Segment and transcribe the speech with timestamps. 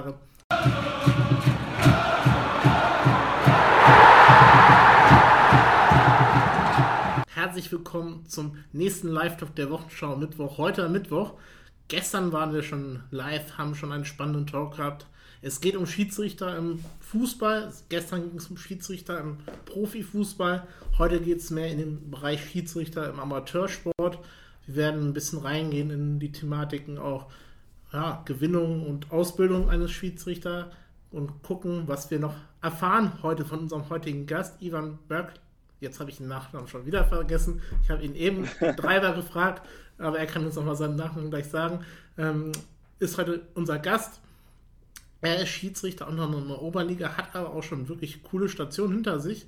[0.00, 0.14] Kommentare.
[7.28, 10.58] Herzlich willkommen zum nächsten Live-Talk der Wochenschau Mittwoch.
[10.58, 11.34] Heute Mittwoch.
[11.88, 15.06] Gestern waren wir schon live, haben schon einen spannenden Talk gehabt.
[15.42, 17.72] Es geht um Schiedsrichter im Fußball.
[17.88, 20.66] Gestern ging es um Schiedsrichter im Profifußball.
[20.98, 24.18] Heute geht es mehr in den Bereich Schiedsrichter im Amateursport.
[24.66, 27.26] Wir werden ein bisschen reingehen in die Thematiken auch
[27.92, 30.66] ja, Gewinnung und Ausbildung eines Schiedsrichters
[31.10, 35.34] und gucken, was wir noch erfahren heute von unserem heutigen Gast, Ivan Berg.
[35.80, 37.62] Jetzt habe ich den Nachnamen schon wieder vergessen.
[37.82, 39.66] Ich habe ihn eben dreimal gefragt,
[39.98, 41.80] aber er kann uns nochmal seinen Nachnamen gleich sagen.
[42.18, 42.52] Ähm,
[42.98, 44.20] ist heute unser Gast.
[45.22, 48.94] Er ist Schiedsrichter unter anderem in der Oberliga, hat aber auch schon wirklich coole Stationen
[48.94, 49.46] hinter sich.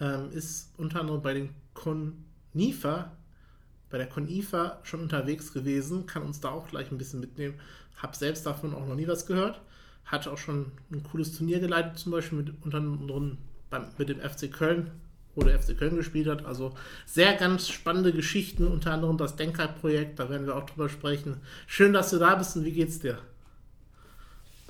[0.00, 3.12] Ähm, ist unter anderem bei den Conifa,
[3.90, 7.54] bei der Conifa schon unterwegs gewesen, kann uns da auch gleich ein bisschen mitnehmen.
[7.96, 9.60] Hab selbst davon auch noch nie was gehört.
[10.04, 13.38] Hat auch schon ein cooles Turnier geleitet, zum Beispiel mit, unter anderem
[13.70, 14.90] beim, mit dem FC Köln,
[15.34, 16.44] wo der FC Köln gespielt hat.
[16.44, 16.74] Also
[17.06, 21.40] sehr ganz spannende Geschichten, unter anderem das Denker-Projekt, da werden wir auch drüber sprechen.
[21.66, 23.18] Schön, dass du da bist und wie geht's dir?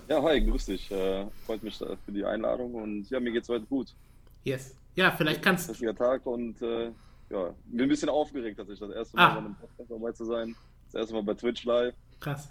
[0.09, 0.91] Ja, hi, grüß dich.
[0.91, 3.89] Äh, freut mich für die Einladung und ja, mir geht's heute gut.
[4.45, 4.77] Yes.
[4.95, 5.93] Ja, vielleicht kannst du.
[5.93, 6.91] Tag und äh,
[7.31, 9.35] ja, bin ein bisschen aufgeregt, dass ich das erste Mal ah.
[9.35, 10.55] bei einem Podcast dabei zu sein.
[10.87, 11.95] Das erste Mal bei Twitch live.
[12.21, 12.49] Krass.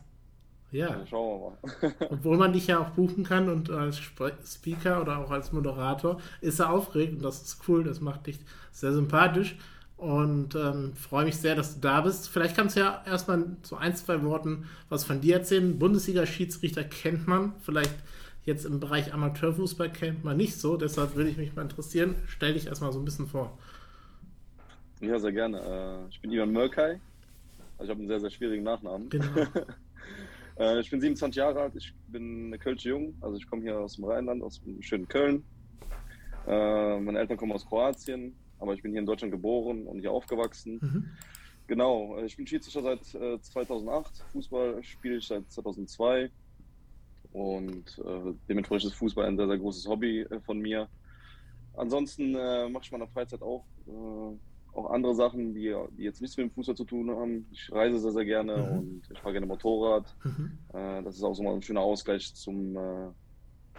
[0.74, 0.90] Ja.
[0.90, 1.08] ja.
[1.08, 1.96] Schauen wir mal.
[2.10, 4.02] Obwohl man dich ja auch buchen kann und als
[4.46, 8.40] Speaker oder auch als Moderator ist er aufgeregt und das ist cool, das macht dich
[8.72, 9.56] sehr sympathisch
[9.98, 12.28] und ähm, freue mich sehr, dass du da bist.
[12.28, 15.78] Vielleicht kannst du ja erstmal so ein, zwei Worten was von dir erzählen.
[15.78, 17.94] Bundesliga-Schiedsrichter kennt man, vielleicht
[18.44, 22.16] jetzt im Bereich Amateurfußball kennt man nicht so, deshalb würde ich mich mal interessieren.
[22.28, 23.58] Stell dich erstmal so ein bisschen vor.
[25.02, 25.60] Ja, sehr gerne.
[25.60, 27.00] Äh, ich bin Ivan Mörkay.
[27.78, 29.10] Also ich habe einen sehr, sehr schwierigen Nachnamen.
[29.10, 29.26] Genau.
[30.58, 33.80] Äh, ich bin 27 Jahre alt, ich bin eine Kölsche Jung, also ich komme hier
[33.80, 35.44] aus dem Rheinland, aus dem schönen Köln.
[36.48, 40.12] Äh, meine Eltern kommen aus Kroatien, aber ich bin hier in Deutschland geboren und hier
[40.12, 40.80] aufgewachsen.
[40.82, 41.10] Mhm.
[41.68, 46.30] Genau, äh, ich bin Schiedsrichter seit äh, 2008, Fußball spiele ich seit 2002
[47.32, 50.88] und äh, dementsprechend ist Fußball ein sehr, sehr großes Hobby äh, von mir.
[51.76, 53.66] Ansonsten äh, mache ich in meiner Freizeit auch,
[54.74, 57.46] auch andere Sachen, die, die jetzt nichts mit dem Fußball zu tun haben.
[57.52, 58.78] Ich reise sehr, sehr gerne mhm.
[58.78, 60.16] und ich fahre gerne Motorrad.
[60.24, 60.58] Mhm.
[61.04, 62.78] das ist auch so mal ein schöner Ausgleich zum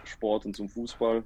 [0.03, 1.23] Sport und zum Fußball.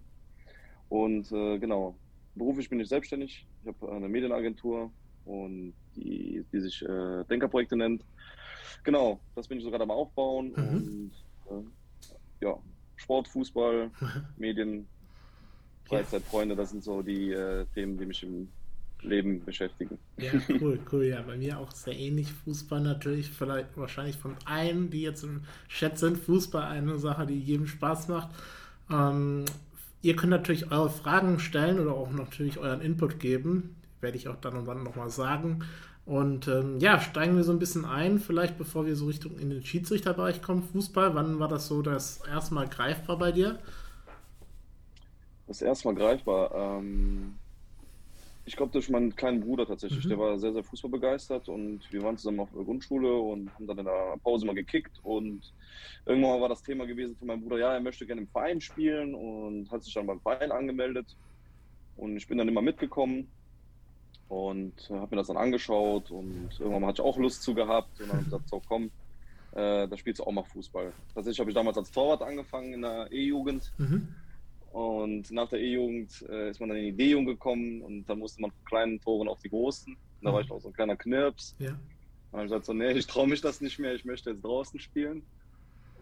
[0.90, 1.96] Und genau,
[2.36, 3.46] beruflich bin ich selbstständig.
[3.62, 4.92] Ich habe eine Medienagentur
[5.26, 8.04] und die, die sich äh, Denkerprojekte nennt.
[8.84, 11.12] Genau, das bin ich so gerade am Aufbauen mhm.
[11.48, 11.66] und
[12.42, 12.58] äh, ja,
[12.96, 13.92] Sport, Fußball,
[14.38, 14.88] Medien,
[15.86, 18.50] Freizeit, Freunde, das sind so die äh, Themen, die mich im
[19.02, 19.98] Leben beschäftigen.
[20.18, 21.06] Ja, cool, cool.
[21.06, 22.32] Ja, bei mir auch sehr ähnlich.
[22.46, 26.18] Fußball natürlich, vielleicht wahrscheinlich von allen, die jetzt im Chat sind.
[26.18, 28.30] Fußball eine Sache, die jedem Spaß macht.
[28.92, 29.46] Ähm,
[30.02, 33.76] Ihr könnt natürlich eure Fragen stellen oder auch natürlich euren Input geben.
[34.00, 35.66] Werde ich auch dann und wann nochmal sagen.
[36.06, 39.50] Und ähm, ja, steigen wir so ein bisschen ein, vielleicht bevor wir so Richtung in
[39.50, 40.64] den Schiedsrichterbereich kommen.
[40.64, 43.60] Fußball, wann war das so das erste Mal greifbar bei dir?
[45.48, 46.56] Das erste Mal greifbar.
[46.56, 47.36] Ähm,
[48.50, 50.06] ich glaube, durch meinen kleinen Bruder tatsächlich.
[50.06, 50.10] Mhm.
[50.10, 53.78] Der war sehr, sehr fußballbegeistert und wir waren zusammen auf der Grundschule und haben dann
[53.78, 55.00] in der Pause mal gekickt.
[55.04, 55.54] Und
[56.08, 59.14] irgendwann war das Thema gewesen von meinem Bruder, ja, er möchte gerne im Verein spielen
[59.14, 61.16] und hat sich dann beim Verein angemeldet.
[61.96, 63.32] Und ich bin dann immer mitgekommen
[64.30, 68.08] und habe mir das dann angeschaut und irgendwann hatte ich auch Lust zu gehabt und
[68.08, 68.86] dann habe ich gesagt, so komm,
[69.52, 70.92] äh, da spielst du auch mal Fußball.
[71.14, 73.72] Tatsächlich habe ich damals als Torwart angefangen in der E-Jugend.
[73.78, 74.08] Mhm.
[74.72, 78.42] Und nach der E-Jugend äh, ist man dann in die D-Jugend gekommen und dann musste
[78.42, 79.94] man von kleinen Toren auf die großen.
[79.94, 81.56] Und da war ich auch so ein kleiner Knirps.
[81.60, 81.70] Ja.
[81.70, 81.78] Dann
[82.34, 84.80] habe ich gesagt, so, nee, ich traue mich das nicht mehr, ich möchte jetzt draußen
[84.80, 85.24] spielen.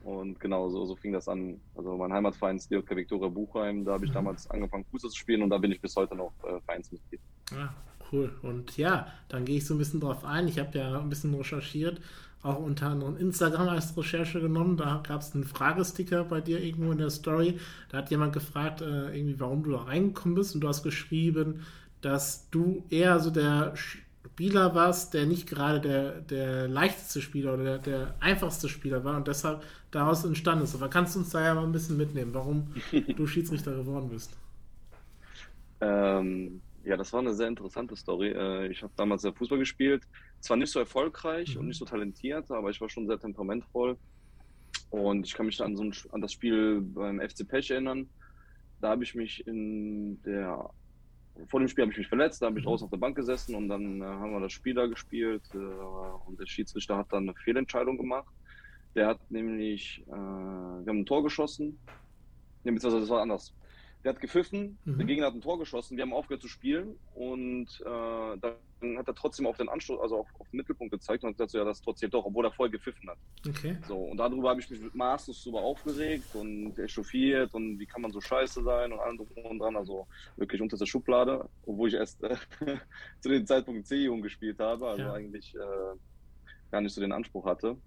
[0.03, 1.59] Und genau so, so fing das an.
[1.75, 3.85] Also mein Heimatverein ist DJK Viktoria Buchheim.
[3.85, 4.15] Da habe ich mhm.
[4.15, 7.19] damals angefangen, Fußball zu spielen und da bin ich bis heute noch äh, Vereinsmitglied.
[7.53, 7.69] Ah,
[8.11, 8.37] cool.
[8.41, 10.47] Und ja, dann gehe ich so ein bisschen drauf ein.
[10.47, 12.01] Ich habe ja ein bisschen recherchiert
[12.47, 14.77] auch unter anderem Instagram als Recherche genommen.
[14.77, 17.59] Da gab es einen Fragesticker bei dir irgendwo in der Story.
[17.89, 20.55] Da hat jemand gefragt, äh, irgendwie, warum du da reingekommen bist.
[20.55, 21.65] Und du hast geschrieben,
[22.01, 27.63] dass du eher so der Spieler warst, der nicht gerade der, der leichteste Spieler oder
[27.63, 30.75] der, der einfachste Spieler war und deshalb daraus entstanden ist.
[30.75, 32.73] Aber kannst du uns da ja mal ein bisschen mitnehmen, warum
[33.15, 34.31] du Schiedsrichter geworden bist?
[35.81, 38.29] Ähm, ja, das war eine sehr interessante Story.
[38.29, 40.03] Äh, ich habe damals sehr Fußball gespielt.
[40.39, 41.61] Zwar nicht so erfolgreich mhm.
[41.61, 43.97] und nicht so talentiert, aber ich war schon sehr temperamentvoll.
[44.89, 48.09] Und ich kann mich an, so ein, an das Spiel beim FC Pech erinnern.
[48.79, 50.69] Da habe ich mich in der
[51.45, 52.69] vor dem Spiel habe ich mich verletzt, da habe ich mhm.
[52.69, 55.57] draußen auf der Bank gesessen und dann äh, haben wir das Spiel da gespielt äh,
[55.57, 58.33] und der Schiedsrichter hat dann eine Fehlentscheidung gemacht.
[58.95, 61.77] Der hat nämlich, äh, wir haben ein Tor geschossen.
[62.63, 63.53] Nee, beziehungsweise das war anders.
[64.03, 64.97] Der hat gepfiffen, mhm.
[64.97, 68.37] der Gegner hat ein Tor geschossen, wir haben aufgehört zu spielen und äh,
[68.79, 71.37] dann hat er trotzdem auf den Anstoß, also auf, auf, den Mittelpunkt gezeigt und hat
[71.37, 73.17] gesagt, so, ja, das zählt doch, obwohl er vorher gepfiffen hat.
[73.47, 73.77] Okay.
[73.87, 78.11] So, und darüber habe ich mich maßlos drüber aufgeregt und echauffiert und wie kann man
[78.11, 81.95] so scheiße sein und allem drum und dran, also wirklich unter der Schublade, obwohl ich
[81.95, 82.35] erst äh,
[83.19, 85.13] zu dem Zeitpunkt C-Jugend gespielt habe, also ja.
[85.13, 85.97] eigentlich äh,
[86.71, 87.77] gar nicht so den Anspruch hatte.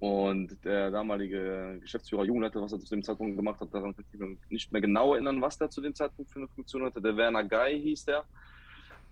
[0.00, 4.20] Und der damalige Geschäftsführer Jugendleiter, was er zu dem Zeitpunkt gemacht hat, daran kann ich
[4.20, 7.00] mich nicht mehr genau erinnern, was der zu dem Zeitpunkt für eine Funktion hatte.
[7.00, 8.24] Der Werner Guy hieß der.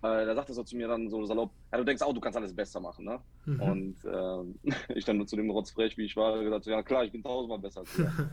[0.02, 2.37] Äh, da sagte so zu mir dann so salopp, ja, du denkst auch, du kannst
[2.37, 3.20] alles besser machen, ne?
[3.44, 3.62] Mhm.
[3.62, 7.22] Und äh, ich dann zu dem Rotzfrech, wie ich war, gesagt, ja klar, ich bin
[7.22, 8.08] tausendmal besser als du.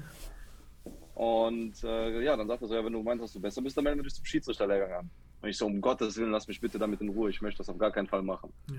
[1.13, 3.75] Und äh, ja, dann sagte er so, ja, wenn du meinst, dass du besser bist,
[3.75, 5.09] dann melde dich zum Schiedsrichterlehrgang an.
[5.41, 7.69] Und ich so, um Gottes Willen, lass mich bitte damit in Ruhe, ich möchte das
[7.69, 8.53] auf gar keinen Fall machen.
[8.69, 8.77] Ja.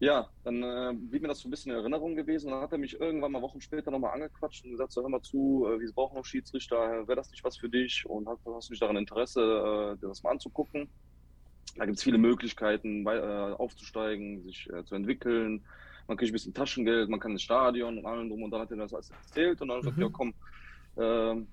[0.00, 2.50] Ja, dann äh, blieb mir das so ein bisschen in Erinnerung gewesen.
[2.50, 5.22] Dann hat er mich irgendwann mal Wochen später nochmal angequatscht und gesagt, so hör mal
[5.22, 8.06] zu, äh, wir brauchen noch Schiedsrichter, wäre das nicht was für dich?
[8.06, 10.88] Und hast, hast du nicht daran Interesse, äh, dir das mal anzugucken?
[11.78, 15.64] Da gibt es viele Möglichkeiten, äh, aufzusteigen, sich äh, zu entwickeln.
[16.06, 18.42] Man kriegt ein bisschen Taschengeld, man kann ins Stadion und allem drum.
[18.42, 19.96] Und dann hat er das alles erzählt und dann hat er mhm.
[19.96, 20.34] gesagt, ja komm,
[20.96, 21.44] äh,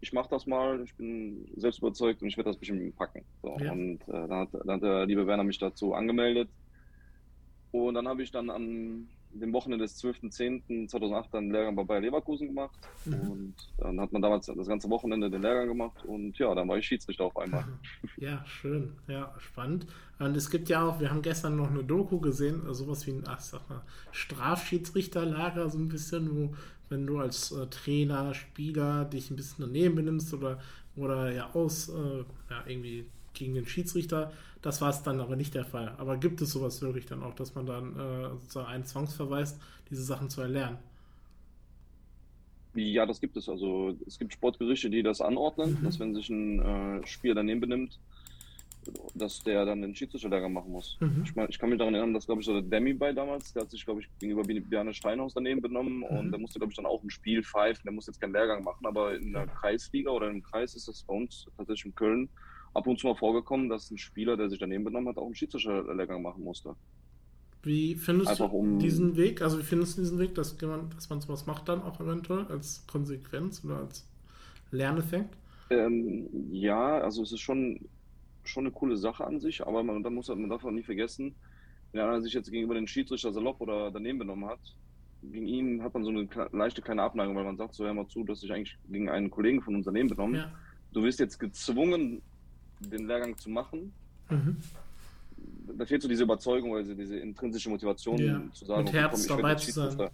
[0.00, 3.24] ich mache das mal, ich bin selbst überzeugt und ich werde das bestimmt packen.
[3.40, 3.70] So, ja.
[3.70, 6.48] Und äh, dann, hat, dann hat der liebe Werner mich dazu angemeldet.
[7.70, 12.00] Und dann habe ich dann an dem Wochenende des 12.10.2008 dann einen Lehrgang bei Bayer
[12.00, 12.78] Leverkusen gemacht.
[13.04, 13.30] Mhm.
[13.30, 16.78] Und dann hat man damals das ganze Wochenende den Lehrgang gemacht und ja, dann war
[16.78, 17.64] ich Schiedsrichter auf einmal.
[18.16, 18.92] Ja, schön.
[19.08, 19.86] Ja, spannend.
[20.18, 23.12] Und es gibt ja auch, wir haben gestern noch eine Doku gesehen, also sowas wie
[23.12, 23.82] ein, ach, sag mal,
[24.12, 26.54] Strafschiedsrichterlager, so ein bisschen, wo,
[26.88, 30.60] wenn du als äh, Trainer, Spieler dich ein bisschen daneben benimmst oder,
[30.94, 34.30] oder ja aus, äh, ja, irgendwie gegen den Schiedsrichter,
[34.62, 35.94] das war es dann aber nicht der Fall.
[35.98, 39.60] Aber gibt es sowas wirklich dann auch, dass man dann äh, sozusagen einen zwangsverweist,
[39.90, 40.78] diese Sachen zu erlernen?
[42.74, 43.48] Ja, das gibt es.
[43.48, 45.84] Also es gibt Sportgerichte, die das anordnen, mhm.
[45.84, 47.98] dass wenn sich ein äh, Spieler daneben benimmt,
[49.14, 50.96] dass der dann den Schiedsrichterlager machen muss.
[51.00, 51.22] Mhm.
[51.24, 53.52] Ich, mein, ich kann mich daran erinnern, dass, glaube ich, so der Demi bei damals,
[53.52, 56.04] der hat sich, glaube ich, gegenüber Bjarne Steinhaus daneben benommen mhm.
[56.04, 57.82] und der musste, glaube ich, dann auch ein Spiel pfeifen.
[57.84, 61.02] Der muss jetzt keinen Lehrgang machen, aber in der Kreisliga oder im Kreis ist das
[61.02, 62.28] bei uns tatsächlich in Köln
[62.74, 65.34] ab und zu mal vorgekommen, dass ein Spieler, der sich daneben benommen hat, auch einen
[65.34, 66.74] Schiedsrichterlehrgang machen musste.
[67.62, 69.40] Wie findest Einfach du um diesen Weg?
[69.40, 72.46] Also wie findest du diesen Weg, dass man, dass man sowas macht dann auch eventuell
[72.46, 74.08] als Konsequenz oder als
[74.72, 75.36] Lerneffekt?
[75.70, 77.80] Ähm, ja, also es ist schon,
[78.44, 81.34] schon eine coole Sache an sich, aber man, man, muss, man darf auch nie vergessen,
[81.92, 84.60] wenn einer sich jetzt gegenüber den Schiedsrichter salopp oder daneben benommen hat,
[85.22, 88.08] gegen ihn hat man so eine leichte kleine Abneigung, weil man sagt so, hör mal
[88.08, 90.36] zu, dass sich eigentlich gegen einen Kollegen von uns daneben benommen.
[90.36, 90.52] Ja.
[90.92, 92.22] Du wirst jetzt gezwungen,
[92.90, 93.92] den Lehrgang zu machen.
[94.30, 94.56] Mhm.
[95.76, 98.42] Da fehlt so diese Überzeugung, also diese intrinsische Motivation ja.
[98.52, 100.10] zu sagen, Mit Herz komm, dabei zu sein.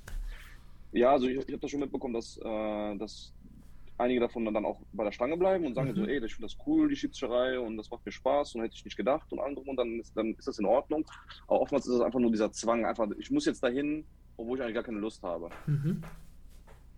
[0.93, 3.32] Ja, also ich, ich habe das schon mitbekommen, dass, äh, dass
[3.99, 5.97] einige davon dann auch bei der Stange bleiben und sagen mhm.
[5.97, 8.75] so, ey, ich finde das cool, die Schiedsrichterei und das macht mir Spaß und hätte
[8.76, 11.05] ich nicht gedacht und andere und dann ist, dann ist das in Ordnung.
[11.47, 14.05] Aber oftmals ist es einfach nur dieser Zwang, einfach, ich muss jetzt dahin,
[14.37, 15.50] obwohl ich eigentlich gar keine Lust habe.
[15.67, 16.03] Mhm.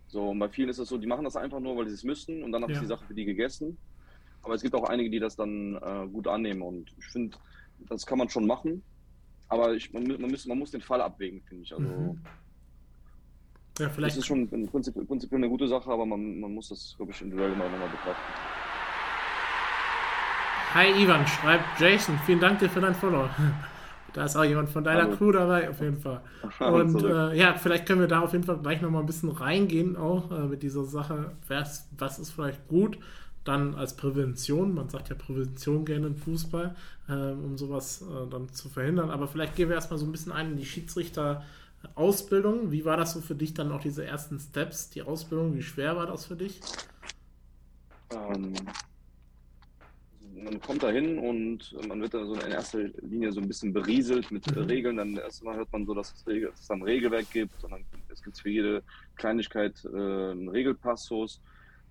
[0.07, 2.03] So, und bei vielen ist es so, die machen das einfach nur, weil sie es
[2.03, 2.69] müssen und dann ja.
[2.69, 3.77] ist die Sache für die gegessen.
[4.43, 7.37] Aber es gibt auch einige, die das dann äh, gut annehmen und ich finde,
[7.89, 8.83] das kann man schon machen.
[9.49, 11.73] Aber ich, man, man, muss, man muss den Fall abwägen, finde ich.
[11.73, 12.19] Also, mhm.
[13.79, 14.15] ja, vielleicht.
[14.15, 16.93] Das ist schon im Prinzip, im Prinzip eine gute Sache, aber man, man muss das,
[16.97, 18.33] glaube ich, individuell mal nochmal betrachten.
[20.73, 23.29] Hi Ivan, schreibt Jason, vielen Dank dir für dein Follow.
[24.13, 25.15] Da ist auch jemand von deiner Hallo.
[25.15, 26.21] Crew dabei, auf jeden Fall.
[26.59, 29.95] Und äh, ja, vielleicht können wir da auf jeden Fall gleich nochmal ein bisschen reingehen,
[29.95, 31.31] auch äh, mit dieser Sache.
[31.47, 32.97] Was, was ist vielleicht gut,
[33.43, 36.75] dann als Prävention, man sagt ja Prävention gerne im Fußball,
[37.09, 39.09] äh, um sowas äh, dann zu verhindern.
[39.09, 42.71] Aber vielleicht gehen wir erstmal so ein bisschen ein in die Schiedsrichter-Ausbildung.
[42.71, 45.55] Wie war das so für dich dann auch diese ersten Steps, die Ausbildung?
[45.55, 46.61] Wie schwer war das für dich?
[48.11, 48.53] Ähm,
[50.43, 53.73] man kommt da hin und man wird da so in erster Linie so ein bisschen
[53.73, 54.63] berieselt mit mhm.
[54.63, 54.97] Regeln.
[54.97, 57.85] Dann erstmal hört man so, dass es, Regel, dass es ein Regelwerk gibt und dann
[58.09, 58.83] es gibt für jede
[59.15, 61.41] Kleinigkeit äh, einen Regelpassus.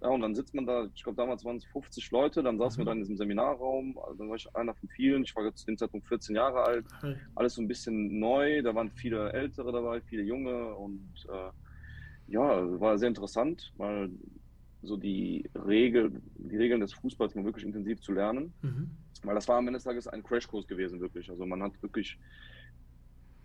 [0.03, 2.79] Ja, und dann sitzt man da, ich glaube damals waren es 50 Leute, dann saßen
[2.79, 2.81] mhm.
[2.81, 5.67] wir da in diesem Seminarraum, also dann war ich einer von vielen, ich war zu
[5.67, 7.17] dem Zeitpunkt 14 Jahre alt, mhm.
[7.35, 10.75] alles so ein bisschen neu, da waren viele Ältere dabei, viele Junge.
[10.75, 14.09] Und äh, ja, war sehr interessant, mal
[14.83, 18.91] so die, Regel, die Regeln des Fußballs mal wirklich intensiv zu lernen, mhm.
[19.23, 22.19] weil das war am Ende des Tages ein Crashkurs gewesen, wirklich, also man hat wirklich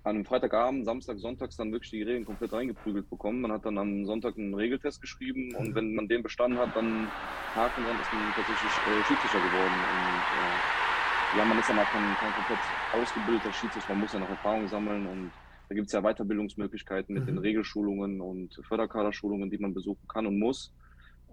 [0.06, 3.42] an einem Freitagabend, Samstag, Sonntags dann wirklich die Regeln komplett reingeprügelt bekommen.
[3.42, 7.08] Man hat dann am Sonntag einen Regeltest geschrieben und wenn man den bestanden hat, dann
[7.56, 9.74] Haken dran, ist man tatsächlich äh, Schiedsrichter geworden.
[9.74, 12.60] Und äh, ja, man ist dann auch kein, kein komplett
[12.94, 15.32] ausgebildeter Schiedsrichter, man muss ja noch Erfahrung sammeln und
[15.70, 17.28] da gibt es ja Weiterbildungsmöglichkeiten mit mhm.
[17.28, 20.72] den Regelschulungen und Förderkaderschulungen, die man besuchen kann und muss.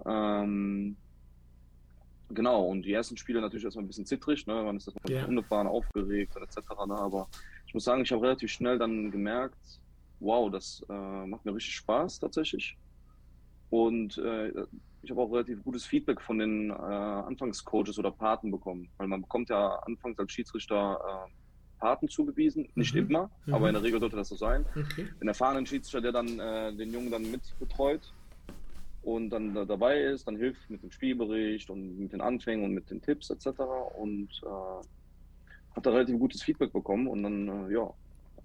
[0.07, 0.97] Ähm,
[2.31, 4.63] genau, und die ersten Spiele natürlich erstmal ein bisschen zittrig, ne?
[4.63, 5.27] man ist das yeah.
[5.27, 6.57] Runde fahren, aufgeregt und etc.
[6.87, 6.95] Ne?
[6.95, 7.29] Aber
[7.73, 9.57] ich muss sagen, ich habe relativ schnell dann gemerkt,
[10.21, 12.77] wow, das äh, macht mir richtig Spaß tatsächlich.
[13.71, 14.49] Und äh,
[15.01, 19.23] ich habe auch relativ gutes Feedback von den äh, Anfangscoaches oder Paten bekommen, weil man
[19.23, 23.07] bekommt ja anfangs als Schiedsrichter äh, Paten zugewiesen, nicht mhm.
[23.07, 23.55] immer, mhm.
[23.55, 24.67] aber in der Regel sollte das so sein.
[24.77, 25.09] Okay.
[25.23, 28.13] Ein erfahrenen Schiedsrichter, der dann äh, den Jungen dann mit betreut
[29.01, 32.75] und dann da dabei ist, dann hilft mit dem Spielbericht und mit den Anfängen und
[32.75, 33.61] mit den Tipps etc.
[33.97, 34.87] Und äh,
[35.75, 37.93] hat da relativ gutes Feedback bekommen und dann, äh, ja,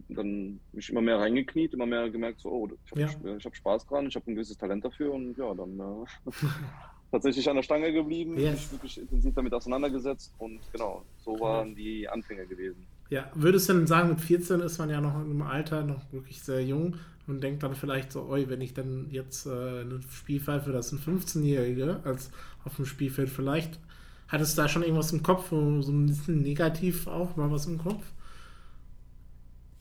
[0.10, 3.38] dann mich immer mehr reingekniet, immer mehr gemerkt, so, oh, ich habe ja.
[3.44, 6.32] hab Spaß dran, ich habe ein gewisses Talent dafür und ja, dann äh,
[7.12, 8.54] tatsächlich an der Stange geblieben, yes.
[8.54, 12.86] mich wirklich intensiv damit auseinandergesetzt und genau, so waren die Anfänge gewesen.
[13.10, 16.42] Ja, würdest du denn sagen, mit 14 ist man ja noch im Alter noch wirklich
[16.42, 20.40] sehr jung und denkt dann vielleicht so, oi, wenn ich dann jetzt äh, ein Spiel
[20.40, 22.32] pfeife, das sind 15-Jährige als
[22.64, 23.80] auf dem Spielfeld, vielleicht
[24.28, 27.78] hat es da schon irgendwas im Kopf, so ein bisschen negativ auch mal was im
[27.78, 28.04] Kopf?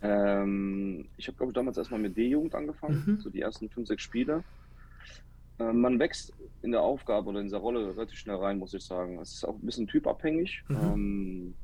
[0.03, 3.21] Ähm, ich habe, glaube ich, damals erstmal mit D-Jugend angefangen, mhm.
[3.21, 4.45] so die ersten fünf, sechs Spiele.
[5.59, 8.85] Ähm, man wächst in der Aufgabe oder in dieser Rolle relativ schnell rein, muss ich
[8.85, 9.19] sagen.
[9.21, 10.63] Es ist auch ein bisschen typabhängig.
[10.69, 10.77] Mhm.
[10.77, 11.55] Ähm,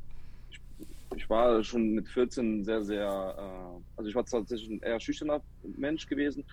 [1.15, 5.43] ich war schon mit 14 sehr, sehr, äh, also ich war tatsächlich ein eher schüchterner
[5.77, 6.45] Mensch gewesen,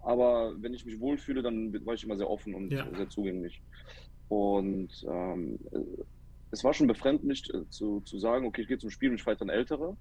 [0.00, 2.86] aber wenn ich mich wohlfühle, dann war ich immer sehr offen und ja.
[2.94, 3.62] sehr zugänglich.
[4.32, 5.58] Und ähm,
[6.50, 9.22] es war schon befremdlich äh, zu, zu sagen, okay, ich gehe zum Spiel und ich
[9.22, 9.98] fahre dann Ältere,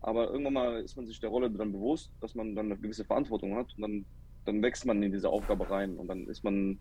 [0.00, 3.06] aber irgendwann mal ist man sich der Rolle dann bewusst, dass man dann eine gewisse
[3.06, 4.06] Verantwortung hat und dann,
[4.44, 6.78] dann wächst man in diese Aufgabe rein und dann ist man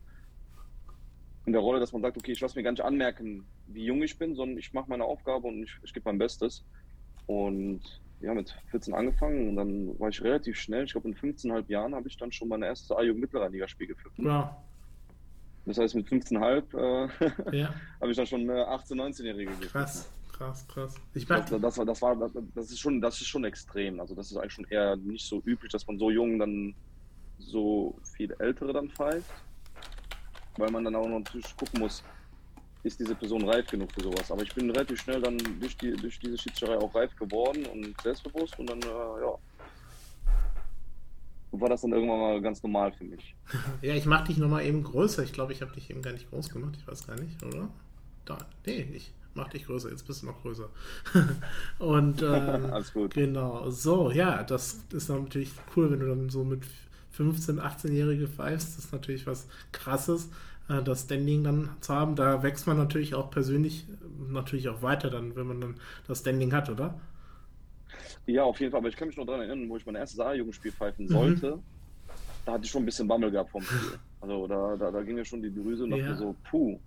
[1.46, 4.04] in der Rolle, dass man sagt, okay, ich lasse mir gar nicht anmerken, wie jung
[4.04, 6.66] ich bin, sondern ich mache meine Aufgabe und ich, ich gebe mein Bestes.
[7.28, 11.70] Und ja, mit 14 angefangen und dann war ich relativ schnell, ich glaube in 15,5
[11.70, 14.14] Jahren habe ich dann schon meine erste A-Jugend Mittlerer Ligaspiel geführt.
[14.18, 14.66] Ja.
[15.66, 17.74] Das heißt, mit 15,5 äh, ja.
[18.02, 19.72] habe ich dann schon eine 18-, 19-Jährige geführt.
[19.72, 20.96] Krass, krass, krass.
[21.14, 22.16] Ich das, das, war, das, war,
[22.56, 24.00] das, ist schon, das ist schon extrem.
[24.00, 26.76] Also das ist eigentlich schon eher nicht so üblich, dass man so jung dann
[27.40, 29.32] so viel Ältere dann pfeift
[30.58, 32.04] weil man dann auch noch natürlich gucken muss,
[32.84, 34.32] ist diese Person reif genug für sowas.
[34.32, 38.00] Aber ich bin relativ schnell dann durch, die, durch diese Schiedsrichterei auch reif geworden und
[38.02, 39.36] selbstbewusst und dann, äh, ja,
[41.62, 43.36] war das dann irgendwann mal ganz normal für mich.
[43.82, 45.24] ja, ich mach dich nochmal eben größer.
[45.24, 46.76] Ich glaube, ich habe dich eben gar nicht groß gemacht.
[46.78, 47.70] Ich weiß gar nicht, oder?
[48.26, 49.90] Da, nee, ich mach dich größer.
[49.90, 50.70] Jetzt bist du noch größer.
[51.80, 53.14] und ähm, Alles gut.
[53.14, 53.70] Genau.
[53.70, 56.64] So, ja, das ist natürlich cool, wenn du dann so mit
[57.18, 58.78] 15-, 18-Jährige pfeifst.
[58.78, 60.30] Das ist natürlich was Krasses,
[60.70, 62.16] äh, das Standing dann zu haben.
[62.16, 63.86] Da wächst man natürlich auch persönlich
[64.30, 65.76] natürlich auch weiter dann, wenn man dann
[66.08, 67.00] das Standing hat, oder?
[68.26, 68.80] Ja, auf jeden Fall.
[68.80, 71.58] Aber ich kann mich noch daran erinnern, wo ich mein erstes A-Jugendspiel pfeifen sollte.
[71.58, 71.64] Mhm.
[72.46, 74.00] Da hatte ich schon ein bisschen Bammel gehabt vom Spiel.
[74.22, 75.98] Also da, da, da ging ja schon die Drüse und ja.
[75.98, 76.80] dachte so, puh,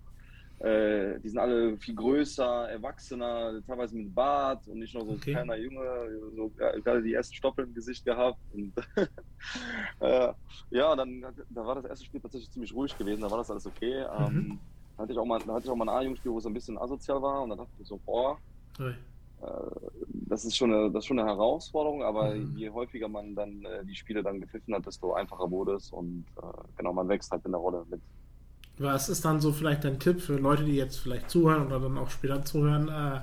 [0.59, 5.31] äh, die sind alle viel größer, erwachsener, teilweise mit Bart und nicht nur so okay.
[5.31, 8.39] ein kleiner Junge, so ja, gerade die ersten Stoppel im Gesicht gehabt.
[8.53, 8.73] Und,
[9.99, 10.33] äh,
[10.71, 13.67] ja, dann da war das erste Spiel tatsächlich ziemlich ruhig gewesen, da war das alles
[13.67, 14.03] okay.
[14.19, 14.59] Ähm, mhm.
[14.95, 16.53] da hatte ich auch mal, da hatte ich auch mal ein A-Jugendspiel, wo es ein
[16.53, 18.39] bisschen asozial war und dann dachte ich so, boah,
[18.79, 18.87] äh,
[20.27, 22.55] das ist schon eine, das ist schon eine Herausforderung, aber mhm.
[22.57, 26.25] je häufiger man dann äh, die Spiele dann gepfiffen hat, desto einfacher wurde es und
[26.37, 26.45] äh,
[26.77, 28.01] genau, man wächst halt in der Rolle mit.
[28.79, 31.97] Was ist dann so vielleicht dein Tipp für Leute, die jetzt vielleicht zuhören oder dann
[31.97, 33.21] auch später zuhören, äh,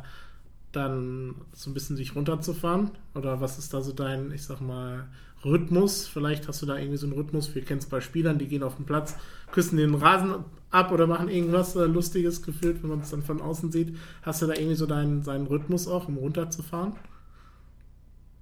[0.73, 2.91] dann so ein bisschen sich runterzufahren?
[3.15, 5.07] Oder was ist da so dein, ich sag mal,
[5.45, 6.07] Rhythmus?
[6.07, 7.55] Vielleicht hast du da irgendwie so einen Rhythmus.
[7.55, 9.17] Wir kennen es bei Spielern, die gehen auf den Platz,
[9.53, 13.41] küssen den Rasen ab oder machen irgendwas äh, Lustiges gefühlt, wenn man es dann von
[13.41, 13.97] außen sieht.
[14.23, 16.95] Hast du da irgendwie so deinen, seinen Rhythmus auch, um runterzufahren?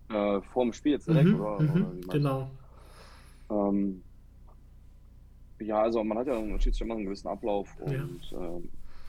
[0.09, 2.51] Äh, vor dem Spiel jetzt direkt, mhm, oder, mhm, oder Genau.
[3.51, 4.03] Ähm,
[5.61, 8.57] ja, also man hat ja einen Schiedsrichter immer einen gewissen Ablauf und ja.
[8.57, 8.61] äh,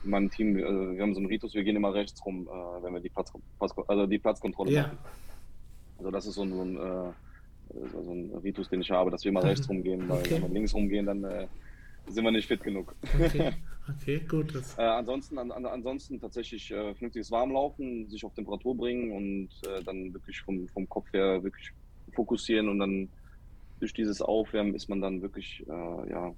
[0.04, 2.92] mein Team, also wir haben so einen Ritus, wir gehen immer rechts rum, äh, wenn
[2.92, 4.82] wir die, Platz, also die Platzkontrolle ja.
[4.82, 4.98] machen.
[5.98, 7.12] Also das ist so ein, so ein, äh,
[7.70, 10.34] so ein, Ritus, den ich habe, dass wir immer rechts rumgehen, weil okay.
[10.34, 11.46] wenn wir links rumgehen, dann äh,
[12.08, 12.94] sind wir nicht fit genug.
[13.18, 13.52] Okay,
[13.88, 14.54] okay gut.
[14.76, 19.48] Äh, ansonsten, an, ansonsten tatsächlich äh, vernünftiges Warmlaufen, sich auf Temperatur bringen und
[19.86, 21.72] dann wirklich vom, vom Kopf her wirklich
[22.12, 23.08] fokussieren und dann
[23.80, 26.34] durch dieses Aufwärmen ist man dann wirklich äh, ja,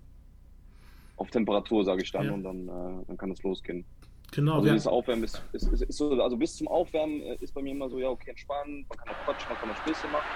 [1.17, 2.33] auf Temperatur, sage ich dann, ja.
[2.33, 3.85] und dann, äh, dann kann es losgehen.
[4.33, 4.57] Genau.
[4.57, 7.63] Also dieses Aufwärmen ist, ist, ist, ist, so, also bis zum Aufwärmen äh, ist bei
[7.63, 10.27] mir immer so, ja, okay, entspannen, man kann auch quatschen, man kann auch Späße machen,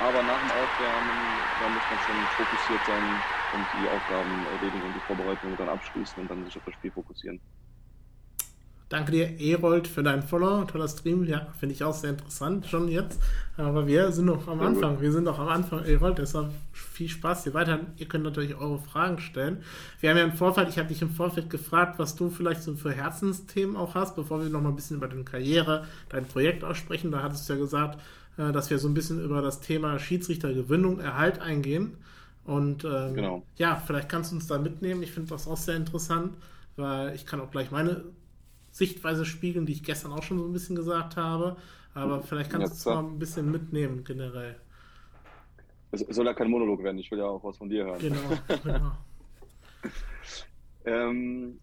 [0.00, 1.18] aber nach dem Aufwärmen,
[1.60, 3.02] da muss man schon fokussiert sein
[3.54, 6.92] und die Aufgaben erledigen und die Vorbereitung dann abschließen und dann sich auf das Spiel
[6.92, 7.40] fokussieren.
[8.88, 10.64] danke dir, Erold, für deinen Follow.
[10.64, 11.24] Toller Stream.
[11.24, 13.20] Ja, finde ich auch sehr interessant schon jetzt.
[13.56, 15.00] Aber wir sind noch am Anfang.
[15.00, 16.18] Wir sind noch am Anfang, Erold.
[16.18, 17.80] Deshalb viel Spaß hier weiter.
[17.96, 19.64] Ihr könnt natürlich eure Fragen stellen.
[20.00, 22.74] Wir haben ja im Vorfeld, ich habe dich im Vorfeld gefragt, was du vielleicht so
[22.76, 26.62] für Herzensthemen auch hast, bevor wir noch mal ein bisschen über deine Karriere, dein Projekt
[26.62, 27.10] aussprechen.
[27.10, 27.98] Da hattest du ja gesagt,
[28.38, 31.98] äh, dass wir so ein bisschen über das Thema Schiedsrichtergewinnung, Erhalt eingehen.
[32.44, 33.42] Und ähm, genau.
[33.56, 35.02] ja, vielleicht kannst du uns da mitnehmen.
[35.02, 36.36] Ich finde das auch sehr interessant,
[36.76, 38.04] weil ich kann auch gleich meine
[38.70, 41.56] Sichtweise spiegeln, die ich gestern auch schon so ein bisschen gesagt habe.
[41.94, 44.56] Aber vielleicht kannst ja, du es mal ein bisschen mitnehmen generell.
[45.90, 47.98] Es soll ja kein Monolog werden, ich will ja auch was von dir hören.
[47.98, 48.18] Genau,
[48.62, 48.92] genau.
[50.84, 51.58] ähm,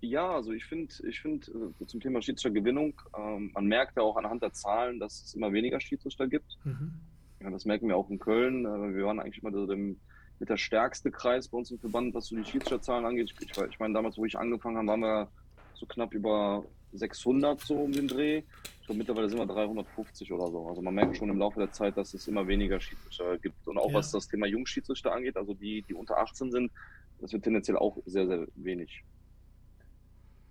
[0.00, 4.16] ja, also ich finde, ich finde äh, zum Thema Schiedsrichtergewinnung, ähm, man merkt ja auch
[4.16, 6.58] anhand der Zahlen, dass es immer weniger Schiedsrichter gibt.
[6.64, 6.92] Mhm.
[7.40, 8.64] Ja, das merken wir auch in Köln.
[8.64, 9.98] Äh, wir waren eigentlich immer so dem,
[10.38, 13.34] mit der stärkste Kreis bei uns im Verband, was so die Schiedsrichterzahlen angeht.
[13.40, 15.28] Ich, ich meine, damals, wo ich angefangen habe, waren wir
[15.74, 18.42] so knapp über 600 so um den Dreh.
[18.80, 20.66] Ich glaube, mittlerweile sind wir 350 oder so.
[20.66, 23.68] Also man merkt schon im Laufe der Zeit, dass es immer weniger Schiedsrichter gibt.
[23.68, 23.94] Und auch ja.
[23.94, 26.72] was das Thema Jungschiedsrichter angeht, also die, die unter 18 sind,
[27.20, 29.04] das wird tendenziell auch sehr, sehr wenig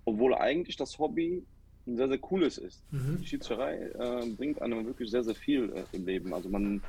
[0.09, 1.43] obwohl eigentlich das Hobby
[1.87, 2.83] ein sehr, sehr cooles ist.
[2.91, 3.17] Mhm.
[3.21, 6.33] Die Schiedsrichterei äh, bringt einem wirklich sehr, sehr viel äh, im Leben.
[6.33, 6.81] Also man,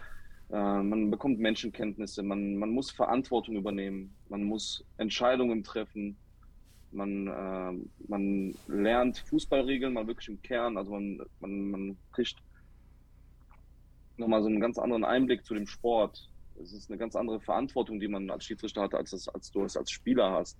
[0.50, 6.16] äh, man bekommt Menschenkenntnisse, man, man muss Verantwortung übernehmen, man muss Entscheidungen treffen,
[6.92, 12.36] man, äh, man lernt Fußballregeln mal wirklich im Kern, also man, man, man kriegt
[14.16, 16.28] nochmal so einen ganz anderen Einblick zu dem Sport.
[16.62, 19.64] Es ist eine ganz andere Verantwortung, die man als Schiedsrichter hat, als, das, als du
[19.64, 20.58] es als Spieler hast.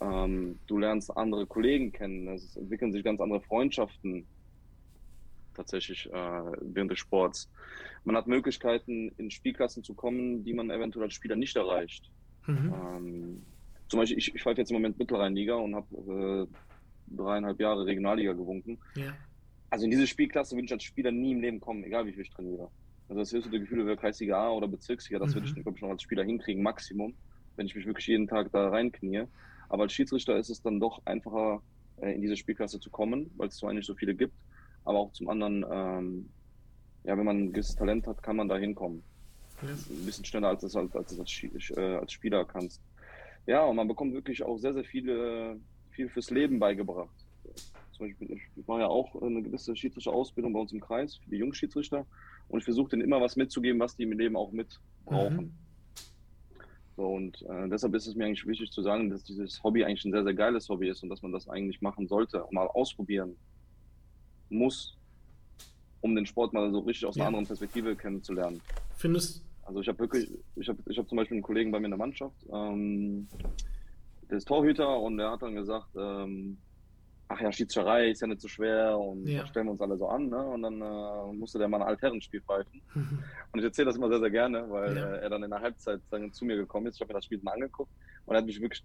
[0.00, 4.26] Ähm, du lernst andere Kollegen kennen, es entwickeln sich ganz andere Freundschaften
[5.54, 7.48] tatsächlich äh, während des Sports.
[8.04, 12.10] Man hat Möglichkeiten, in Spielklassen zu kommen, die man eventuell als Spieler nicht erreicht.
[12.46, 12.74] Mhm.
[12.74, 13.42] Ähm,
[13.88, 18.32] zum Beispiel, ich, ich pfeife jetzt im Moment Mittelrheinliga und habe äh, dreieinhalb Jahre Regionalliga
[18.32, 18.78] gewunken.
[18.96, 19.14] Ja.
[19.70, 22.22] Also in diese Spielklasse würde ich als Spieler nie im Leben kommen, egal wie viel
[22.22, 22.70] ich trainiere.
[23.08, 25.34] Also das höchste der Gefühle wäre Kreisliga A oder Bezirksliga, das mhm.
[25.34, 27.14] würde ich, glaube ich, noch als Spieler hinkriegen, Maximum,
[27.56, 29.26] wenn ich mich wirklich jeden Tag da reinknie.
[29.74, 31.60] Aber als Schiedsrichter ist es dann doch einfacher,
[32.00, 34.36] äh, in diese Spielklasse zu kommen, weil es zwar nicht so viele gibt,
[34.84, 36.30] aber auch zum anderen, ähm,
[37.02, 39.02] ja, wenn man ein gewisses Talent hat, kann man da hinkommen.
[39.62, 39.70] Ja.
[39.70, 41.42] Ein bisschen schneller, als es als, als, als,
[41.76, 42.80] äh, als Spieler kannst.
[43.46, 45.58] Ja, und man bekommt wirklich auch sehr, sehr viele,
[45.90, 47.26] viel fürs Leben beigebracht.
[47.90, 51.38] Zum Beispiel, ich mache ja auch eine gewisse Schiedsrichter-Ausbildung bei uns im Kreis für die
[51.38, 52.06] Jungschiedsrichter
[52.46, 55.46] und ich versuche denen immer was mitzugeben, was die im Leben auch mit brauchen.
[55.46, 55.63] Mhm.
[56.96, 60.04] So, und äh, deshalb ist es mir eigentlich wichtig zu sagen, dass dieses Hobby eigentlich
[60.04, 63.36] ein sehr, sehr geiles Hobby ist und dass man das eigentlich machen sollte mal ausprobieren
[64.48, 64.96] muss,
[66.00, 67.22] um den Sport mal so richtig aus ja.
[67.22, 68.60] einer anderen Perspektive kennenzulernen.
[68.96, 71.86] Findest Also ich habe wirklich, ich habe ich hab zum Beispiel einen Kollegen bei mir
[71.86, 73.26] in der Mannschaft, ähm,
[74.30, 76.58] der ist Torhüter und der hat dann gesagt, ähm,
[77.34, 79.46] ach ja, Schiedscherei ist ja nicht so schwer und ja.
[79.46, 80.28] stellen wir uns alle so an.
[80.28, 80.38] Ne?
[80.38, 82.82] Und dann äh, musste der mal ein Altherrenspiel pfeifen.
[82.94, 85.14] und ich erzähle das immer sehr, sehr gerne, weil ja.
[85.14, 86.96] äh, er dann in der Halbzeit dann zu mir gekommen ist.
[86.96, 87.90] Ich habe mir das Spiel mal angeguckt
[88.26, 88.84] und er hat mich wirklich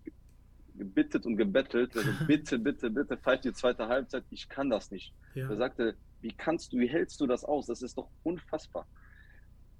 [0.75, 1.95] gebittet und gebettelt.
[1.95, 4.23] Also bitte, bitte, bitte, pfeift die zweite Halbzeit.
[4.31, 5.13] Ich kann das nicht.
[5.35, 5.49] Ja.
[5.49, 7.67] Er sagte, wie kannst du, wie hältst du das aus?
[7.67, 8.87] Das ist doch unfassbar.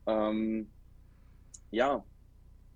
[0.06, 0.70] Ähm,
[1.72, 2.04] ja,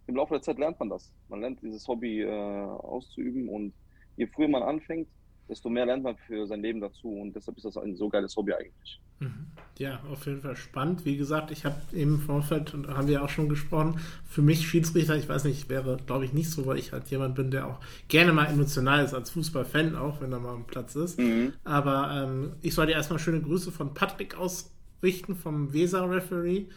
[0.08, 1.14] im Laufe der Zeit lernt man das.
[1.30, 3.74] Man lernt dieses Hobby äh, auszuüben und
[4.18, 5.08] je früher man anfängt,
[5.50, 8.36] desto mehr lernt man für sein Leben dazu und deshalb ist das ein so geiles
[8.36, 9.00] Hobby eigentlich.
[9.20, 9.48] Mhm.
[9.78, 11.06] Ja, auf jeden Fall spannend.
[11.06, 15.16] Wie gesagt, ich habe im Vorfeld, und haben wir auch schon gesprochen, für mich Schiedsrichter,
[15.16, 17.80] ich weiß nicht, wäre, glaube ich, nicht so, weil ich halt jemand bin, der auch
[18.08, 21.20] gerne mal emotional ist als Fußballfan, auch wenn er mal am Platz ist.
[21.20, 21.54] Mhm.
[21.64, 26.68] Aber ähm, ich soll dir erstmal schöne Grüße von Patrick ausrichten, vom Weser-Referee.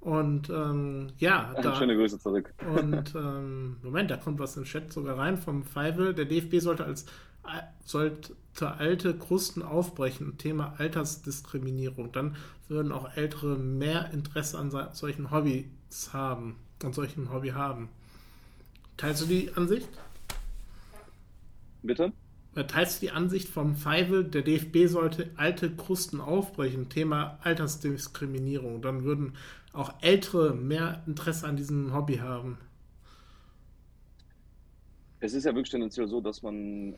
[0.00, 2.52] Und ähm, ja, da, schöne Grüße zurück.
[2.74, 6.14] Und ähm, Moment, da kommt was im Chat sogar rein vom Feivel.
[6.14, 7.06] Der DFB sollte als
[7.84, 12.36] sollte alte Krusten aufbrechen, Thema Altersdiskriminierung, dann
[12.68, 17.88] würden auch Ältere mehr Interesse an solchen Hobbys haben, an solchen Hobby haben.
[18.96, 19.88] Teilst du die Ansicht?
[21.82, 22.12] Bitte?
[22.54, 29.04] Teilst du die Ansicht vom Feivel, der DFB sollte alte Krusten aufbrechen, Thema Altersdiskriminierung, dann
[29.04, 29.36] würden
[29.72, 32.58] auch Ältere mehr Interesse an diesem Hobby haben?
[35.20, 36.96] Es ist ja wirklich tendenziell so, dass man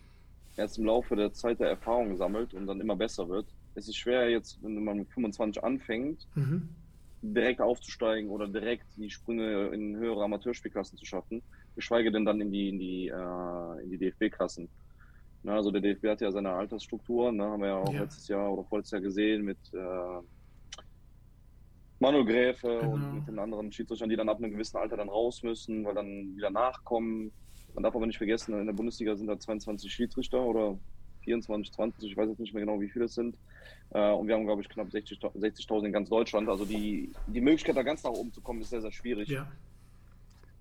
[0.56, 3.46] erst im Laufe der Zeit der Erfahrung sammelt und dann immer besser wird.
[3.74, 6.68] Es ist schwer jetzt, wenn man mit 25 anfängt, mhm.
[7.22, 11.42] direkt aufzusteigen oder direkt die Sprünge in höhere Amateurspielklassen zu schaffen,
[11.74, 14.68] geschweige denn dann in die, in die, äh, in die DFB-Klassen.
[15.46, 18.02] also der DFB hat ja seine Altersstruktur, ne, haben wir ja auch ja.
[18.02, 20.22] letztes Jahr oder vorletztes Jahr gesehen mit äh,
[22.02, 22.94] Manuel Gräfe genau.
[22.94, 25.94] und mit den anderen Schiedsrichtern, die dann ab einem gewissen Alter dann raus müssen, weil
[25.94, 27.30] dann wieder nachkommen.
[27.74, 30.78] Man darf aber nicht vergessen, in der Bundesliga sind da 22 Schiedsrichter oder
[31.24, 33.36] 24, 20, ich weiß jetzt nicht mehr genau, wie viele es sind.
[33.90, 36.48] Äh, und wir haben, glaube ich, knapp 60.000 60 in ganz Deutschland.
[36.48, 39.28] Also die, die Möglichkeit, da ganz nach oben zu kommen, ist sehr, sehr schwierig.
[39.28, 39.50] Ja.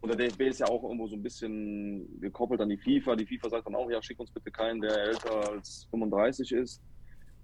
[0.01, 3.15] Und der DFB ist ja auch irgendwo so ein bisschen gekoppelt an die FIFA.
[3.15, 6.81] Die FIFA sagt dann auch, ja, schick uns bitte keinen, der älter als 35 ist,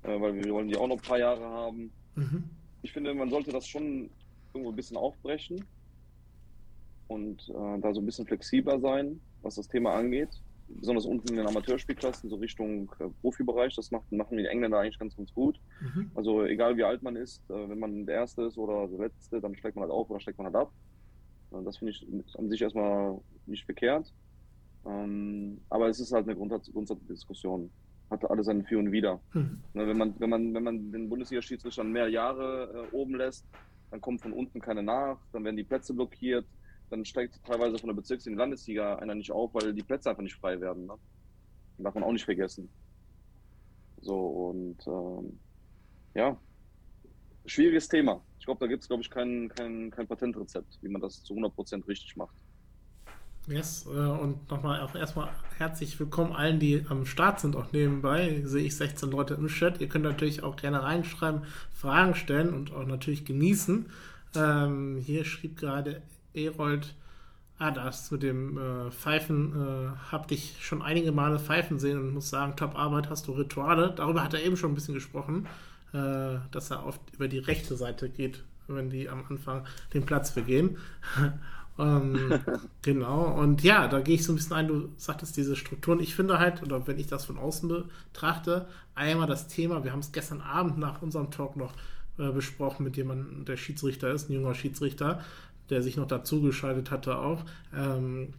[0.03, 1.91] äh, weil wir wollen die auch noch ein paar Jahre haben.
[2.15, 2.49] Mhm.
[2.81, 4.09] Ich finde, man sollte das schon
[4.53, 5.63] irgendwo ein bisschen aufbrechen
[7.07, 10.29] und äh, da so ein bisschen flexibler sein, was das Thema angeht.
[10.69, 14.99] Besonders unten in den Amateurspielklassen, so Richtung äh, Profibereich, das macht, machen die Engländer eigentlich
[14.99, 15.59] ganz, ganz gut.
[15.79, 16.11] Mhm.
[16.13, 19.39] Also egal wie alt man ist, äh, wenn man der Erste ist oder der Letzte,
[19.39, 20.73] dann steigt man halt auf oder steigt man halt ab.
[21.51, 22.05] Äh, das finde ich
[22.37, 24.13] an sich erstmal nicht verkehrt.
[24.85, 27.69] Ähm, aber es ist halt eine Grundsatzdiskussion.
[28.09, 29.19] Hat alles seinen Für und Wider.
[29.33, 29.61] Mhm.
[29.73, 33.45] Ne, wenn, man, wenn, man, wenn man den Bundesliga-Schiedsrichter mehr Jahre äh, oben lässt,
[33.91, 36.45] dann kommt von unten keine nach, dann werden die Plätze blockiert,
[36.89, 40.09] dann steigt teilweise von der Bezirks- in die Landesliga einer nicht auf, weil die Plätze
[40.09, 40.85] einfach nicht frei werden.
[40.85, 40.93] Ne?
[41.79, 42.69] Darf man auch nicht vergessen.
[44.01, 45.39] So, und ähm,
[46.13, 46.37] ja,
[47.45, 48.21] schwieriges Thema.
[48.39, 51.33] Ich glaube, da gibt es, glaube ich, kein, kein, kein Patentrezept, wie man das zu
[51.33, 52.35] 100% richtig macht.
[53.47, 58.41] Yes, äh, und nochmal auch erstmal herzlich willkommen allen, die am Start sind, auch nebenbei.
[58.43, 59.79] Sehe ich 16 Leute im Chat.
[59.79, 63.89] Ihr könnt natürlich auch gerne reinschreiben, Fragen stellen und auch natürlich genießen.
[64.35, 66.01] Ähm, hier schrieb gerade
[66.37, 66.93] Erold,
[67.59, 72.13] ah, das mit dem äh, Pfeifen, äh, hab dich schon einige Male pfeifen sehen und
[72.13, 73.93] muss sagen, top Arbeit, hast du Rituale.
[73.95, 75.47] Darüber hat er eben schon ein bisschen gesprochen,
[75.93, 80.33] äh, dass er oft über die rechte Seite geht, wenn die am Anfang den Platz
[80.33, 80.77] begehen.
[81.79, 82.39] ähm,
[82.81, 85.99] genau, und ja, da gehe ich so ein bisschen ein, du sagtest diese Strukturen.
[85.99, 89.99] Ich finde halt, oder wenn ich das von außen betrachte, einmal das Thema, wir haben
[89.99, 91.73] es gestern Abend nach unserem Talk noch
[92.19, 95.23] äh, besprochen mit jemandem, der Schiedsrichter ist, ein junger Schiedsrichter,
[95.69, 97.45] der sich noch dazugeschaltet hatte auch.
[97.75, 98.33] Ähm,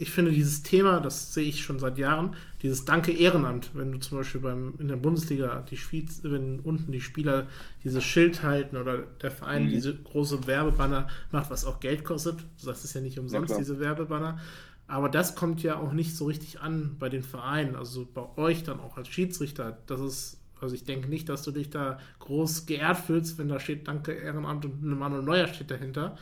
[0.00, 3.98] ich finde dieses Thema, das sehe ich schon seit Jahren, dieses Danke Ehrenamt, wenn du
[3.98, 7.48] zum Beispiel beim, in der Bundesliga die Spiels, wenn unten die Spieler
[7.82, 9.70] dieses Schild halten oder der Verein mhm.
[9.70, 13.80] diese große Werbebanner macht, was auch Geld kostet, das ist ja nicht umsonst, ja, diese
[13.80, 14.38] Werbebanner.
[14.86, 18.62] Aber das kommt ja auch nicht so richtig an bei den Vereinen, also bei euch
[18.62, 19.76] dann auch als Schiedsrichter.
[19.86, 23.60] Das ist, also ich denke nicht, dass du dich da groß geehrt fühlst, wenn da
[23.60, 26.16] steht Danke Ehrenamt und eine Manuel Neuer steht dahinter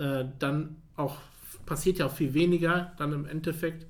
[0.00, 1.18] äh, dann auch
[1.66, 3.86] passiert ja auch viel weniger dann im Endeffekt.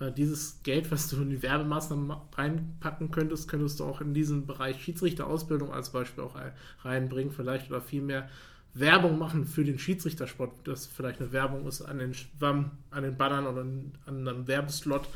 [0.00, 4.46] Äh, dieses Geld, was du in die Werbemaßnahmen reinpacken könntest, könntest du auch in diesen
[4.46, 6.36] Bereich Schiedsrichterausbildung als Beispiel auch
[6.82, 8.28] reinbringen, vielleicht oder viel mehr
[8.72, 13.16] Werbung machen für den Schiedsrichtersport, dass vielleicht eine Werbung ist an den Schwamm, an den
[13.16, 15.08] Bannern oder an einem Werbeslot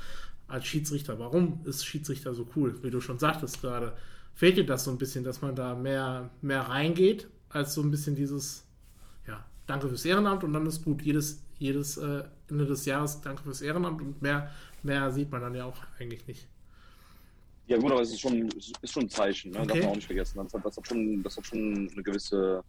[0.48, 1.18] als Schiedsrichter.
[1.18, 2.82] Warum ist Schiedsrichter so cool?
[2.82, 3.96] Wie du schon sagtest gerade,
[4.34, 7.90] fehlt dir das so ein bisschen, dass man da mehr, mehr reingeht, als so ein
[7.90, 8.64] bisschen dieses
[9.66, 11.02] danke fürs Ehrenamt und dann ist gut.
[11.02, 14.50] Jedes, jedes äh, Ende des Jahres danke fürs Ehrenamt und mehr,
[14.82, 16.48] mehr sieht man dann ja auch eigentlich nicht.
[17.66, 19.60] Ja gut, aber es ist schon, ist schon ein Zeichen, ne?
[19.60, 19.68] Okay.
[19.68, 20.38] darf man auch nicht vergessen.
[20.42, 22.62] Das hat, das hat, schon, das hat schon eine gewisse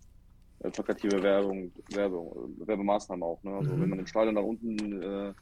[0.59, 3.43] äh, plakative Werbung, Werbung, Werbemaßnahme auch.
[3.43, 3.51] Ne?
[3.55, 3.81] Also mhm.
[3.81, 5.33] wenn man im Stadion da unten äh,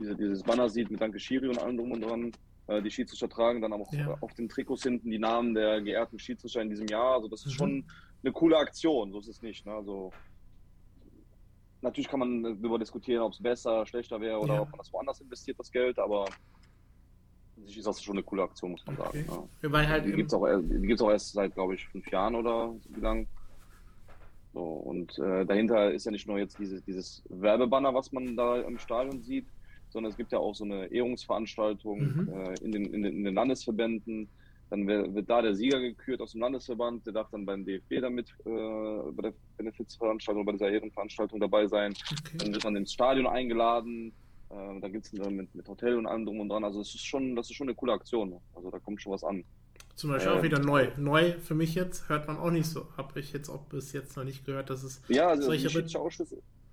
[0.00, 2.32] diese, dieses Banner sieht mit Danke Schiri und allem drum und dran,
[2.66, 4.16] äh, die Schiedsrichter tragen dann auch ja.
[4.20, 7.14] auf den Trikots hinten die Namen der geehrten Schiedsrichter in diesem Jahr.
[7.14, 7.58] Also das ist mhm.
[7.58, 7.84] schon
[8.22, 9.64] eine coole Aktion, so ist es nicht.
[9.66, 9.72] Ne?
[9.72, 10.12] Also
[11.82, 14.60] Natürlich kann man darüber diskutieren, ob es besser, schlechter wäre oder ja.
[14.60, 16.26] ob man das woanders investiert, das Geld, aber
[17.64, 19.24] sich ist das schon eine coole Aktion, muss man okay.
[19.24, 19.48] sagen.
[19.62, 19.88] Ja.
[19.88, 23.26] Halt die gibt es auch, auch, erst seit, glaube ich, fünf Jahren oder wie lang.
[24.52, 28.60] So, und äh, dahinter ist ja nicht nur jetzt diese, dieses Werbebanner, was man da
[28.60, 29.46] im Stadion sieht,
[29.90, 32.28] sondern es gibt ja auch so eine Ehrungsveranstaltung mhm.
[32.32, 34.28] äh, in, den, in, den, in den Landesverbänden.
[34.70, 38.28] Dann wird da der Sieger gekürt aus dem Landesverband, der darf dann beim DFB damit
[38.44, 41.92] äh, bei der Benefizveranstaltung, bei dieser Ehrenveranstaltung dabei sein.
[42.12, 42.36] Okay.
[42.38, 44.12] Dann wird man ins Stadion eingeladen,
[44.50, 46.64] äh, da gibt es mit, mit Hotel und allem drum und dran.
[46.64, 48.40] Also es ist schon, das ist schon eine coole Aktion.
[48.54, 49.44] Also da kommt schon was an.
[49.94, 50.88] Zum Beispiel äh, auch wieder neu.
[50.96, 52.86] Neu für mich jetzt hört man auch nicht so.
[52.96, 55.74] Habe ich jetzt auch bis jetzt noch nicht gehört, dass es ja, also solche die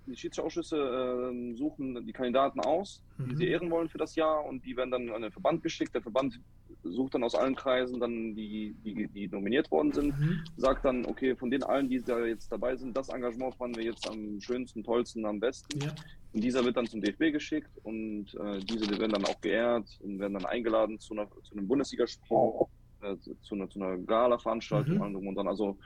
[0.08, 3.36] die Schiedsrichterausschüsse äh, suchen die Kandidaten aus, die mhm.
[3.36, 5.94] sie ehren wollen für das Jahr und die werden dann an den Verband geschickt.
[5.94, 6.40] Der Verband
[6.84, 10.40] sucht dann aus allen Kreisen dann die, die, die nominiert worden sind, mhm.
[10.56, 13.84] sagt dann, okay, von den allen, die da jetzt dabei sind, das Engagement fanden wir
[13.84, 15.80] jetzt am schönsten, tollsten, am besten.
[15.80, 15.94] Ja.
[16.32, 20.18] Und dieser wird dann zum DFB geschickt und äh, diese werden dann auch geehrt und
[20.18, 22.66] werden dann eingeladen zu, einer, zu einem Bundesligaspiel,
[23.02, 25.26] äh, zu, einer, zu einer Gala-Veranstaltung mhm.
[25.28, 25.78] und dann also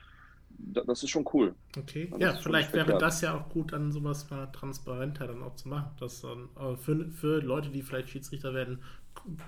[0.58, 1.54] das ist schon cool.
[1.76, 5.54] Okay, das ja, vielleicht wäre das ja auch gut, dann sowas mal transparenter dann auch
[5.56, 5.90] zu machen.
[6.00, 8.78] Dass dann äh, für, für Leute, die vielleicht Schiedsrichter werden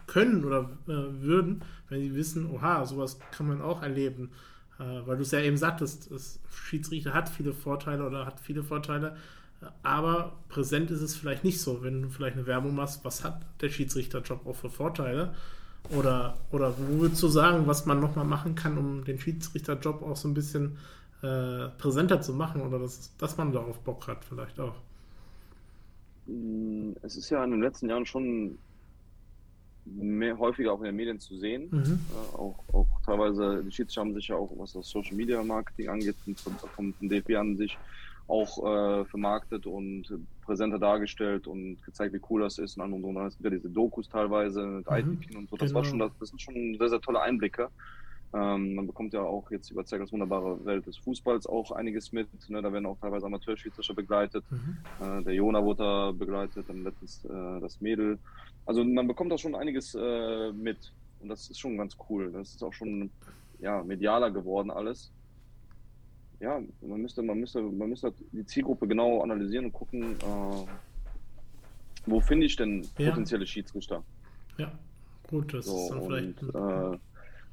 [0.06, 4.30] können oder äh, würden, wenn sie wissen, oha, sowas kann man auch erleben.
[4.78, 8.62] Äh, weil du es ja eben sagtest, das Schiedsrichter hat viele Vorteile oder hat viele
[8.62, 9.16] Vorteile,
[9.82, 11.82] aber präsent ist es vielleicht nicht so.
[11.82, 15.34] Wenn du vielleicht eine Werbung machst, was hat der Schiedsrichterjob auch für Vorteile?
[15.90, 20.16] Oder, oder wo würdest du sagen, was man nochmal machen kann, um den Schiedsrichterjob auch
[20.16, 20.78] so ein bisschen
[21.22, 24.74] äh, präsenter zu machen oder dass, dass man darauf Bock hat, vielleicht auch?
[26.26, 28.58] Mm, es ist ja in den letzten Jahren schon
[29.84, 31.68] mehr, häufiger auch in den Medien zu sehen.
[31.70, 32.00] Mhm.
[32.10, 35.88] Äh, auch, auch teilweise, die Schiedsrichter haben sich ja auch, was das Social Media Marketing
[35.88, 37.76] angeht, vom, vom DFB an sich
[38.26, 40.04] auch äh, vermarktet und
[40.42, 43.68] präsenter dargestellt und gezeigt, wie cool das ist und an und Es gibt ja diese
[43.68, 45.36] Dokus teilweise mit mhm.
[45.36, 45.56] Und so.
[45.56, 45.80] Das genau.
[45.80, 47.68] war schon, das, das sind schon sehr, sehr tolle Einblicke.
[48.32, 52.28] Ähm, man bekommt ja auch jetzt über Zeigers wunderbare Welt des Fußballs auch einiges mit.
[52.48, 52.62] Ne?
[52.62, 54.44] Da werden auch teilweise Amateurschiedsrichter begleitet.
[54.50, 54.78] Mhm.
[55.00, 58.18] Äh, der Jona wurde da begleitet, dann letztens äh, das Mädel.
[58.66, 60.92] Also man bekommt da schon einiges äh, mit.
[61.20, 62.32] Und das ist schon ganz cool.
[62.32, 63.10] Das ist auch schon
[63.60, 65.12] ja, medialer geworden alles
[66.40, 70.66] ja, man müsste, man müsste, man müsste die Zielgruppe genau analysieren und gucken, äh,
[72.06, 73.10] wo finde ich denn ja.
[73.10, 74.02] potenzielle Schiedsrichter.
[74.58, 74.72] Ja,
[75.28, 76.42] gut, das so, ist dann vielleicht.
[76.42, 76.98] Und, äh,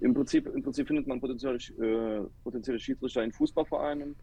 [0.01, 4.15] im, Prinzip, Im Prinzip findet man potenzielle, äh, potenzielle Schiedsrichter in Fußballvereinen,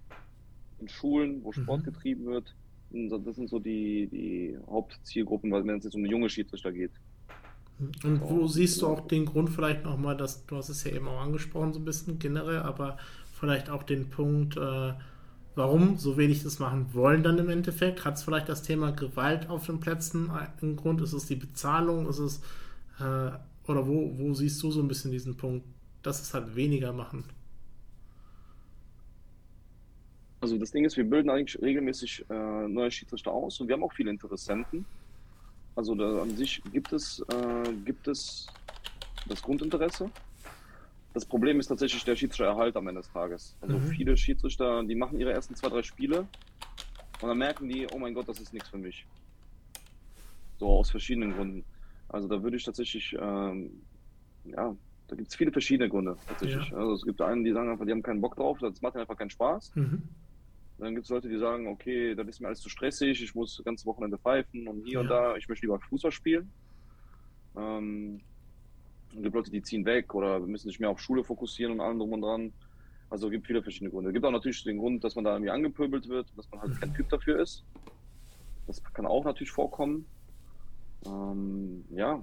[0.80, 1.84] in Schulen, wo Sport mhm.
[1.84, 2.54] getrieben wird.
[2.90, 6.92] Das sind so die, die Hauptzielgruppen, wenn es jetzt um junge Schiedsrichter geht.
[8.02, 11.06] Und wo siehst du auch den Grund vielleicht nochmal, dass du hast es ja eben
[11.06, 12.98] auch angesprochen, so ein bisschen generell, aber
[13.38, 14.92] vielleicht auch den Punkt, äh,
[15.54, 18.04] warum so wenig das machen wollen dann im Endeffekt?
[18.04, 21.00] Hat es vielleicht das Thema Gewalt auf den Plätzen einen Grund?
[21.00, 22.08] Ist es die Bezahlung?
[22.08, 22.38] Ist es,
[23.00, 23.30] äh,
[23.66, 25.66] oder wo, wo siehst du so ein bisschen diesen Punkt,
[26.02, 27.24] dass es halt weniger machen?
[30.40, 33.82] Also das Ding ist, wir bilden eigentlich regelmäßig äh, neue Schiedsrichter aus und wir haben
[33.82, 34.84] auch viele Interessenten.
[35.74, 38.46] Also da, an sich gibt es, äh, gibt es
[39.28, 40.10] das Grundinteresse.
[41.18, 43.56] Das Problem ist tatsächlich der Schiedsrichtererhalt am Ende des Tages.
[43.60, 43.88] Also mhm.
[43.88, 46.28] viele Schiedsrichter, die machen ihre ersten zwei, drei Spiele
[47.20, 49.04] und dann merken die, oh mein Gott, das ist nichts für mich.
[50.60, 51.64] So aus verschiedenen Gründen.
[52.08, 53.82] Also da würde ich tatsächlich, ähm,
[54.44, 54.76] ja,
[55.08, 56.68] da gibt es viele verschiedene Gründe tatsächlich.
[56.68, 56.76] Ja.
[56.76, 59.16] Also es gibt einen, die sagen einfach, die haben keinen Bock drauf, das macht einfach
[59.16, 59.74] keinen Spaß.
[59.74, 60.04] Mhm.
[60.78, 63.56] Dann gibt es Leute, die sagen, okay, das ist mir alles zu stressig, ich muss
[63.56, 65.00] das ganze Wochenende pfeifen und hier ja.
[65.00, 66.52] und da, ich möchte lieber Fußball spielen.
[67.56, 68.20] Ähm,
[69.14, 71.98] es gibt Leute, die ziehen weg oder müssen sich mehr auf Schule fokussieren und allem
[71.98, 72.52] drum und dran.
[73.10, 74.10] Also es gibt viele verschiedene Gründe.
[74.10, 76.78] Es gibt auch natürlich den Grund, dass man da irgendwie angepöbelt wird, dass man halt
[76.80, 77.64] kein Typ dafür ist.
[78.66, 80.04] Das kann auch natürlich vorkommen.
[81.06, 82.22] Ähm, ja,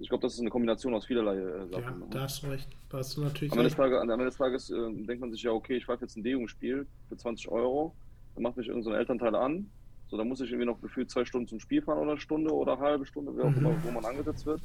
[0.00, 1.82] ich glaube, das ist eine Kombination aus vielerlei äh, Sachen.
[1.82, 2.06] Ja, ne?
[2.10, 2.68] da hast du recht.
[2.88, 5.30] Da hast du natürlich am, Ende des Tages, am Ende des Tages äh, denkt man
[5.30, 7.94] sich ja, okay, ich pfeife jetzt ein D-Jugendspiel für 20 Euro.
[8.34, 9.70] Dann macht mich irgendein so Elternteil an.
[10.12, 12.52] So, da muss ich irgendwie noch gefühlt zwei Stunden zum Spiel fahren oder eine Stunde
[12.52, 13.56] oder eine halbe Stunde, wie auch mhm.
[13.56, 14.60] immer, wo man angesetzt wird.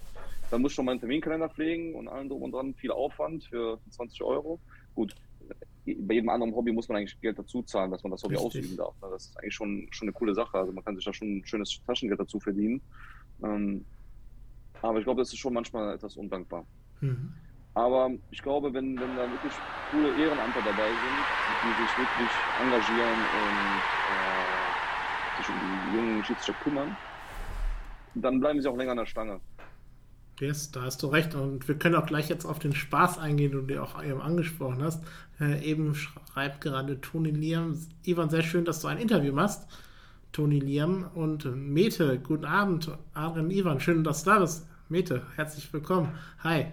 [0.52, 3.80] Dann muss ich schon meinen Terminkalender pflegen und allen drum und dran viel Aufwand für
[3.92, 4.60] 20 Euro.
[4.94, 5.16] Gut,
[5.86, 8.62] bei jedem anderen Hobby muss man eigentlich Geld dazu zahlen, dass man das Hobby Richtig.
[8.62, 8.94] ausüben darf.
[9.00, 10.58] Das ist eigentlich schon, schon eine coole Sache.
[10.58, 12.82] Also man kann sich da schon ein schönes Taschengeld dazu verdienen.
[13.42, 13.86] Ähm,
[14.82, 16.66] aber ich glaube, das ist schon manchmal etwas undankbar.
[17.00, 17.32] Mhm.
[17.74, 19.54] Aber ich glaube, wenn, wenn da wirklich
[19.92, 21.24] coole Ehrenamter dabei sind,
[21.64, 23.78] die sich wirklich engagieren und
[24.12, 24.37] äh,
[25.38, 25.56] sich um
[25.92, 26.96] die jungen Schiedsrichter kümmern,
[28.16, 29.40] dann bleiben sie auch länger an der Stange.
[30.40, 31.34] Yes, da hast du recht.
[31.34, 34.84] Und wir können auch gleich jetzt auf den Spaß eingehen, den du auch eben angesprochen
[34.84, 35.04] hast.
[35.40, 39.68] Äh, eben schreibt gerade Toni Liam, Ivan, sehr schön, dass du ein Interview machst.
[40.32, 42.92] Toni Liam und Mete, guten Abend.
[43.16, 44.68] Adrian Ivan, schön, dass du da bist.
[44.90, 46.10] Mete, herzlich willkommen.
[46.44, 46.68] Hi.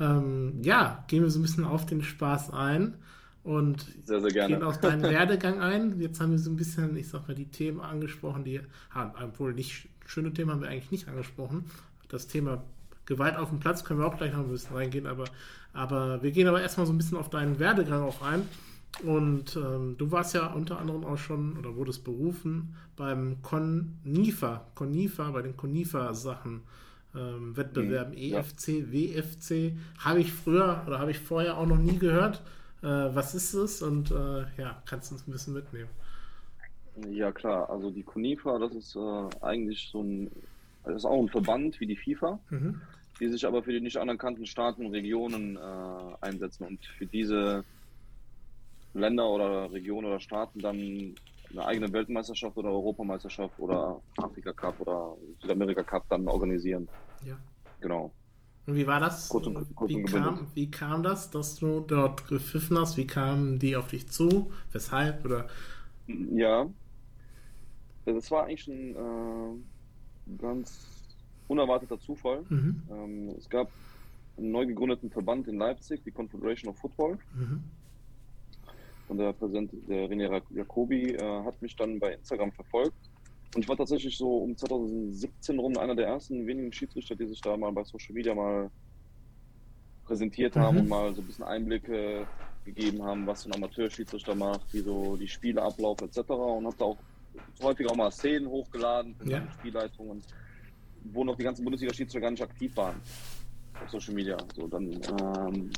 [0.00, 2.96] Ähm, ja, gehen wir so ein bisschen auf den Spaß ein
[3.44, 4.54] und sehr, sehr gerne.
[4.54, 6.00] gehen auf deinen Werdegang ein.
[6.00, 9.52] Jetzt haben wir so ein bisschen, ich sag mal, die Themen angesprochen, die haben, obwohl
[9.52, 11.66] nicht schöne Themen haben wir eigentlich nicht angesprochen.
[12.08, 12.64] Das Thema
[13.04, 15.26] Gewalt auf dem Platz können wir auch gleich noch ein bisschen reingehen, aber,
[15.74, 18.48] aber wir gehen aber erstmal so ein bisschen auf deinen Werdegang auch ein.
[19.02, 25.30] Und ähm, du warst ja unter anderem auch schon oder wurdest berufen beim Conifa, Conifa,
[25.32, 26.62] bei den Conifa-Sachen,
[27.14, 28.92] ähm, Wettbewerben mhm, EFC, ja.
[28.92, 29.76] WFC.
[29.98, 32.42] Habe ich früher oder habe ich vorher auch noch nie gehört.
[32.84, 33.82] Äh, was ist es?
[33.82, 35.90] Und äh, ja, kannst du uns ein bisschen mitnehmen?
[37.10, 37.68] Ja, klar.
[37.70, 40.30] Also die Conifa, das ist äh, eigentlich so ein
[40.84, 42.80] das ist auch ein Verband wie die FIFA, mhm.
[43.18, 45.60] die sich aber für die nicht anerkannten Staaten und Regionen äh,
[46.20, 47.64] einsetzen und für diese
[48.92, 51.14] Länder oder Regionen oder Staaten dann
[51.50, 56.88] eine eigene Weltmeisterschaft oder Europameisterschaft oder Afrika Cup oder Südamerika Cup dann organisieren.
[57.24, 57.36] Ja.
[57.80, 58.12] Genau.
[58.66, 59.28] Und wie war das?
[59.28, 62.96] Kurz und, kurz wie, und kam, wie kam das, dass du dort gepfiffen hast?
[62.96, 64.50] Wie kamen die auf dich zu?
[64.72, 65.24] Weshalb?
[65.24, 65.48] Oder?
[66.06, 66.66] Ja,
[68.06, 70.86] das war eigentlich ein äh, ganz
[71.48, 72.44] unerwarteter Zufall.
[72.48, 72.82] Mhm.
[72.90, 73.70] Ähm, es gab
[74.36, 77.18] einen neu gegründeten Verband in Leipzig, die Confederation of Football.
[77.34, 77.62] Mhm.
[79.08, 82.96] Und der Präsident, der René Jacobi, äh, hat mich dann bei Instagram verfolgt.
[83.54, 87.40] Und ich war tatsächlich so um 2017 rum einer der ersten wenigen Schiedsrichter, die sich
[87.40, 88.70] da mal bei Social Media mal
[90.04, 90.80] präsentiert haben mhm.
[90.82, 92.26] und mal so ein bisschen Einblicke
[92.64, 96.30] gegeben haben, was so ein Amateurschiedsrichter macht, wie so die Spiele ablaufen etc.
[96.30, 96.98] Und habe da auch
[97.62, 99.46] häufig auch mal Szenen hochgeladen ja.
[99.58, 100.22] Spielleitungen,
[101.04, 103.00] wo noch die ganzen Bundesliga-Schiedsrichter gar nicht aktiv waren
[103.82, 104.36] auf Social Media.
[104.54, 105.70] So, dann ähm,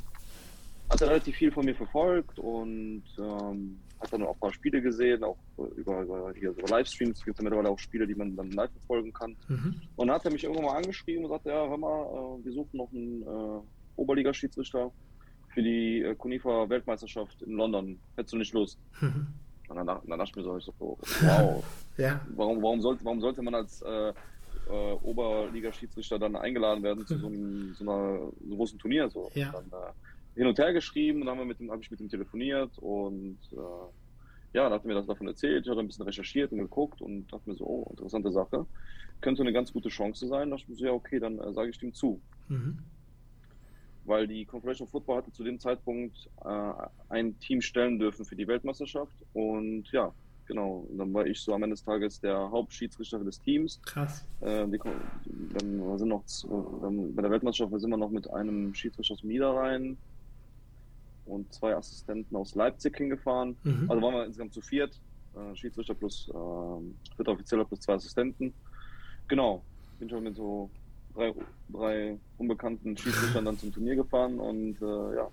[0.88, 4.82] hat er relativ viel von mir verfolgt und ähm, hat dann auch ein paar Spiele
[4.82, 5.38] gesehen, auch
[5.76, 7.18] über, über, hier so Livestreams.
[7.18, 9.37] Es gibt ja mittlerweile auch Spiele, die man dann live verfolgen kann.
[9.48, 9.80] Mhm.
[9.96, 12.52] Und dann hat er mich irgendwann mal angeschrieben und sagte, ja, hör mal, äh, wir
[12.52, 13.61] suchen noch einen äh,
[13.96, 14.90] Oberliga-Schiedsrichter
[15.54, 17.98] für die äh, Kunifa Weltmeisterschaft in London.
[18.16, 18.78] Hättest du nicht Lust?
[19.00, 19.26] Mhm.
[19.68, 21.64] Und dann, dann dachte ich mir so, ich so wow,
[21.96, 22.20] ja.
[22.37, 24.12] warum, warum, sollte, warum sollte man als äh,
[24.68, 29.09] äh, Oberliga-Schiedsrichter dann eingeladen werden zu so, einem, so einer so großen Turnier?
[29.11, 29.30] So.
[29.35, 29.50] Ja.
[29.50, 29.92] Dann, äh,
[30.37, 33.57] hin und her geschrieben und dann habe hab ich mit ihm telefoniert und äh,
[34.53, 35.64] ja, dann hat er mir das davon erzählt.
[35.64, 38.64] Ich habe ein bisschen recherchiert und geguckt und dachte mir so, oh, interessante Sache.
[39.20, 40.51] Könnte eine ganz gute Chance sein.
[40.51, 42.20] Da dachte ich mir so, ja, okay, dann äh, sage ich dem zu.
[42.49, 42.79] Mhm
[44.07, 46.72] weil die Confederation Football hatte zu dem Zeitpunkt äh,
[47.09, 49.16] ein Team stellen dürfen für die Weltmeisterschaft.
[49.33, 50.12] Und ja,
[50.46, 50.87] genau.
[50.88, 53.81] Und dann war ich so am Ende des Tages der Hauptschiedsrichter des Teams.
[53.83, 54.25] Krass.
[54.40, 54.79] Äh, die,
[55.59, 56.25] dann sind noch
[56.83, 59.99] dann, bei der Weltmeisterschaft sind wir noch mit einem Schiedsrichter aus Niederrhein
[61.26, 63.56] und zwei Assistenten aus Leipzig hingefahren.
[63.64, 63.90] Mhm.
[63.90, 65.00] Also waren wir insgesamt zu viert.
[65.34, 68.52] Äh, Schiedsrichter plus äh, vierter Offizieller plus zwei Assistenten.
[69.28, 69.62] Genau.
[69.98, 70.70] Bin schon mit so
[71.14, 71.34] drei,
[71.68, 75.28] drei unbekannten Schiedsrichtern dann zum Turnier gefahren und äh, ja.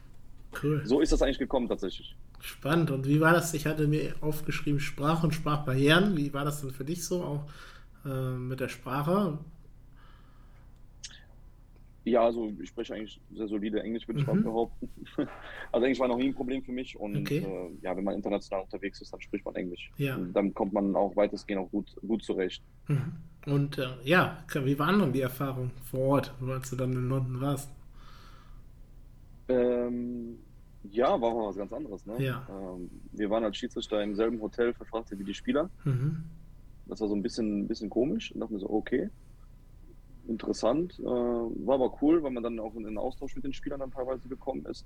[0.62, 0.86] Cool.
[0.86, 2.16] So ist das eigentlich gekommen tatsächlich.
[2.40, 2.92] Spannend.
[2.92, 3.54] Und wie war das?
[3.54, 6.18] Ich hatte mir aufgeschrieben Sprache und Sprachbarrieren.
[6.18, 7.46] Wie war das denn für dich so auch
[8.06, 9.40] äh, mit der Sprache?
[12.06, 14.36] Ja, also ich spreche eigentlich sehr solide Englisch, würde ich mhm.
[14.36, 14.90] mal behaupten.
[15.72, 17.38] Also Englisch war noch nie ein Problem für mich und okay.
[17.40, 19.92] äh, ja, wenn man international unterwegs ist, dann spricht man Englisch.
[19.98, 20.16] Ja.
[20.16, 22.62] Und dann kommt man auch weitestgehend auch gut, gut zurecht.
[22.88, 23.14] Mhm.
[23.46, 27.42] Und äh, ja, wie waren dann die Erfahrungen vor Ort, als du dann in London
[27.42, 27.70] warst?
[29.48, 30.38] Ähm,
[30.84, 32.06] ja, war mal was ganz anderes.
[32.06, 32.22] Ne?
[32.24, 32.48] Ja.
[32.50, 35.70] Ähm, wir waren als Schiedsrichter im selben Hotel verfrachtet wie die Spieler.
[35.84, 36.24] Mhm.
[36.86, 39.10] Das war so ein bisschen, ein bisschen komisch und dachte mir so, okay,
[40.28, 41.00] interessant.
[41.00, 43.92] Äh, war aber cool, weil man dann auch in den Austausch mit den Spielern dann
[43.92, 44.86] teilweise gekommen ist.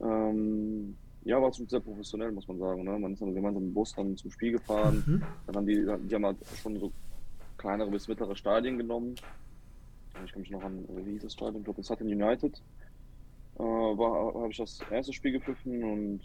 [0.00, 2.84] Ähm, ja, war schon sehr professionell, muss man sagen.
[2.84, 2.98] Ne?
[2.98, 5.04] Man ist dann gemeinsam im Bus dann zum Spiel gefahren.
[5.06, 5.22] Mhm.
[5.46, 6.90] Dann haben die, die haben halt schon so
[7.58, 9.14] kleinere bis mittlere Stadien genommen.
[10.24, 11.58] Ich kann mich noch an, wie hieß das Stadion?
[11.58, 12.60] Ich glaube, Sutton United.
[13.58, 16.20] Äh, habe ich das erste Spiel gepfiffen und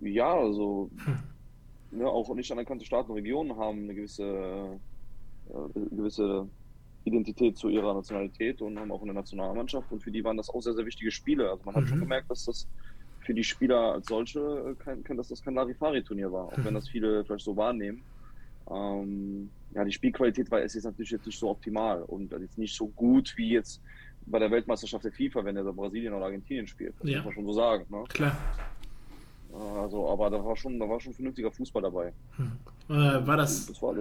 [0.00, 1.98] ja, also hm.
[1.98, 4.80] ne, auch nicht anerkannte Staaten und Regionen haben eine gewisse,
[5.48, 6.48] äh, gewisse
[7.06, 10.60] Identität zu ihrer Nationalität und haben auch eine Nationalmannschaft und für die waren das auch
[10.60, 11.50] sehr, sehr wichtige Spiele.
[11.50, 11.88] Also man hat mhm.
[11.88, 12.66] schon gemerkt, dass das
[13.20, 16.88] für die Spieler als solche äh, kein, dass das kein Larifari-Turnier war, auch wenn das
[16.88, 18.02] viele vielleicht so wahrnehmen.
[18.70, 22.74] Ähm, ja, die Spielqualität war es jetzt natürlich jetzt nicht so optimal und jetzt nicht
[22.74, 23.80] so gut wie jetzt
[24.26, 26.94] bei der Weltmeisterschaft der FIFA, wenn er da Brasilien oder Argentinien spielt.
[26.98, 27.18] Das ja.
[27.18, 27.86] muss man schon so sagen.
[27.88, 28.04] Ne?
[28.08, 28.36] Klar.
[29.52, 32.12] Also, aber da war schon, da war schon vernünftiger Fußball dabei.
[32.36, 32.52] Hm.
[32.88, 33.94] Äh, war das, das war,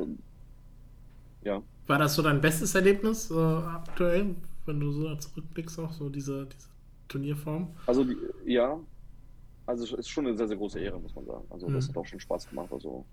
[1.44, 1.62] ja.
[1.88, 6.46] War das so dein bestes Erlebnis äh, aktuell, wenn du so zurückblickst, auch so diese,
[6.46, 6.68] diese
[7.08, 7.70] Turnierform?
[7.86, 8.80] Also die, ja,
[9.66, 11.46] also es ist schon eine sehr, sehr große Ehre, muss man sagen.
[11.50, 11.90] Also das hm.
[11.90, 12.70] hat auch schon Spaß gemacht.
[12.72, 13.06] Also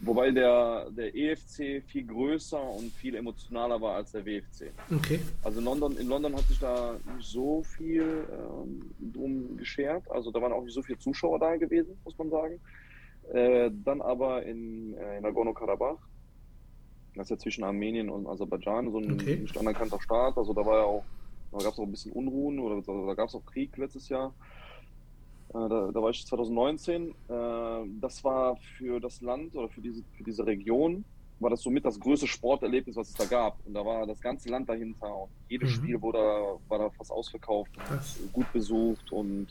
[0.00, 4.70] Wobei der, der EFC viel größer und viel emotionaler war als der WFC.
[4.94, 5.18] Okay.
[5.42, 10.08] Also in London, in London hat sich da nicht so viel ähm, drum geschert.
[10.10, 12.60] Also da waren auch nicht so viele Zuschauer da gewesen, muss man sagen.
[13.32, 15.98] Äh, dann aber in, äh, in Nagorno-Karabach,
[17.18, 19.36] das ist ja zwischen Armenien und Aserbaidschan, so ein okay.
[19.36, 20.36] nicht anerkannter Staat.
[20.36, 21.04] Also da war ja auch,
[21.50, 24.32] da gab es auch ein bisschen Unruhen oder da gab es auch Krieg letztes Jahr.
[25.48, 27.08] Äh, da, da, war ich 2019.
[27.10, 27.12] Äh,
[28.00, 31.04] das war für das Land oder für diese, für diese Region,
[31.40, 33.66] war das somit das größte Sporterlebnis, was es da gab.
[33.66, 35.74] Und da war das ganze Land dahinter und jedes mhm.
[35.74, 36.18] Spiel wurde,
[36.68, 39.48] war da fast ausverkauft und gut besucht und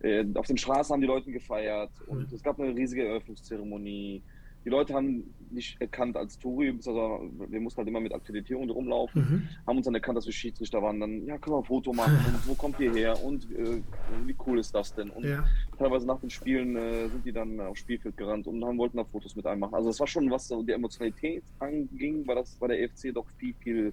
[0.00, 2.34] äh, auf den Straßen haben die Leute gefeiert und mhm.
[2.34, 4.22] es gab eine riesige Eröffnungszeremonie
[4.66, 9.22] die Leute haben nicht erkannt als Touri, also wir mussten halt immer mit Akkreditierung rumlaufen,
[9.22, 9.48] mhm.
[9.64, 10.98] haben uns dann erkannt, dass wir Schiedsrichter waren.
[10.98, 13.80] Dann, ja, können wir ein Foto machen und wo kommt ihr her und äh,
[14.26, 15.10] wie cool ist das denn?
[15.10, 15.44] Und ja.
[15.78, 19.04] teilweise nach den Spielen äh, sind die dann aufs Spielfeld gerannt und haben, wollten da
[19.04, 19.74] Fotos mit einem machen.
[19.76, 23.26] Also das war schon, was so die Emotionalität anging, war das bei der EFC doch
[23.38, 23.92] viel, viel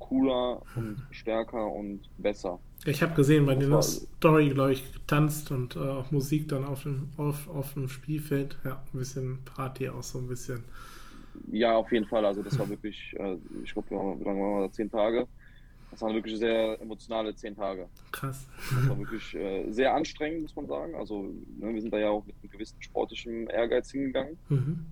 [0.00, 2.58] cooler und stärker und besser.
[2.84, 6.82] Ich habe gesehen, bei der Story, glaube ich, getanzt und äh, auch Musik dann auf
[6.82, 8.58] dem, auf, auf dem Spielfeld.
[8.64, 10.64] Ja, ein bisschen Party auch so ein bisschen.
[11.52, 12.24] Ja, auf jeden Fall.
[12.24, 15.28] Also das war wirklich, äh, ich glaube, wie lange waren wir Zehn Tage.
[15.90, 17.88] Das waren wirklich sehr emotionale zehn Tage.
[18.12, 18.46] Krass.
[18.70, 20.94] Das war wirklich äh, sehr anstrengend, muss man sagen.
[20.94, 21.22] Also
[21.58, 24.38] ne, wir sind da ja auch mit einem gewissen sportlichen Ehrgeiz hingegangen.
[24.48, 24.86] Mhm.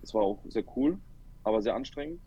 [0.00, 0.98] Das war auch sehr cool,
[1.44, 2.20] aber sehr anstrengend.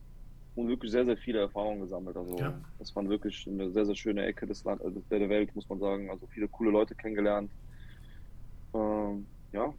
[0.55, 2.17] Und wirklich sehr, sehr viele Erfahrungen gesammelt.
[2.17, 2.53] Also ja.
[2.79, 5.79] das war wirklich eine sehr, sehr schöne Ecke des Land, also der Welt, muss man
[5.79, 6.09] sagen.
[6.09, 7.49] Also viele coole Leute kennengelernt.
[8.73, 9.73] Ähm, ja,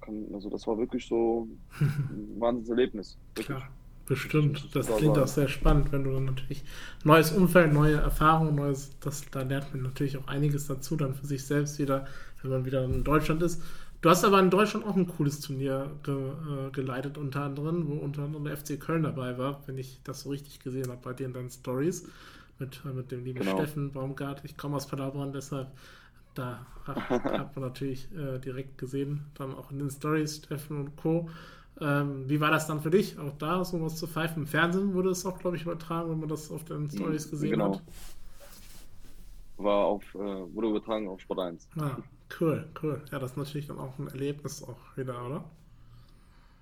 [0.00, 1.48] kann, also das war wirklich so
[1.80, 3.16] ein Wahnsinnserlebnis.
[3.34, 3.56] Wirklich.
[3.56, 3.68] Klar.
[4.04, 6.64] Bestimmt, das klingt auch sehr spannend, wenn du dann natürlich
[7.04, 11.26] neues Umfeld, neue Erfahrungen, neues, das, da lernt man natürlich auch einiges dazu, dann für
[11.26, 12.06] sich selbst wieder,
[12.42, 13.62] wenn man wieder in Deutschland ist.
[14.02, 17.94] Du hast aber in Deutschland auch ein cooles Turnier ge, äh, geleitet, unter anderem, wo
[17.94, 21.12] unter anderem der FC Köln dabei war, wenn ich das so richtig gesehen habe bei
[21.12, 22.08] dir in deinen Stories
[22.58, 23.56] mit, äh, mit dem lieben genau.
[23.56, 24.44] Steffen Baumgart.
[24.44, 25.68] Ich komme aus Paderborn, deshalb
[26.34, 31.30] da hat man natürlich äh, direkt gesehen, dann auch in den Stories Steffen und Co.
[31.80, 33.18] Ähm, wie war das dann für dich?
[33.20, 34.42] Auch da so was zu pfeifen?
[34.42, 37.52] Im Fernsehen wurde es auch, glaube ich, übertragen, wenn man das auf den Stories gesehen
[37.52, 37.74] genau.
[37.74, 37.82] hat.
[39.58, 41.68] War auf, äh, wurde übertragen auf Sport 1.
[41.78, 41.98] Ah,
[42.40, 43.02] cool, cool.
[43.10, 45.44] Ja, das ist natürlich dann auch ein Erlebnis auch wieder, oder?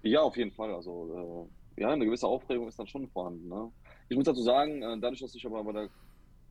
[0.03, 0.75] Ja, auf jeden Fall.
[0.75, 3.49] Also, äh, ja, eine gewisse Aufregung ist dann schon vorhanden.
[3.49, 3.71] Ne?
[4.09, 5.89] Ich muss dazu sagen, äh, dadurch, dass ich aber bei der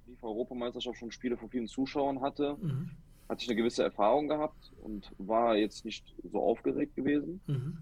[0.06, 2.90] FIFA-Europameisterschaft schon Spiele von vielen Zuschauern hatte, mhm.
[3.28, 7.42] hatte ich eine gewisse Erfahrung gehabt und war jetzt nicht so aufgeregt gewesen.
[7.48, 7.78] Mhm.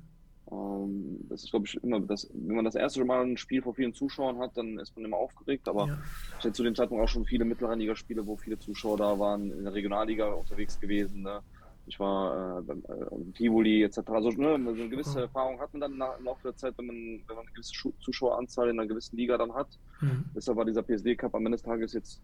[0.51, 3.73] Ähm, das ist, glaube ich, immer, das, wenn man das erste Mal ein Spiel vor
[3.73, 5.67] vielen Zuschauern hat, dann ist man immer aufgeregt.
[5.67, 5.97] Aber ja.
[6.29, 9.63] ich hatte zu dem Zeitpunkt auch schon viele Mittelrheiniger-Spiele, wo viele Zuschauer da waren, in
[9.63, 11.23] der Regionalliga unterwegs gewesen.
[11.23, 11.41] Ne?
[11.87, 13.99] Ich war äh, äh, Tivoli etc.
[14.07, 16.87] Also ne, so eine gewisse Erfahrung hat man dann nach, im Laufe der Zeit, wenn
[16.87, 19.67] man, wenn man eine gewisse Zuschaueranzahl in einer gewissen Liga dann hat.
[20.01, 20.25] Mhm.
[20.35, 22.21] Deshalb war dieser PSD Cup am Ende des Tages jetzt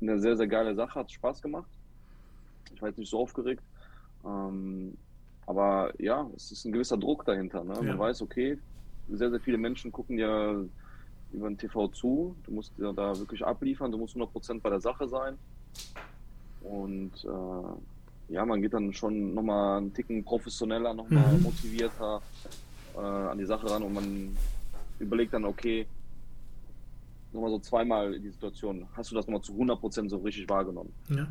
[0.00, 1.70] eine sehr, sehr geile Sache, hat Spaß gemacht.
[2.74, 3.62] Ich war jetzt nicht so aufgeregt.
[4.24, 4.96] Ähm,
[5.48, 7.64] aber ja, es ist ein gewisser Druck dahinter.
[7.64, 7.72] Ne?
[7.72, 7.98] Man ja.
[7.98, 8.58] weiß, okay,
[9.08, 10.52] sehr, sehr viele Menschen gucken ja
[11.32, 12.36] über den TV zu.
[12.44, 15.38] Du musst ja da wirklich abliefern, du musst 100% bei der Sache sein.
[16.60, 21.44] Und äh, ja, man geht dann schon nochmal einen Ticken professioneller, nochmal mhm.
[21.44, 22.20] motivierter
[22.94, 24.36] äh, an die Sache ran und man
[24.98, 25.86] überlegt dann, okay,
[27.32, 30.92] nochmal so zweimal die Situation, hast du das nochmal zu 100% so richtig wahrgenommen?
[31.08, 31.26] Ja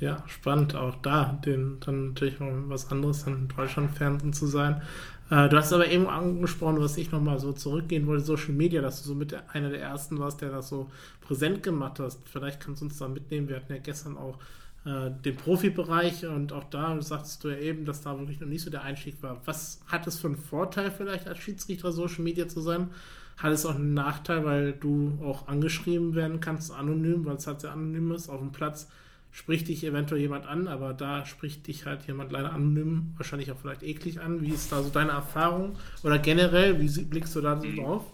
[0.00, 4.82] ja, spannend auch da, den, dann natürlich mal was anderes in Deutschland Fernsehen zu sein.
[5.30, 9.02] Äh, du hast aber eben angesprochen, was ich nochmal so zurückgehen wollte, Social Media, dass
[9.02, 10.90] du so mit einer der ersten warst, der das so
[11.20, 12.20] präsent gemacht hast.
[12.28, 13.48] Vielleicht kannst du uns da mitnehmen.
[13.48, 14.38] Wir hatten ja gestern auch
[14.84, 18.62] äh, den Profibereich und auch da sagtest du ja eben, dass da wirklich noch nicht
[18.62, 19.40] so der Einstieg war.
[19.44, 22.88] Was hat es für einen Vorteil vielleicht als Schiedsrichter Social Media zu sein?
[23.36, 27.60] Hat es auch einen Nachteil, weil du auch angeschrieben werden kannst, anonym, weil es halt
[27.60, 28.88] sehr anonym ist, auf dem Platz
[29.30, 33.58] spricht dich eventuell jemand an, aber da spricht dich halt jemand leider anonym, wahrscheinlich auch
[33.58, 34.42] vielleicht eklig an.
[34.42, 35.76] Wie ist da so deine Erfahrung?
[36.02, 38.04] Oder generell, wie blickst du da so drauf?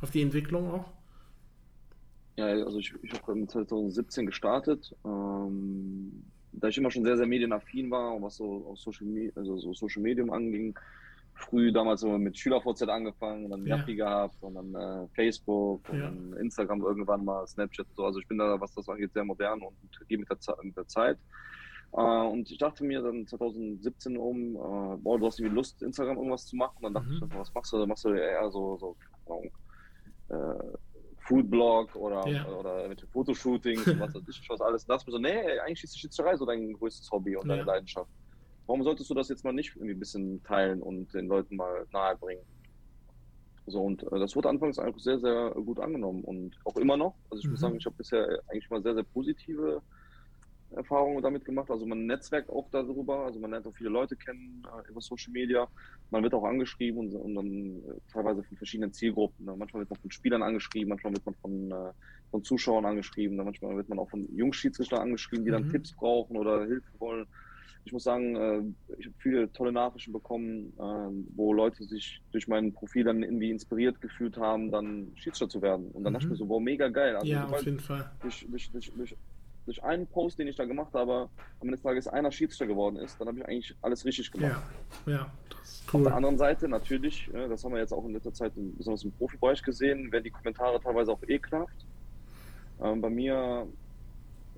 [0.00, 0.92] Auf die Entwicklung auch?
[2.36, 4.94] Ja, also ich, ich habe 2017 gestartet.
[5.04, 10.02] Ähm, da ich immer schon sehr, sehr medienaffin war, was so, Social, also so Social
[10.02, 10.78] Medium anging,
[11.38, 14.04] früh damals so mit SchülerVZ angefangen, dann Yappi ja.
[14.04, 16.06] gehabt und dann äh, Facebook und ja.
[16.06, 18.04] dann Instagram irgendwann mal, Snapchat und so.
[18.04, 19.76] Also ich bin da, was das angeht, sehr modern und
[20.08, 20.28] gehe mit,
[20.62, 21.18] mit, der Zeit.
[21.92, 26.16] Äh, und ich dachte mir dann 2017 um, äh, boah, du hast irgendwie Lust, Instagram
[26.16, 26.76] irgendwas zu machen.
[26.84, 27.30] Und dann dachte mhm.
[27.30, 27.78] ich, was machst du?
[27.78, 28.96] Dann machst du eher so, so
[30.28, 30.76] äh,
[31.20, 32.46] Foodblog oder, ja.
[32.48, 34.86] oder mit Fotoshootings und was weiß ich, was alles.
[34.86, 37.62] Da dachte mir so, nee, eigentlich ist die Schiedsrichterei so dein größtes Hobby und deine
[37.62, 38.10] Leidenschaft
[38.68, 41.86] warum solltest du das jetzt mal nicht irgendwie ein bisschen teilen und den Leuten mal
[41.90, 42.44] nahebringen?
[43.66, 47.16] So, und äh, das wurde anfangs einfach sehr, sehr gut angenommen und auch immer noch.
[47.30, 47.50] Also ich mhm.
[47.52, 49.82] muss sagen, ich habe bisher eigentlich mal sehr, sehr positive
[50.70, 51.70] Erfahrungen damit gemacht.
[51.70, 55.32] Also man netzwerkt auch darüber, also man lernt auch viele Leute kennen äh, über Social
[55.32, 55.66] Media.
[56.10, 59.46] Man wird auch angeschrieben und, und dann äh, teilweise von verschiedenen Zielgruppen.
[59.46, 59.54] Ne?
[59.56, 61.92] Manchmal wird man von Spielern angeschrieben, manchmal wird man von, äh,
[62.30, 65.54] von Zuschauern angeschrieben, manchmal wird man auch von Jungschiedsrichtern angeschrieben, die mhm.
[65.54, 67.26] dann Tipps brauchen oder Hilfe wollen
[67.84, 72.46] ich muss sagen, äh, ich habe viele tolle Nachrichten bekommen, äh, wo Leute sich durch
[72.48, 75.90] mein Profil dann irgendwie inspiriert gefühlt haben, dann Schiedsrichter zu werden.
[75.92, 76.14] Und dann mhm.
[76.14, 77.16] dachte ich mir so, wow, mega geil.
[77.16, 78.10] Also, ja, auf jeden Fall.
[78.20, 79.16] Durch, durch, durch, durch,
[79.64, 82.96] durch einen Post, den ich da gemacht habe, am Ende des Tages einer Schiedsrichter geworden
[82.96, 84.62] ist, dann habe ich eigentlich alles richtig gemacht.
[85.06, 86.00] Ja, ja, das ist cool.
[86.00, 89.12] Auf der anderen Seite natürlich, das haben wir jetzt auch in letzter Zeit besonders im
[89.12, 91.86] Profibereich gesehen, werden die Kommentare teilweise auch ekelhaft.
[92.82, 93.66] Ähm, bei mir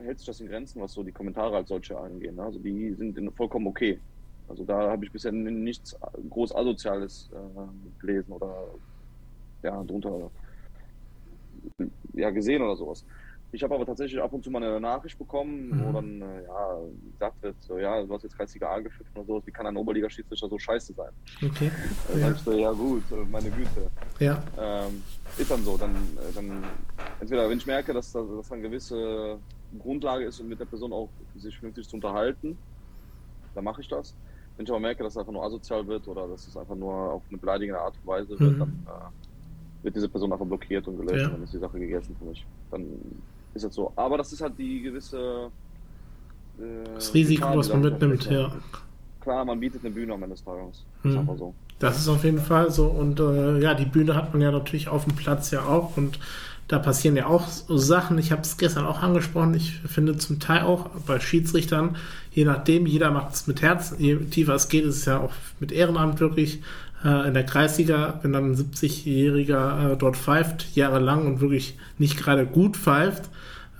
[0.03, 2.36] hält sich das in Grenzen, was so die Kommentare als solche angehen.
[2.36, 2.42] Ne?
[2.42, 3.98] Also die sind vollkommen okay.
[4.48, 5.96] Also da habe ich bisher nichts
[6.28, 8.53] groß Asoziales äh, gelesen oder
[9.62, 10.30] ja, drunter
[12.14, 13.05] ja, gesehen oder sowas.
[13.53, 15.84] Ich habe aber tatsächlich ab und zu mal eine Nachricht bekommen, mhm.
[15.84, 16.78] wo dann äh, ja,
[17.12, 19.76] gesagt wird, so, ja, du hast jetzt kreisliga A gepfiffen oder sowas, wie kann ein
[19.76, 21.11] Oberliga-Schiedsrichter so scheiße sein?
[21.44, 21.70] Okay.
[22.09, 22.30] Dann ja.
[22.30, 23.90] ich so, ja gut, meine Güte.
[24.20, 24.42] Ja.
[24.59, 25.03] Ähm,
[25.36, 26.64] ist dann so, dann, äh, dann
[27.20, 29.38] entweder wenn ich merke, dass da dass eine gewisse
[29.79, 32.59] Grundlage ist, um mit der Person auch sich vernünftig zu unterhalten,
[33.55, 34.14] dann mache ich das.
[34.57, 36.95] Wenn ich aber merke, dass es einfach nur asozial wird oder dass es einfach nur
[36.95, 38.59] auf eine beleidigende Art und Weise wird, mhm.
[38.59, 38.87] dann
[39.83, 41.27] wird diese Person einfach blockiert und gelöscht ja.
[41.29, 42.45] und dann ist die Sache gegessen für mich.
[42.71, 42.85] Dann
[43.55, 43.93] ist das so.
[43.97, 45.51] Aber das ist halt die gewisse.
[46.59, 48.53] Äh, das Risiko, was man mitnimmt, ja.
[49.21, 50.85] Klar, man bietet eine Bühne am Ende des Tages.
[51.03, 51.11] Hm.
[51.11, 51.55] Ist einfach so.
[51.79, 52.89] Das ist auf jeden Fall so.
[52.89, 55.97] Und äh, ja, die Bühne hat man ja natürlich auf dem Platz ja auch.
[55.97, 56.18] Und
[56.71, 58.16] da passieren ja auch so Sachen.
[58.18, 59.55] Ich habe es gestern auch angesprochen.
[59.55, 61.97] Ich finde zum Teil auch bei Schiedsrichtern,
[62.31, 63.93] je nachdem, jeder macht es mit Herz.
[63.99, 66.62] Je tiefer es geht, ist es ja auch mit Ehrenamt wirklich
[67.05, 72.16] äh, in der Kreisliga, wenn dann ein 70-Jähriger äh, dort pfeift, jahrelang und wirklich nicht
[72.16, 73.25] gerade gut pfeift,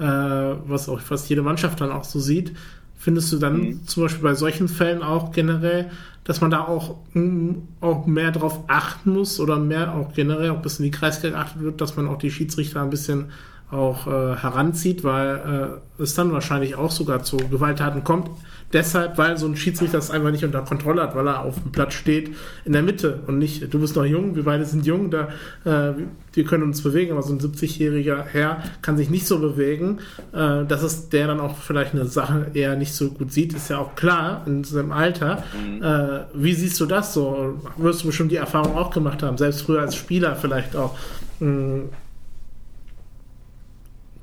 [0.01, 2.57] äh, was auch fast jede Mannschaft dann auch so sieht,
[3.01, 3.86] findest du dann mhm.
[3.86, 5.90] zum Beispiel bei solchen Fällen auch generell,
[6.24, 10.61] dass man da auch, mm, auch mehr darauf achten muss oder mehr auch generell auch
[10.61, 13.30] bis in die Kreisliga geachtet wird, dass man auch die Schiedsrichter ein bisschen
[13.70, 18.30] auch äh, heranzieht, weil äh, es dann wahrscheinlich auch sogar zu Gewalttaten kommt
[18.72, 21.72] deshalb, weil so ein Schiedsrichter das einfach nicht unter Kontrolle hat, weil er auf dem
[21.72, 25.10] Platz steht in der Mitte und nicht, du bist noch jung, wir beide sind jung,
[25.10, 25.28] da,
[25.64, 25.94] äh,
[26.32, 29.98] wir können uns bewegen, aber so ein 70-jähriger Herr kann sich nicht so bewegen.
[30.32, 33.70] Äh, dass es der dann auch vielleicht eine Sache eher nicht so gut sieht, ist
[33.70, 35.42] ja auch klar in seinem Alter.
[35.54, 35.82] Mhm.
[35.82, 37.60] Äh, wie siehst du das so?
[37.76, 40.96] Wirst du bestimmt die Erfahrung auch gemacht haben, selbst früher als Spieler vielleicht auch.
[41.40, 41.88] Mhm.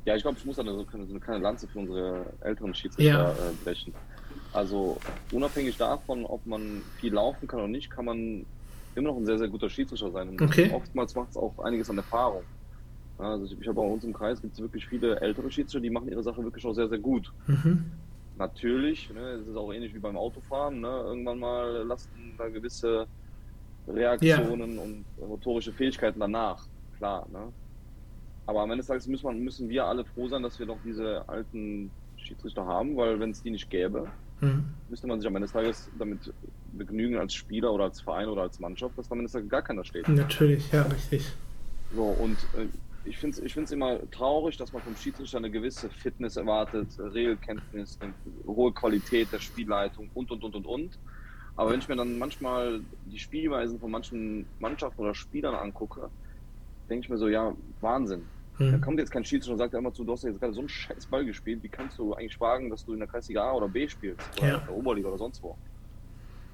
[0.06, 3.32] Ja, ich glaube, ich muss dann so eine kleine Lanze für unsere älteren Schiedsrichter ja.
[3.32, 3.36] äh,
[3.66, 3.94] brechen.
[4.54, 4.98] Also
[5.32, 8.46] unabhängig davon, ob man viel laufen kann oder nicht, kann man
[8.96, 10.30] immer noch ein sehr, sehr guter Schiedsrichter sein.
[10.30, 10.72] Und okay.
[10.74, 12.44] oftmals macht es auch einiges an Erfahrung.
[13.18, 15.90] Also ich, ich habe bei uns im Kreis gibt es wirklich viele ältere Schiedsrichter, die
[15.90, 17.32] machen ihre Sache wirklich auch sehr, sehr gut.
[17.48, 17.92] Mhm.
[18.38, 23.08] Natürlich, ne, es ist auch ähnlich wie beim Autofahren, ne, irgendwann mal lasten da gewisse
[23.88, 24.82] Reaktionen ja.
[24.82, 26.64] und motorische Fähigkeiten danach,
[26.98, 27.28] klar.
[27.32, 27.52] Ne?
[28.46, 31.28] Aber am Ende des Tages müssen, müssen wir alle froh sein, dass wir noch diese
[31.28, 34.12] alten Schiedsrichter haben, weil wenn es die nicht gäbe,
[34.42, 34.66] mhm.
[34.90, 36.34] müsste man sich am Ende des Tages damit
[36.74, 39.62] begnügen als Spieler oder als Verein oder als Mannschaft, dass am Ende des Tages gar
[39.62, 40.08] keiner steht.
[40.08, 41.32] Natürlich, ja, richtig.
[41.96, 42.68] So, und äh,
[43.06, 46.88] ich finde es ich find's immer traurig, dass man vom Schiedsrichter eine gewisse Fitness erwartet,
[47.00, 48.14] Regelkenntnis, eine
[48.46, 51.00] hohe Qualität der Spielleitung und, und, und, und, und.
[51.56, 56.10] Aber wenn ich mir dann manchmal die Spielweisen von manchen Mannschaften oder Spielern angucke,
[56.90, 58.24] denke ich mir so, ja, Wahnsinn.
[58.60, 58.72] Mhm.
[58.72, 60.70] Da kommt jetzt kein Schiedsrichter und sagt immer zu, du hast jetzt gerade so einen
[60.70, 63.68] scheiß Ball gespielt, wie kannst du eigentlich wagen, dass du in der Kreisliga A oder
[63.68, 64.22] B spielst?
[64.38, 64.58] Oder ja.
[64.58, 65.56] in der Oberliga oder sonst wo.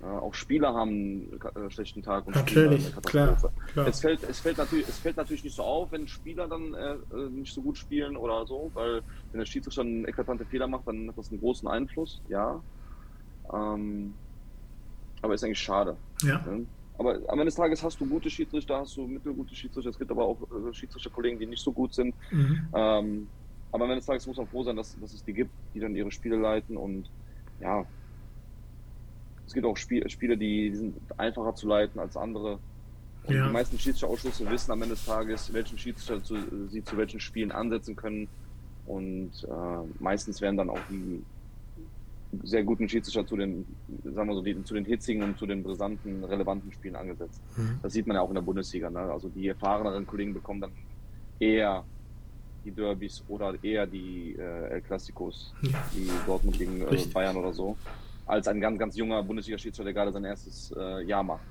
[0.02, 3.38] Ja, auch Spieler haben einen schlechten Tag und natürlich, klar,
[3.72, 3.88] klar.
[3.88, 6.96] Es, fällt, es, fällt natürlich, es fällt natürlich nicht so auf, wenn Spieler dann äh,
[7.16, 9.02] äh, nicht so gut spielen oder so, weil
[9.32, 12.62] wenn der Schiedsrichter einen eklatante Fehler macht, dann hat das einen großen Einfluss, ja.
[13.54, 14.14] Ähm,
[15.22, 15.96] aber ist eigentlich schade.
[16.22, 16.42] Ja.
[16.46, 16.66] Ne?
[16.98, 19.90] Aber am Ende des Tages hast du gute Schiedsrichter, hast du mittelgute Schiedsrichter.
[19.90, 22.14] Es gibt aber auch äh, Schiedsrichterkollegen, die nicht so gut sind.
[22.32, 22.68] Mhm.
[22.74, 23.28] Ähm,
[23.72, 25.80] aber am Ende des Tages muss man froh sein, dass, dass es die gibt, die
[25.80, 26.78] dann ihre Spiele leiten.
[26.78, 27.10] Und
[27.60, 27.86] ja,
[29.48, 32.60] es gibt auch Spiel, Spiele, die, die sind einfacher zu leiten als andere.
[33.24, 33.48] Und ja.
[33.48, 36.36] die meisten Schiedsrichterausschüsse wissen am Ende des Tages, welchen Schiedsrichter zu,
[36.70, 38.28] sie zu welchen Spielen ansetzen können.
[38.86, 41.24] Und äh, meistens werden dann auch die,
[42.44, 43.66] sehr guten Schiedsrichter zu den,
[44.04, 47.42] sagen wir so, die, zu den hitzigen und zu den brisanten, relevanten Spielen angesetzt.
[47.56, 47.80] Mhm.
[47.82, 48.90] Das sieht man ja auch in der Bundesliga.
[48.90, 49.00] Ne?
[49.00, 50.72] Also die erfahreneren Kollegen bekommen dann
[51.40, 51.84] eher
[52.66, 55.84] die Derbys oder eher die äh, El Clasicos, ja.
[55.94, 57.78] die Dortmund gegen äh, Bayern oder so,
[58.26, 61.44] als ein ganz, ganz junger Bundesliga-Schiedsrichter, der gerade sein erstes äh, Jahr macht.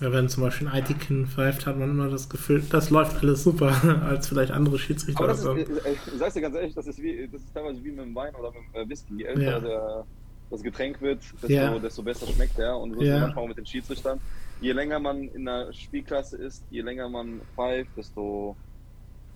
[0.00, 3.44] Ja, wenn zum Beispiel ein Aitiken pfeift, hat man immer das Gefühl, das läuft alles
[3.44, 5.20] super, als vielleicht andere Schiedsrichter.
[5.20, 7.82] Aber das ist, äh, äh, sagst dir ganz ehrlich, das ist, wie, das ist teilweise
[7.84, 9.14] wie mit dem Wein oder mit dem äh, Whisky.
[9.18, 9.60] Je älter ja.
[9.60, 10.06] der,
[10.50, 11.78] das Getränk wird, desto, ja.
[11.78, 12.76] desto besser schmeckt er.
[12.76, 13.20] Und so ist ja.
[13.20, 14.20] manchmal auch mit den Schiedsrichtern.
[14.60, 18.56] Je länger man in der Spielklasse ist, je länger man pfeift, desto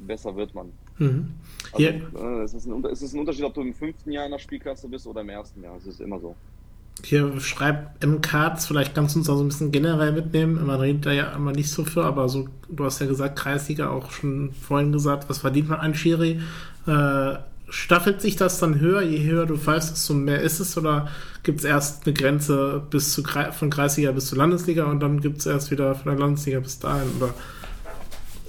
[0.00, 0.72] besser wird man.
[0.98, 1.34] Mhm.
[1.72, 2.42] Also, yeah.
[2.42, 4.88] es, ist ein, es ist ein Unterschied, ob du im fünften Jahr in der Spielklasse
[4.88, 5.76] bist oder im ersten Jahr.
[5.76, 6.34] Es ist immer so.
[7.04, 10.66] Hier schreibt MKs, vielleicht kannst du uns auch so ein bisschen generell mitnehmen.
[10.66, 13.90] Man redet da ja immer nicht so für, aber so, du hast ja gesagt, Kreisliga
[13.90, 16.40] auch schon vorhin gesagt, was verdient man ein Schiri?
[16.86, 17.34] Äh,
[17.70, 20.76] staffelt sich das dann höher, je höher du pfeifst, desto mehr ist es?
[20.76, 21.08] Oder
[21.42, 25.38] gibt es erst eine Grenze bis zu von Kreisliga bis zur Landesliga und dann gibt
[25.38, 27.08] es erst wieder von der Landesliga bis dahin?
[27.18, 27.34] Oder?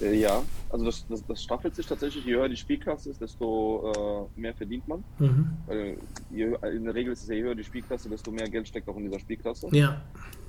[0.02, 4.30] Äh, ja, also das, das, das, staffelt sich tatsächlich, je höher die Spielklasse ist, desto
[4.36, 5.03] äh, mehr verdient man.
[5.17, 5.49] Mhm.
[5.65, 5.97] Weil
[6.30, 8.88] je, in der Regel ist es ja, je höher die Spielklasse, desto mehr Geld steckt
[8.88, 9.67] auch in dieser Spielklasse.
[9.72, 10.01] Ja.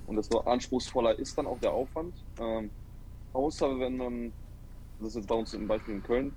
[0.07, 2.15] Und desto anspruchsvoller ist dann auch der Aufwand.
[2.39, 2.71] Ähm,
[3.33, 4.33] außer wenn man,
[4.99, 6.33] das ist jetzt bei uns zum Beispiel in Köln,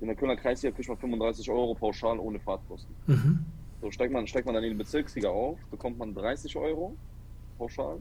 [0.00, 2.94] in der Kölner Kreisliga kriegt man 35 Euro pauschal ohne Fahrtkosten.
[3.06, 3.46] Mhm.
[3.80, 6.94] So steigt man, steigt man dann in die Bezirksliga auf, bekommt man 30 Euro
[7.56, 7.98] pauschal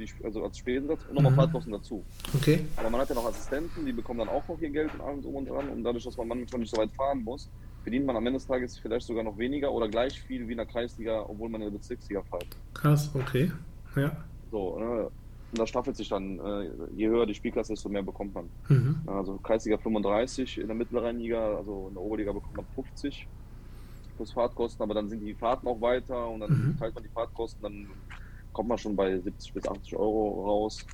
[0.00, 1.36] die, also als Spesensatz und nochmal mhm.
[1.36, 2.04] Fahrtkosten dazu.
[2.34, 2.64] Okay.
[2.76, 5.22] Aber man hat ja noch Assistenten, die bekommen dann auch noch ihr Geld und allem
[5.22, 5.68] drum und dran.
[5.68, 7.48] Und dadurch, dass man manchmal nicht so weit fahren muss,
[7.82, 10.58] verdient man am Ende des Tages vielleicht sogar noch weniger oder gleich viel wie in
[10.58, 12.48] der Kreisliga, obwohl man in der Bezirksliga fährt.
[12.74, 13.50] Krass, okay.
[13.96, 14.16] Ja.
[14.50, 15.10] So, ne?
[15.52, 18.48] Und das staffelt sich dann, äh, je höher die Spielklasse, desto mehr bekommt man.
[18.68, 19.00] Mhm.
[19.06, 23.26] Also Kreisliga 35, in der mittleren Liga, also in der Oberliga bekommt man 50
[24.16, 26.78] plus Fahrtkosten, aber dann sind die Fahrten auch weiter und dann mhm.
[26.78, 27.86] teilt man die Fahrtkosten, dann
[28.60, 30.84] kommt man schon bei 70 bis 80 Euro raus.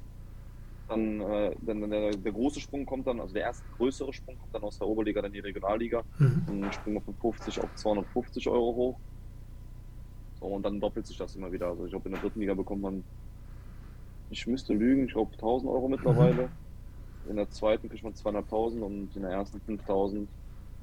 [0.87, 4.55] Dann, äh, dann der, der, große Sprung kommt dann, also der erste größere Sprung kommt
[4.55, 6.05] dann aus der Oberliga, dann die Regionalliga.
[6.21, 6.45] Mhm.
[6.47, 9.01] Dann springen wir von 50 auf 250 Euro hoch.
[10.39, 11.67] So, und dann doppelt sich das immer wieder.
[11.67, 13.05] Also ich glaube, in der dritten Liga bekommt man,
[14.29, 16.53] ich müsste lügen, ich glaube 1000 Euro mittlerweile.
[17.25, 17.31] Mhm.
[17.31, 20.31] In der zweiten kriegt man 200.000 und in der ersten 5000.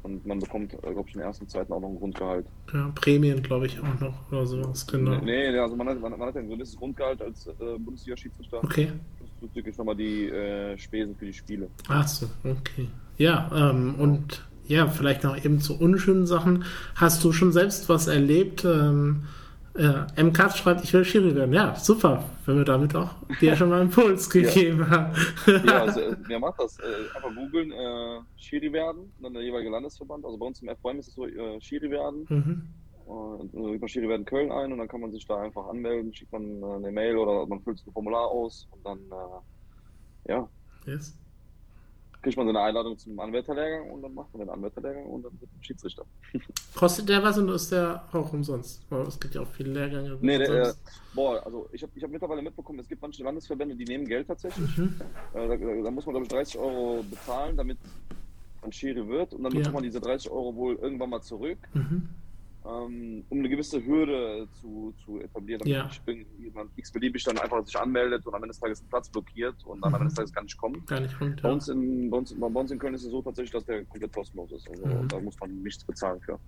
[0.04, 2.46] Und man bekommt, äh, glaube ich, in der ersten, zweiten auch noch ein Grundgehalt.
[2.74, 5.16] Ja, Prämien, glaube ich, auch noch oder sowas, genau.
[5.22, 8.64] Nee, nee also man hat, man, man hat ein gewisses Grundgehalt als äh, Bundesliga-Schiedsrichter.
[8.64, 8.92] Okay.
[9.20, 11.70] Das ist wirklich nochmal die äh, Spesen für die Spiele.
[11.88, 12.90] Ach so, okay.
[13.18, 16.66] Ja, ähm, und ja, vielleicht noch eben zu unschönen Sachen.
[16.96, 18.66] Hast du schon selbst was erlebt?
[18.66, 19.24] Ähm,
[19.76, 21.54] ja, MK schreibt, ich will Schiri werden.
[21.54, 23.10] Ja, super, wenn wir damit auch
[23.42, 24.90] dir schon mal einen Impuls gegeben ja.
[24.90, 25.16] haben.
[25.66, 26.78] ja, also wer macht das?
[26.80, 30.26] Äh, einfach googeln, äh, Schiri werden, dann der jeweilige Landesverband.
[30.26, 32.26] Also bei uns im FVM ist es so, äh, Schiri werden.
[32.30, 32.68] Mhm.
[33.06, 36.14] Und äh, über Schiri werden Köln ein und dann kann man sich da einfach anmelden,
[36.14, 40.48] schickt man äh, eine Mail oder man füllt ein Formular aus und dann, äh, ja.
[40.86, 41.18] Yes
[42.24, 45.34] kriegt man so eine Einladung zum Anwärterlehrgang und dann macht man den Anwärterlehrgang und dann
[45.42, 46.06] wird man Schiedsrichter.
[46.76, 48.82] Kostet der was und ist der auch umsonst?
[49.08, 50.18] Es gibt ja auch viele Lehrgänge.
[50.22, 50.74] Nee, der, äh,
[51.14, 54.28] boah, also ich habe ich hab mittlerweile mitbekommen, es gibt manche Landesverbände, die nehmen Geld
[54.28, 54.78] tatsächlich.
[54.78, 54.96] Mhm.
[55.34, 57.78] Äh, da, da, muss man, glaube ich, 30 Euro bezahlen, damit
[58.62, 59.60] man Schiri wird und dann ja.
[59.60, 61.58] bekommt man diese 30 Euro wohl irgendwann mal zurück.
[61.74, 62.08] Mhm
[62.64, 66.14] um eine gewisse Hürde zu, zu etablieren, damit ja.
[66.40, 69.82] jemand x-beliebig dann einfach sich anmeldet und am Ende des Tages einen Platz blockiert und
[69.82, 69.96] dann mhm.
[69.96, 70.88] am Ende des Tages gar nicht kommt.
[70.88, 73.22] Gar nicht kommt bei, uns in, bei, uns, bei uns in Köln ist es so
[73.22, 74.70] tatsächlich, dass der komplett kostenlos ist.
[74.70, 75.08] Also mhm.
[75.10, 76.40] da muss man nichts bezahlen für.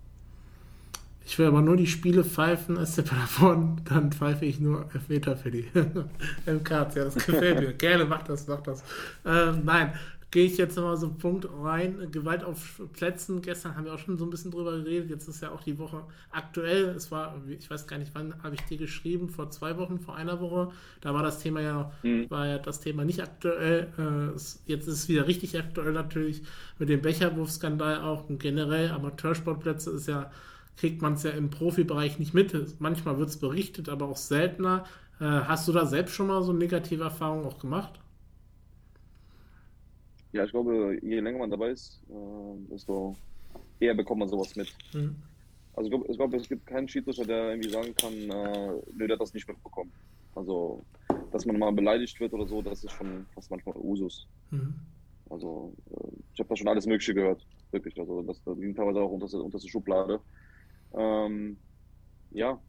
[1.27, 5.49] Ich will aber nur die Spiele pfeifen, SC Paderborn, dann pfeife ich nur Elfmeter für
[5.49, 5.65] die
[6.45, 6.95] MKs.
[6.95, 7.73] Ja, das gefällt mir.
[7.73, 8.83] Gerne, mach das, mach das.
[9.25, 9.93] Ähm, nein,
[10.35, 12.11] gehe ich jetzt nochmal so einen Punkt rein.
[12.11, 13.41] Gewalt auf Plätzen.
[13.41, 15.09] Gestern haben wir auch schon so ein bisschen drüber geredet.
[15.09, 16.89] Jetzt ist ja auch die Woche aktuell.
[16.89, 19.29] Es war, ich weiß gar nicht, wann habe ich dir geschrieben?
[19.29, 20.73] Vor zwei Wochen, vor einer Woche.
[20.99, 22.29] Da war das Thema ja, mhm.
[22.29, 23.87] war ja das Thema nicht aktuell.
[23.97, 26.41] Äh, jetzt ist es wieder richtig aktuell natürlich
[26.79, 28.27] mit dem Becherwurfskandal auch.
[28.27, 30.29] Und generell Amateursportplätze ist ja,
[30.75, 32.81] kriegt man es ja im Profibereich nicht mit.
[32.81, 34.83] Manchmal wird es berichtet, aber auch seltener.
[35.21, 38.01] Äh, hast du da selbst schon mal so negative Erfahrungen auch gemacht?
[40.35, 43.15] Ja, ich glaube, je länger man dabei ist, äh, desto
[43.79, 44.73] eher bekommt man sowas mit.
[44.93, 45.15] Mhm.
[45.73, 49.15] Also ich glaube, glaub, es gibt keinen Schiedsrichter, der irgendwie sagen kann, äh, nö, der
[49.15, 49.93] hat das nicht mitbekommen.
[50.33, 50.85] Also,
[51.31, 54.27] dass man mal beleidigt wird oder so, das ist schon fast manchmal Usus.
[54.51, 54.75] Mhm.
[55.29, 57.97] Also, äh, ich habe da schon alles Mögliche gehört, wirklich.
[57.97, 60.19] Also, das, das ging teilweise auch unter, unter die Schublade.
[60.93, 61.57] Ähm,
[62.31, 62.61] ja,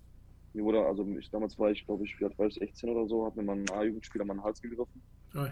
[0.52, 3.36] mir wurde, also ich, damals war ich, glaube ich, war ich, 16 oder so, hat
[3.36, 5.02] mir mal ein A-Jugendspieler meinen Hals gegriffen.
[5.34, 5.46] Oh.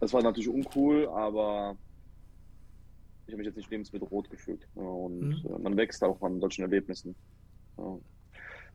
[0.00, 1.76] Das war natürlich uncool, aber
[3.26, 4.66] ich habe mich jetzt nicht lebensbedroht gefühlt.
[4.74, 5.46] Und mhm.
[5.46, 7.14] Äh, man wächst auch an solchen Erlebnissen.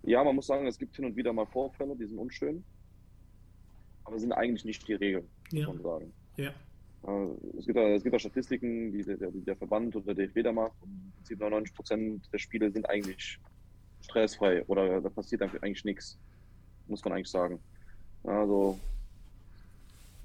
[0.04, 2.64] Ja, man muss sagen, es gibt hin und wieder mal Vorfälle, die sind unschön,
[4.04, 5.66] aber sind eigentlich nicht die Regel, ja.
[5.66, 6.14] muss man sagen.
[6.38, 6.54] Ja.
[7.08, 10.44] Äh, es gibt, da, es gibt da Statistiken, die der, der Verband oder der DFB
[10.44, 10.74] da macht.
[10.82, 13.40] Und 99 Prozent der Spiele sind eigentlich
[14.02, 16.20] stressfrei oder da passiert eigentlich nichts,
[16.88, 17.60] muss man eigentlich sagen.
[18.24, 18.80] Also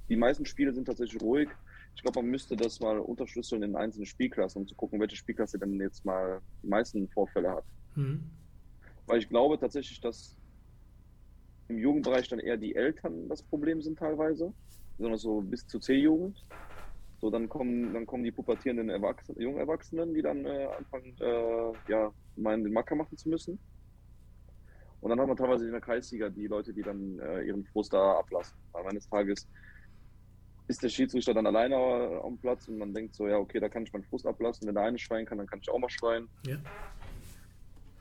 [0.09, 1.49] die meisten Spiele sind tatsächlich ruhig.
[1.95, 5.59] Ich glaube, man müsste das mal unterschlüsseln in einzelne Spielklassen, um zu gucken, welche Spielklasse
[5.59, 7.65] denn jetzt mal die meisten Vorfälle hat.
[7.97, 8.31] Mhm.
[9.07, 10.37] Weil ich glaube tatsächlich, dass
[11.69, 14.55] im Jugendbereich dann eher die Eltern das Problem sind teilweise,
[14.97, 16.39] besonders so bis zur C-Jugend.
[17.21, 21.73] So, dann kommen, dann kommen die pubertierenden Erwachsenen, jungen Erwachsenen, die dann äh, anfangen, äh,
[21.91, 23.59] ja, meinen, den Macker machen zu müssen.
[25.01, 27.93] Und dann haben wir teilweise in der Kreisliga die Leute, die dann äh, ihren Frust
[27.93, 28.57] da ablassen.
[28.73, 29.49] Weil eines Tages
[30.69, 31.77] ist der Schiedsrichter dann alleine
[32.23, 34.67] am Platz und man denkt so, ja, okay, da kann ich meinen Frust ablassen.
[34.67, 36.29] Wenn der eine schreien kann, dann kann ich auch mal schreien.
[36.47, 36.57] Ja.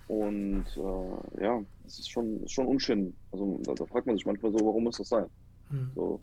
[0.07, 3.13] Und äh, ja, es ist schon, ist schon unschön.
[3.32, 5.26] Also da, da, fragt man sich manchmal so, warum muss das sein?
[5.70, 5.91] Hm.
[5.95, 6.22] So.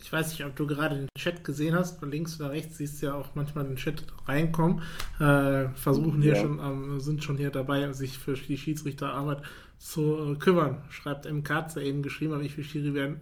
[0.00, 2.02] Ich weiß nicht, ob du gerade den Chat gesehen hast.
[2.02, 4.82] Links oder rechts siehst du ja auch manchmal den Chat reinkommen.
[5.20, 6.42] Äh, versuchen hier ja.
[6.42, 9.42] schon, ähm, sind schon hier dabei, sich für die Schiedsrichterarbeit
[9.78, 10.82] zu äh, kümmern.
[10.90, 13.20] Schreibt MK, der eben geschrieben habe, ich will Schiri werden.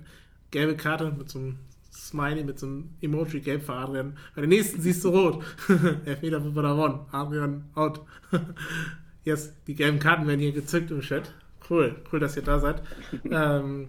[0.50, 1.58] Gelbe Karte mit so einem
[2.09, 4.16] Smiley mit so einem Emoji gelb für Adrian.
[4.34, 5.44] Bei der nächsten siehst du rot.
[6.05, 7.00] Elfmeter für Paderborn.
[7.12, 8.00] Adrian out.
[9.24, 11.32] yes, die gelben Karten werden hier gezückt im Chat.
[11.70, 12.82] Cool, cool, dass ihr da seid.
[13.30, 13.88] ähm,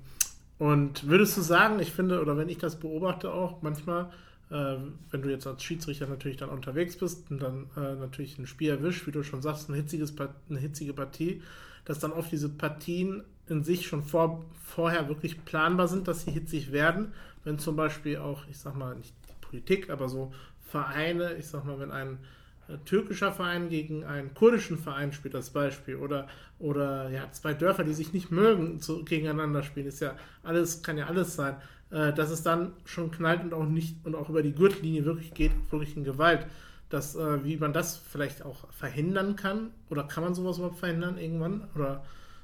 [0.60, 4.12] und würdest du sagen, ich finde, oder wenn ich das beobachte auch manchmal,
[4.52, 4.76] äh,
[5.10, 8.70] wenn du jetzt als Schiedsrichter natürlich dann unterwegs bist und dann äh, natürlich ein Spiel
[8.70, 10.14] erwischt, wie du schon sagst, ein hitziges,
[10.50, 11.42] eine hitzige Partie,
[11.86, 16.32] dass dann oft diese Partien in sich schon vor, vorher wirklich planbar sind, dass sie
[16.32, 17.14] hitzig werden.
[17.44, 21.66] Wenn zum Beispiel auch, ich sag mal, nicht die Politik, aber so Vereine, ich sag
[21.66, 22.20] mal, wenn ein
[22.68, 26.28] äh, türkischer Verein gegen einen kurdischen Verein spielt, als Beispiel, oder,
[26.60, 30.98] oder ja, zwei Dörfer, die sich nicht mögen, so, gegeneinander spielen, ist ja alles, kann
[30.98, 31.56] ja alles sein,
[31.92, 35.34] äh, dass es dann schon knallt und auch nicht und auch über die Gürtellinie wirklich
[35.34, 36.48] geht, wirklich in Gewalt.
[36.90, 41.18] Dass, äh, wie man das vielleicht auch verhindern kann, oder kann man sowas überhaupt verhindern
[41.18, 41.68] irgendwann?
[41.76, 42.04] Oder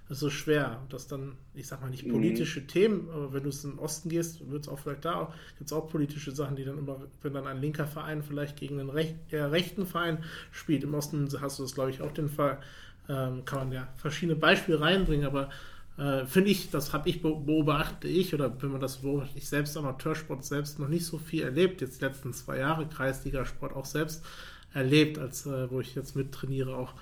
[0.10, 2.14] das ist so schwer, dass dann, ich sag mal nicht mhm.
[2.14, 2.68] politische mhm.
[2.68, 5.70] Themen, aber wenn du es in den Osten gehst, wird es auch vielleicht da, gibt
[5.70, 8.90] es auch politische Sachen, die dann immer, wenn dann ein linker Verein vielleicht gegen einen
[8.90, 12.60] Rech eher rechten Verein spielt, im Osten hast du das, glaube ich, auch den Fall,
[13.08, 15.52] ähm, kann man ja verschiedene Beispiele reinbringen, aber
[16.00, 19.78] äh, finde ich, das habe ich beobachte ich, oder wenn man das beobachtet, ich selbst
[19.78, 24.26] Amateursport selbst noch nicht so viel erlebt, jetzt die letzten zwei Jahre Kreisligasport auch selbst
[24.74, 26.94] erlebt, als äh, wo ich jetzt mittrainiere, auch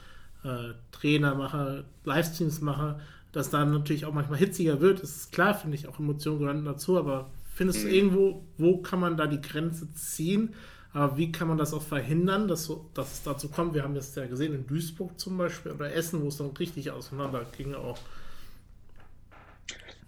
[0.47, 2.99] äh, Trainer mache, Livestreams mache,
[3.31, 5.03] dass dann natürlich auch manchmal hitziger wird.
[5.03, 7.89] Das ist klar, finde ich, auch Emotionen gehören dazu, aber findest mhm.
[7.89, 10.53] du irgendwo, wo kann man da die Grenze ziehen?
[10.93, 13.73] Aber wie kann man das auch verhindern, dass, so, dass es dazu kommt?
[13.75, 16.89] Wir haben das ja gesehen in Duisburg zum Beispiel oder Essen, wo es dann richtig
[16.89, 17.99] auseinander ging auch.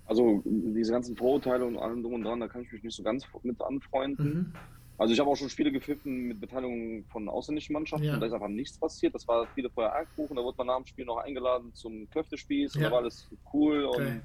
[0.08, 3.04] Also diese ganzen Vorurteile und allem drum und dran, da kann ich mich nicht so
[3.04, 4.34] ganz mit anfreunden.
[4.34, 4.54] Mhm.
[5.00, 8.14] Also ich habe auch schon Spiele gepfiffen mit Beteiligung von ausländischen Mannschaften ja.
[8.14, 9.16] und da ist einfach nichts passiert.
[9.16, 12.74] Das war viele vorher Eierkuchen, da wurde man nach dem Spiel noch eingeladen zum Köftespieß
[12.74, 12.80] ja.
[12.80, 14.02] und da war alles cool okay.
[14.02, 14.24] und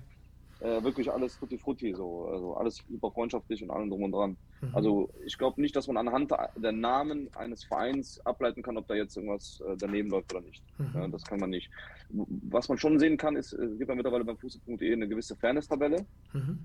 [0.68, 2.26] äh, wirklich alles tutti frutti so.
[2.26, 4.36] Also alles super freundschaftlich und allem drum und dran.
[4.62, 4.70] Mhm.
[4.74, 8.94] Also ich glaube nicht, dass man anhand der Namen eines Vereins ableiten kann, ob da
[8.94, 10.64] jetzt irgendwas äh, daneben läuft oder nicht.
[10.78, 10.90] Mhm.
[10.92, 11.70] Ja, das kann man nicht.
[12.08, 16.04] Was man schon sehen kann, ist, es gibt ja mittlerweile beim Fußball.de eine gewisse Fairness-Tabelle.
[16.32, 16.58] Mhm.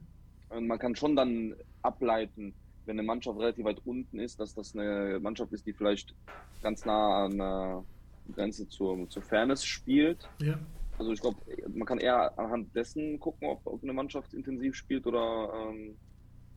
[0.49, 1.53] Und man kann schon dann
[1.83, 2.55] ableiten,
[2.89, 6.15] wenn eine Mannschaft relativ weit unten ist, dass das eine Mannschaft ist, die vielleicht
[6.63, 7.85] ganz nah an der
[8.33, 10.27] Grenze zur, zur Fairness spielt.
[10.41, 10.59] Ja.
[10.97, 11.37] Also ich glaube,
[11.67, 15.99] man kann eher anhand dessen gucken, ob, ob eine Mannschaft intensiv spielt oder ähm,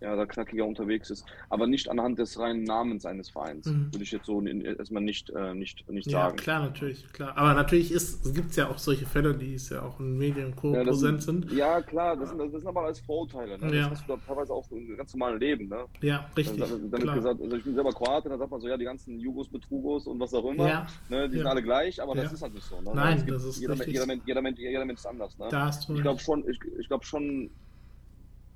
[0.02, 3.92] ja, da knackiger unterwegs ist, aber nicht anhand des reinen Namens eines Vereins, mhm.
[3.92, 6.36] würde ich jetzt so erstmal nicht, äh, nicht, nicht ja, sagen.
[6.36, 7.36] Ja, klar, natürlich, klar.
[7.36, 7.88] Aber natürlich
[8.34, 10.54] gibt es ja auch solche Fälle, die es ja auch in Medien.
[10.62, 11.52] Ja, präsent sind.
[11.52, 13.58] Ja, klar, das sind, das sind aber alles Vorurteile.
[13.58, 13.76] Ne?
[13.76, 13.82] Ja.
[13.82, 15.68] Das hast du da teilweise auch im ganz normalen Leben.
[15.68, 15.84] Ne?
[16.00, 16.58] Ja, richtig.
[16.58, 19.18] Dann, dann gesagt, also ich bin selber Kroate, da sagt man so, ja, die ganzen
[19.18, 20.86] Jugos, Betrugos und was auch immer, ja.
[21.08, 22.80] ne, die sind alle gleich, aber das ist halt nicht so.
[22.80, 22.90] Ne?
[22.94, 25.38] Nein, das ist jeder, jeder, Mensch, jeder, Mensch, jeder Mensch ist anders.
[25.38, 25.46] Ne?
[25.50, 27.50] Da hast du ich glaube schon, ich, ich glaube schon,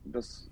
[0.04, 0.48] dass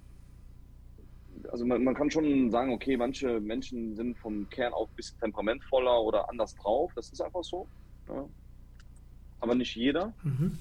[1.51, 5.19] also man, man, kann schon sagen, okay, manche Menschen sind vom Kern auch ein bisschen
[5.19, 6.93] temperamentvoller oder anders drauf.
[6.95, 7.69] Das ist einfach so.
[8.09, 8.29] Ja.
[9.41, 10.15] Aber nicht jeder.
[10.23, 10.59] Mhm.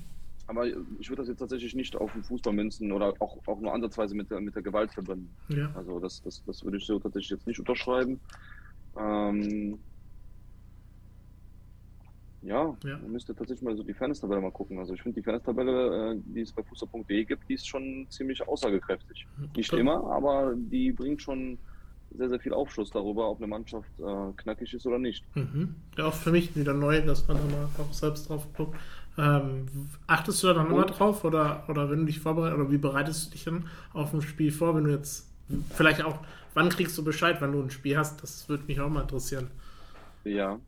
[0.48, 3.74] Aber ich würde das jetzt tatsächlich nicht auf den Fußball münzen oder auch, auch nur
[3.74, 5.36] ansatzweise mit der, mit der Gewalt verbinden.
[5.48, 5.74] Ja.
[5.74, 8.20] Also das, das, das würde ich so tatsächlich jetzt nicht unterschreiben.
[8.98, 9.84] Ähm,
[12.44, 14.78] ja, ja, man müsste tatsächlich mal so die Fairness-Tabelle mal gucken.
[14.78, 18.46] Also ich finde die Fairness-Tabelle, äh, die es bei Fußball.de gibt, die ist schon ziemlich
[18.46, 19.26] aussagekräftig.
[19.56, 19.82] Nicht okay.
[19.82, 21.58] immer, aber die bringt schon
[22.12, 25.24] sehr, sehr viel Aufschluss darüber, ob eine Mannschaft äh, knackig ist oder nicht.
[25.36, 25.76] Mhm.
[25.98, 28.78] Ja, auch für mich wieder neu, dass man da mal auch selbst drauf guckt.
[29.18, 29.66] Ähm,
[30.08, 33.28] achtest du da dann immer drauf oder, oder wenn du dich vorbereitest oder wie bereitest
[33.28, 35.32] du dich dann auf ein Spiel vor, wenn du jetzt
[35.76, 36.20] vielleicht auch,
[36.56, 38.22] wann kriegst du Bescheid, wenn du ein Spiel hast?
[38.22, 39.50] Das würde mich auch mal interessieren.
[40.24, 40.60] Ja,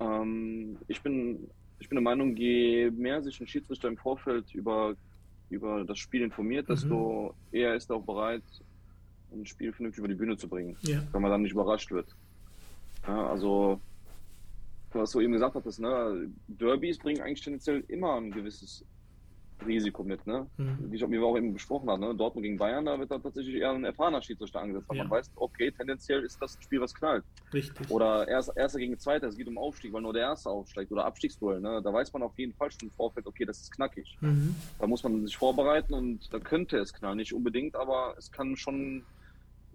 [0.00, 4.94] ähm, ich, bin, ich bin der Meinung, je mehr sich ein Schiedsrichter im Vorfeld über,
[5.50, 7.56] über das Spiel informiert, desto mhm.
[7.56, 8.42] eher ist er auch bereit,
[9.32, 11.02] ein Spiel vernünftig über die Bühne zu bringen, ja.
[11.12, 12.14] wenn man dann nicht überrascht wird.
[13.06, 13.80] Ja, also,
[14.92, 18.84] was du eben gesagt hattest, ne, Derbys bringen eigentlich tendenziell immer ein gewisses
[19.66, 20.46] Risiko mit, ne?
[20.56, 20.92] Mhm.
[20.92, 22.14] Wie, wir auch eben besprochen haben, ne?
[22.14, 25.04] Dortmund gegen Bayern, da wird dann tatsächlich eher ein erfahrener Schiedsrichter angesetzt, weil ja.
[25.04, 27.24] man weiß, okay, tendenziell ist das ein Spiel, was knallt.
[27.52, 27.90] Richtig.
[27.90, 31.04] Oder erst, Erster gegen Zweiter, es geht um Aufstieg, weil nur der Erste aufsteigt oder
[31.04, 31.80] Abstiegsduell, ne?
[31.82, 34.16] Da weiß man auf jeden Fall schon im Vorfeld, okay, das ist knackig.
[34.20, 34.54] Mhm.
[34.78, 38.56] Da muss man sich vorbereiten und da könnte es knallen, nicht unbedingt, aber es kann
[38.56, 39.04] schon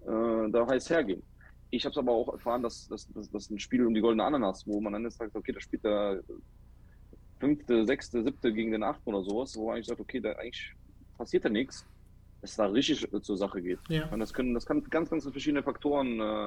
[0.05, 1.23] äh, da heiß hergehen.
[1.71, 4.81] Ich habe es aber auch erfahren, dass, dass ein Spiel um die goldene Ananas, wo
[4.81, 6.21] man dann sagt, okay, da spielt der
[7.39, 10.73] fünfte, sechste, siebte gegen den achten oder sowas, wo man eigentlich sagt, okay, da eigentlich
[11.17, 11.85] passiert ja nichts,
[12.41, 13.79] dass da richtig zur Sache geht.
[13.89, 14.07] Ja.
[14.09, 16.45] Und das können, das kann ganz, ganz verschiedene Faktoren, äh,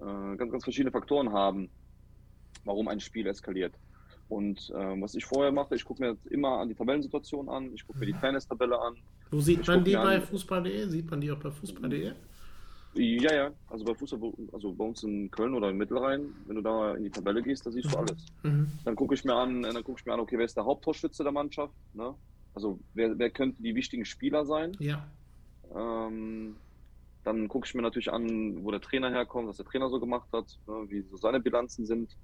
[0.00, 1.68] äh, ganz, ganz verschiedene Faktoren haben,
[2.64, 3.74] warum ein Spiel eskaliert.
[4.28, 7.86] Und äh, was ich vorher mache, ich gucke mir immer an die Tabellensituation an, ich
[7.86, 8.18] gucke mir die mhm.
[8.18, 8.96] Fairness-Tabelle an.
[9.30, 10.88] Wo sieht man die bei Fußball.de?
[10.88, 12.12] Sieht man die auch bei Fußball.de?
[12.96, 16.62] Ja, ja, also bei Fußball, also bei uns in Köln oder in Mittelrhein, wenn du
[16.62, 17.96] da in die Tabelle gehst, da siehst du mhm.
[17.96, 18.26] alles.
[18.42, 18.72] Mhm.
[18.84, 21.22] Dann gucke ich mir an, dann gucke ich mir an, okay, wer ist der Haupttorschütze
[21.22, 21.74] der Mannschaft?
[21.92, 22.14] Ne?
[22.54, 24.72] Also wer, wer könnte die wichtigen Spieler sein?
[24.80, 25.06] Ja.
[25.74, 26.56] Ähm,
[27.24, 30.28] dann gucke ich mir natürlich an, wo der Trainer herkommt, was der Trainer so gemacht
[30.32, 30.86] hat, ne?
[30.88, 32.16] wie so seine Bilanzen sind.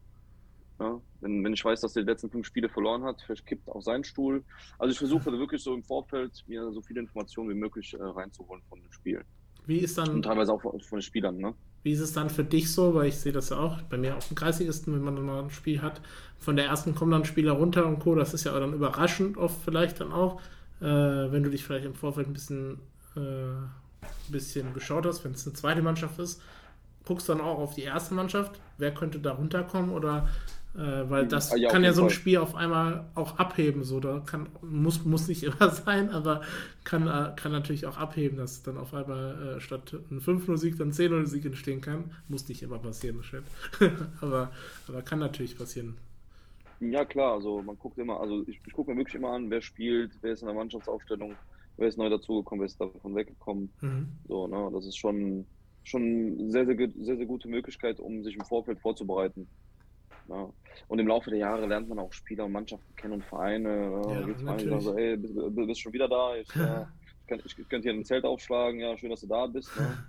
[0.80, 3.68] Ja, wenn, wenn ich weiß, dass er die letzten fünf Spiele verloren hat, vielleicht kippt
[3.68, 4.44] auch sein Stuhl.
[4.78, 8.62] Also ich versuche wirklich so im Vorfeld mir so viele Informationen wie möglich äh, reinzuholen
[8.68, 9.24] von dem Spiel.
[9.66, 10.08] Wie ist dann.
[10.10, 11.54] Und teilweise auch von, den Spielern, ne?
[11.82, 14.16] Wie ist es dann für dich so, weil ich sehe das ja auch bei mir
[14.16, 16.00] auf dem Kreisligisten, wenn man dann mal ein Spiel hat,
[16.38, 18.14] von der ersten kommen dann Spieler runter und Co.
[18.14, 20.40] Das ist ja dann überraschend oft vielleicht dann auch,
[20.80, 22.78] äh, wenn du dich vielleicht im Vorfeld ein bisschen,
[23.16, 26.40] äh, ein bisschen geschaut hast, wenn es eine zweite Mannschaft ist,
[27.04, 30.28] guckst du dann auch auf die erste Mannschaft, wer könnte da runterkommen oder
[30.74, 32.16] äh, weil das ja, kann ja so ein Fall.
[32.16, 33.84] Spiel auf einmal auch abheben.
[33.84, 36.42] So, da kann, muss, muss nicht immer sein, aber
[36.84, 40.92] kann, äh, kann natürlich auch abheben, dass dann auf einmal äh, statt ein 5-0-Sieg dann
[40.92, 42.12] 10-0-Sieg entstehen kann.
[42.28, 43.20] Muss nicht immer passieren,
[44.20, 44.50] aber,
[44.88, 45.98] aber kann natürlich passieren.
[46.80, 49.62] Ja, klar, also man guckt immer, also ich, ich gucke mir wirklich immer an, wer
[49.62, 51.36] spielt, wer ist in der Mannschaftsaufstellung,
[51.76, 53.70] wer ist neu dazugekommen, wer ist davon weggekommen.
[53.80, 54.08] Mhm.
[54.26, 55.46] So, ne, das ist schon,
[55.84, 59.46] schon sehr, sehr, sehr, sehr gute Möglichkeit, um sich im Vorfeld vorzubereiten.
[60.28, 60.48] Ja.
[60.88, 64.02] Und im Laufe der Jahre lernt man auch Spieler und Mannschaften kennen und Vereine.
[64.08, 66.36] Ja, geht's so, ey, bist, du schon wieder da?
[66.36, 66.88] Ich, ja,
[67.20, 69.74] ich, kann, ich, könnte hier ein Zelt aufschlagen, ja, schön, dass du da bist.
[69.78, 70.04] Ne?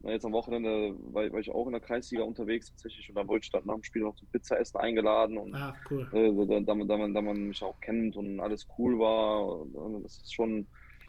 [0.00, 3.26] Na, jetzt am Wochenende war, war, ich auch in der Kreisliga unterwegs tatsächlich und da
[3.28, 6.08] wollte ich dann nach dem Spiel noch zum Pizzaessen eingeladen und ah, cool.
[6.12, 9.64] äh, da, da, da, man, da man mich auch kennt und alles cool war.
[10.02, 10.66] Das ist schon.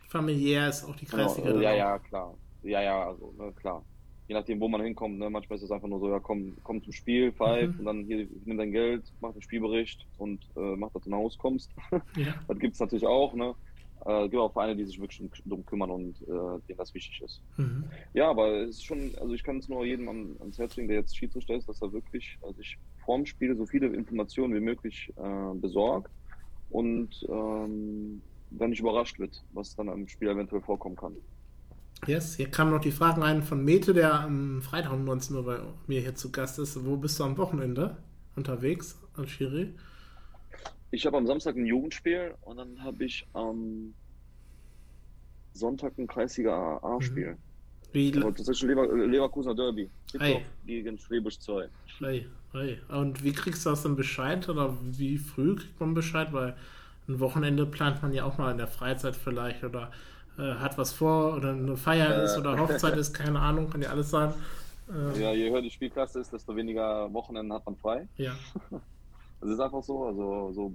[0.10, 1.50] Familiär ist auch die Kreisliga.
[1.50, 2.36] Genau, ja, ja, klar.
[2.62, 3.84] Ja, ja, also, ne, klar
[4.28, 5.20] je nachdem, wo man hinkommt.
[5.20, 5.30] Ne?
[5.30, 7.80] Manchmal ist es einfach nur so, ja, komm, komm zum Spiel, pfeif mhm.
[7.80, 11.18] und dann hier, nimm dein Geld, mach den Spielbericht und äh, mach, dass du nach
[11.18, 11.72] Hause kommst.
[12.16, 12.36] Ja.
[12.48, 13.34] das gibt es natürlich auch.
[13.34, 13.56] Ne?
[14.06, 16.26] Äh, gibt auch Vereine, die sich wirklich darum kümmern und äh,
[16.68, 17.42] denen das wichtig ist.
[17.58, 17.86] Mhm.
[18.14, 20.90] Ja, aber es ist schon, also ich kann es nur jedem an, ans Herz legen,
[20.90, 25.12] der jetzt Schiedsrichter ist, dass er wirklich sich vorm Spiel so viele Informationen wie möglich
[25.16, 26.12] äh, besorgt
[26.70, 31.16] und ähm, dann nicht überrascht wird, was dann am Spiel eventuell vorkommen kann.
[32.08, 35.46] Yes, hier kamen noch die Fragen ein von Mete, der am Freitag um 19 Uhr
[35.46, 36.86] bei mir hier zu Gast ist.
[36.86, 37.98] Wo bist du am Wochenende
[38.36, 39.74] unterwegs, Al-Shiri?
[40.92, 43.94] Ich habe am Samstag ein Jugendspiel und dann habe ich am
[45.54, 47.32] Sonntag ein Kreisliga A-Spiel.
[47.32, 47.38] Mhm.
[47.94, 48.12] Wie?
[48.12, 49.90] Das ist Lever Leverkusener Derby.
[50.66, 51.70] Gegen Schwäbisch 2.
[52.00, 52.80] Hey, hey.
[52.90, 56.34] Und wie kriegst du das dann Bescheid oder wie früh kriegt man Bescheid?
[56.34, 56.56] Weil
[57.08, 59.92] ein Wochenende plant man ja auch mal in der Freizeit vielleicht oder
[60.38, 62.26] äh, hat was vor oder eine Feier äh.
[62.26, 64.34] ist oder Hochzeit ist, keine Ahnung, kann ja alles sein.
[64.90, 68.08] Äh, ja, je höher die Spielklasse ist, desto weniger Wochenenden hat man frei.
[68.18, 68.34] Ja.
[69.44, 70.06] Das ist einfach so.
[70.06, 70.74] Also, so,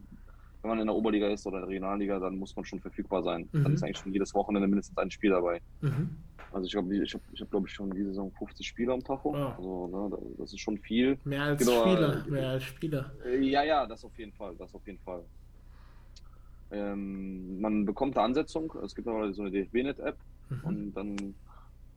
[0.60, 3.22] wenn man in der Oberliga ist oder in der Regionalliga, dann muss man schon verfügbar
[3.22, 3.48] sein.
[3.50, 3.62] Mhm.
[3.62, 5.62] Dann ist eigentlich schon jedes Wochenende mindestens ein Spiel dabei.
[5.80, 6.10] Mhm.
[6.52, 9.02] Also ich glaube, ich habe, ich hab, glaube ich, schon diese Saison 50 Spieler am
[9.02, 9.30] Tacho.
[9.30, 9.54] Oh.
[9.56, 11.18] Also, ne, das ist schon viel.
[11.24, 12.26] Mehr als genau, Spieler.
[12.26, 13.12] Äh, mehr als Spieler.
[13.40, 14.54] Ja, ja, das auf jeden Fall.
[14.58, 15.24] Das auf jeden Fall.
[16.70, 20.16] Ähm, man bekommt eine Ansetzung, es gibt aber so eine DFB-Net-App
[20.50, 20.64] mhm.
[20.64, 21.34] und dann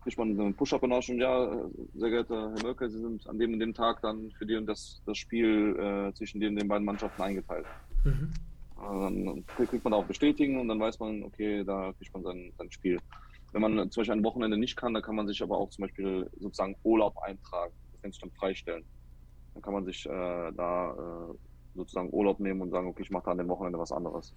[0.02, 3.74] kriegt man eine Push-Up-Benachrichtigung, ja, sehr geehrter Herr Mölker, Sie sind an dem und dem
[3.74, 7.66] Tag dann für die und das, das Spiel äh, zwischen den, den beiden Mannschaften eingeteilt.
[8.04, 8.32] Mhm.
[8.78, 12.24] Äh, dann kriegt man da auch bestätigen und dann weiß man, okay, da kriegt man
[12.24, 13.00] sein, sein Spiel.
[13.52, 15.84] Wenn man zum Beispiel ein Wochenende nicht kann, dann kann man sich aber auch zum
[15.84, 17.74] Beispiel sozusagen Urlaub eintragen.
[17.92, 18.86] Das nennt sich dann freistellen.
[19.54, 21.36] Dann kann man sich äh, da äh,
[21.76, 24.34] sozusagen Urlaub nehmen und sagen, okay, ich mache da an dem Wochenende was anderes.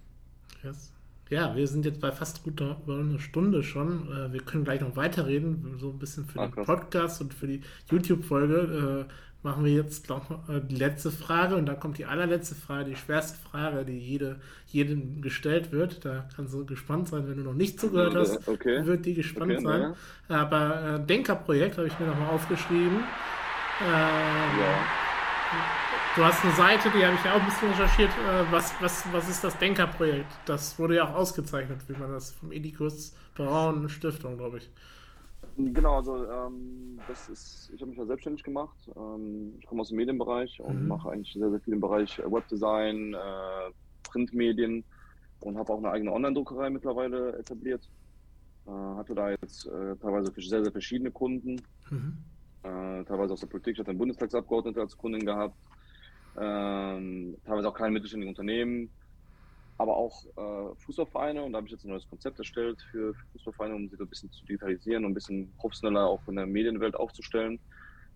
[0.63, 0.91] Yes.
[1.29, 4.11] Ja, wir sind jetzt bei fast gut über eine Stunde schon.
[4.11, 7.47] Äh, wir können gleich noch weiterreden, so ein bisschen für ah, den Podcast und für
[7.47, 9.07] die YouTube-Folge.
[9.07, 9.13] Äh,
[9.45, 12.95] machen wir jetzt noch äh, die letzte Frage und dann kommt die allerletzte Frage, die
[12.95, 16.03] schwerste Frage, die jede, jedem gestellt wird.
[16.03, 18.85] Da kannst du gespannt sein, wenn du noch nicht zugehört hast, okay.
[18.85, 19.95] wird die gespannt okay, sein.
[20.29, 20.35] Ja.
[20.35, 22.97] Aber äh, Denkerprojekt habe ich mir nochmal aufgeschrieben.
[23.81, 24.85] Ähm, ja.
[26.15, 28.09] Du hast eine Seite, die habe ich ja auch ein bisschen recherchiert.
[28.09, 30.31] Äh, was, was, was ist das Denkerprojekt?
[30.45, 34.71] Das wurde ja auch ausgezeichnet, wie man das vom Edikus Braun Stiftung, glaube ich.
[35.57, 38.77] Genau, also ähm, das ist, ich habe mich ja selbstständig gemacht.
[38.95, 40.87] Ähm, ich komme aus dem Medienbereich und mhm.
[40.87, 43.71] mache eigentlich sehr, sehr viel im Bereich Webdesign, äh,
[44.03, 44.85] Printmedien
[45.41, 47.89] und habe auch eine eigene Online-Druckerei mittlerweile etabliert.
[48.67, 51.61] Äh, hatte da jetzt äh, teilweise sehr, sehr verschiedene Kunden.
[51.89, 52.17] Mhm.
[52.63, 53.73] Äh, teilweise aus der Politik.
[53.73, 55.57] Ich hatte einen Bundestagsabgeordneten als Kundin gehabt
[56.39, 58.89] ähm, teilweise auch kleine mittelständige Unternehmen,
[59.77, 61.43] aber auch äh, Fußballvereine.
[61.43, 64.03] Und da habe ich jetzt ein neues Konzept erstellt für, für Fußballvereine, um sie so
[64.03, 67.59] ein bisschen zu digitalisieren und ein bisschen professioneller auch in der Medienwelt aufzustellen.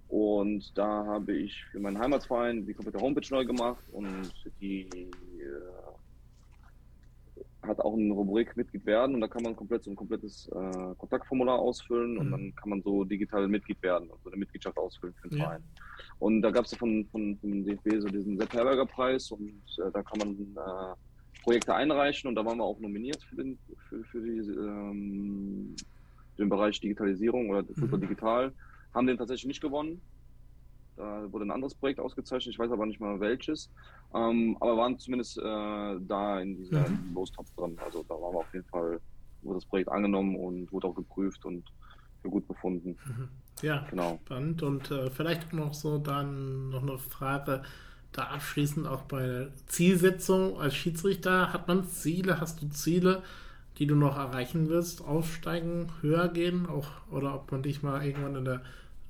[0.10, 5.89] Und da habe ich für meinen Heimatverein die komplette Homepage neu gemacht und die äh,
[7.62, 10.96] hat auch eine Rubrik Mitglied werden und da kann man komplett so ein komplettes äh,
[10.98, 12.32] Kontaktformular ausfüllen und mhm.
[12.32, 15.46] dann kann man so digital Mitglied werden, also eine Mitgliedschaft ausfüllen für den ja.
[15.46, 15.64] Verein.
[16.20, 19.62] Und da gab es ja von, von, vom DFB so diesen Sepp Herberger Preis und
[19.78, 20.96] äh, da kann man äh,
[21.44, 23.58] Projekte einreichen und da waren wir auch nominiert für den,
[23.90, 25.76] für, für die, ähm,
[26.38, 28.02] den Bereich Digitalisierung oder Super mhm.
[28.02, 28.54] Digital.
[28.94, 30.02] Haben den tatsächlich nicht gewonnen.
[31.00, 33.72] Da wurde ein anderes Projekt ausgezeichnet, ich weiß aber nicht mal welches.
[34.14, 37.14] Ähm, aber waren zumindest äh, da in dieser mhm.
[37.16, 37.78] Lostop drin.
[37.86, 39.00] Also da waren wir auf jeden Fall,
[39.42, 41.64] wurde das Projekt angenommen und wurde auch geprüft und
[42.22, 42.98] für gut befunden.
[43.08, 43.30] Mhm.
[43.62, 44.20] Ja, genau.
[44.26, 44.62] spannend.
[44.62, 47.64] Und äh, vielleicht noch so dann noch eine Frage
[48.12, 51.54] da abschließend auch bei der Zielsetzung als Schiedsrichter.
[51.54, 52.42] Hat man Ziele?
[52.42, 53.24] Hast du Ziele,
[53.78, 55.02] die du noch erreichen wirst?
[55.02, 56.66] Aufsteigen, höher gehen?
[56.68, 58.62] Auch, oder ob man dich mal irgendwann in der,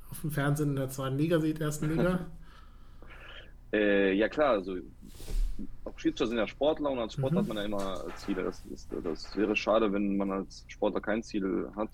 [0.10, 2.28] auf dem Fernsehen in der zweiten Liga sieht, ersten Liga?
[3.74, 4.78] äh, ja klar, also
[5.86, 7.47] auch Schiedsrichter sind ja Sportler und als Sportler mhm.
[7.47, 8.43] hat man ja immer Ziele.
[8.43, 11.89] Das, ist, das wäre schade, wenn man als Sportler kein Ziel hat.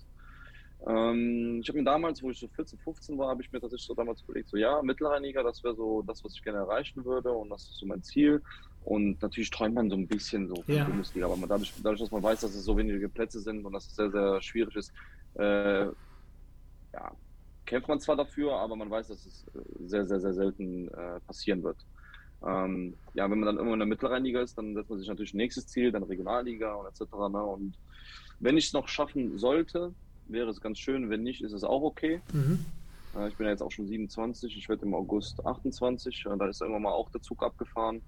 [0.86, 3.86] Ähm, ich habe mir damals, wo ich so 14, 15 war, habe ich mir tatsächlich
[3.86, 7.32] so damals überlegt, so ja, Mittelrheiniger, das wäre so das, was ich gerne erreichen würde
[7.32, 8.42] und das ist so mein Ziel.
[8.84, 10.84] Und natürlich träumt man so ein bisschen so von ja.
[10.84, 13.72] Bundesliga, aber man, dadurch, dadurch, dass man weiß, dass es so wenige Plätze sind und
[13.72, 14.92] dass es sehr, sehr schwierig ist,
[15.34, 17.12] äh, ja,
[17.66, 19.46] kämpft man zwar dafür, aber man weiß, dass es
[19.80, 21.84] sehr, sehr, sehr selten äh, passieren wird.
[22.44, 25.34] Ähm, ja, wenn man dann irgendwann in der Mittelrheiniger ist, dann setzt man sich natürlich
[25.34, 27.12] ein nächstes Ziel, dann Regionalliga und etc.
[27.30, 27.42] Ne?
[27.42, 27.76] Und
[28.38, 29.94] wenn ich es noch schaffen sollte,
[30.26, 31.10] wäre es ganz schön.
[31.10, 32.20] Wenn nicht, ist es auch okay.
[32.32, 32.64] Mhm.
[33.14, 34.56] Äh, ich bin ja jetzt auch schon 27.
[34.56, 36.26] Ich werde im August 28.
[36.26, 38.02] Äh, da ist irgendwann mal auch der Zug abgefahren.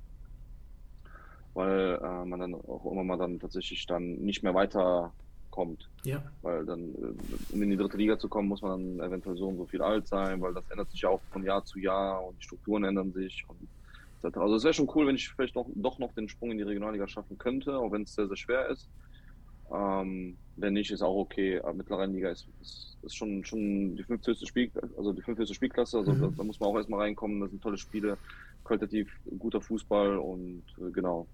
[1.54, 4.54] Weil äh, man dann auch immer mal dann tatsächlich dann nicht mehr
[5.49, 5.88] weiterkommt.
[6.05, 6.22] Ja.
[6.42, 9.49] Weil dann, äh, um in die dritte Liga zu kommen, muss man dann eventuell so
[9.49, 12.24] und so viel alt sein, weil das ändert sich ja auch von Jahr zu Jahr
[12.24, 13.59] und die Strukturen ändern sich und
[14.20, 16.64] also es wäre schon cool, wenn ich vielleicht noch, doch noch den Sprung in die
[16.64, 18.88] Regionalliga schaffen könnte, auch wenn es sehr, sehr schwer ist.
[19.72, 21.61] Ähm, wenn nicht, ist auch okay.
[21.61, 25.99] Aber mittlere Liga ist, ist, ist, schon, schon die fünfte Spiel, also die fünfte Spielklasse.
[25.99, 26.20] Also mhm.
[26.20, 27.40] da, da, muss man auch erstmal reinkommen.
[27.40, 28.18] Das sind tolle Spiele,
[28.64, 31.28] qualitativ guter Fußball und äh, genau.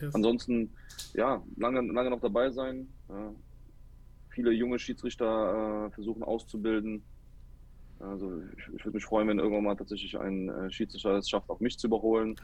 [0.00, 0.14] Yes.
[0.14, 0.70] Ansonsten,
[1.14, 2.88] ja, lange, lange noch dabei sein.
[3.08, 3.32] Äh,
[4.30, 7.02] viele junge Schiedsrichter äh, versuchen auszubilden.
[8.00, 11.50] Also ich, ich würde mich freuen, wenn irgendwann mal tatsächlich ein äh, Schiedsrichter es schafft,
[11.50, 12.36] auch mich zu überholen.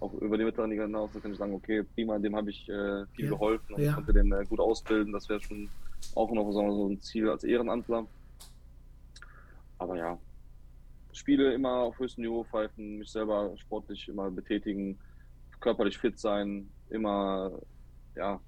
[0.00, 2.68] auch über die mittlere Liga hinaus, da kann ich sagen, okay, prima, dem habe ich
[2.68, 3.30] äh, viel ja.
[3.30, 3.92] geholfen und ja.
[3.94, 5.12] konnte den äh, gut ausbilden.
[5.12, 5.70] Das wäre schon
[6.16, 8.04] auch noch so ein Ziel als Ehrenamtler.
[9.78, 10.18] Aber ja,
[11.12, 14.98] Spiele immer auf höchstem Niveau pfeifen, mich selber sportlich immer betätigen,
[15.62, 17.52] körperlich fit sein, immer,
[18.14, 18.40] ja,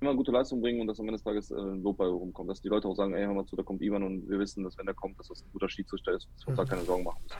[0.00, 2.50] immer gute Leistung bringen und dass am Ende des Tages äh, ein Lob bei rumkommt.
[2.50, 4.64] Dass die Leute auch sagen, ey, hör mal zu, da kommt Ivan und wir wissen,
[4.64, 6.64] dass wenn der kommt, dass das ein guter Schiedsrichter ist, dass wir uns mhm.
[6.64, 7.38] da keine Sorgen machen müssen.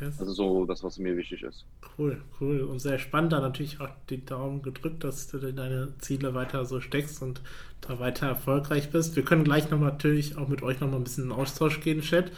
[0.00, 0.16] Yes.
[0.18, 1.64] Das ist so das, was mir wichtig ist.
[1.96, 2.62] Cool, cool.
[2.62, 6.80] Und sehr spannend, da natürlich auch die Daumen gedrückt, dass du deine Ziele weiter so
[6.80, 7.40] steckst und
[7.80, 9.14] da weiter erfolgreich bist.
[9.16, 12.00] Wir können gleich noch natürlich auch mit euch noch mal ein bisschen in Austausch gehen,
[12.00, 12.32] Chat.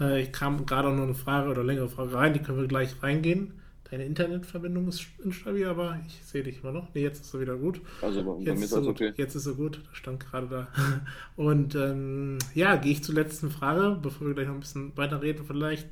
[0.00, 2.68] Äh, ich kam gerade auch noch eine Frage oder längere Frage rein, die können wir
[2.68, 3.52] gleich reingehen.
[3.90, 6.88] Deine Internetverbindung ist instabil, aber ich sehe dich immer noch.
[6.94, 7.80] Nee, jetzt ist sie wieder gut.
[8.00, 9.12] Also bei jetzt mir ist alles okay.
[9.16, 10.68] Jetzt ist sie gut, das stand gerade da.
[11.36, 15.20] Und ähm, ja, gehe ich zur letzten Frage, bevor wir gleich noch ein bisschen weiter
[15.20, 15.88] reden vielleicht.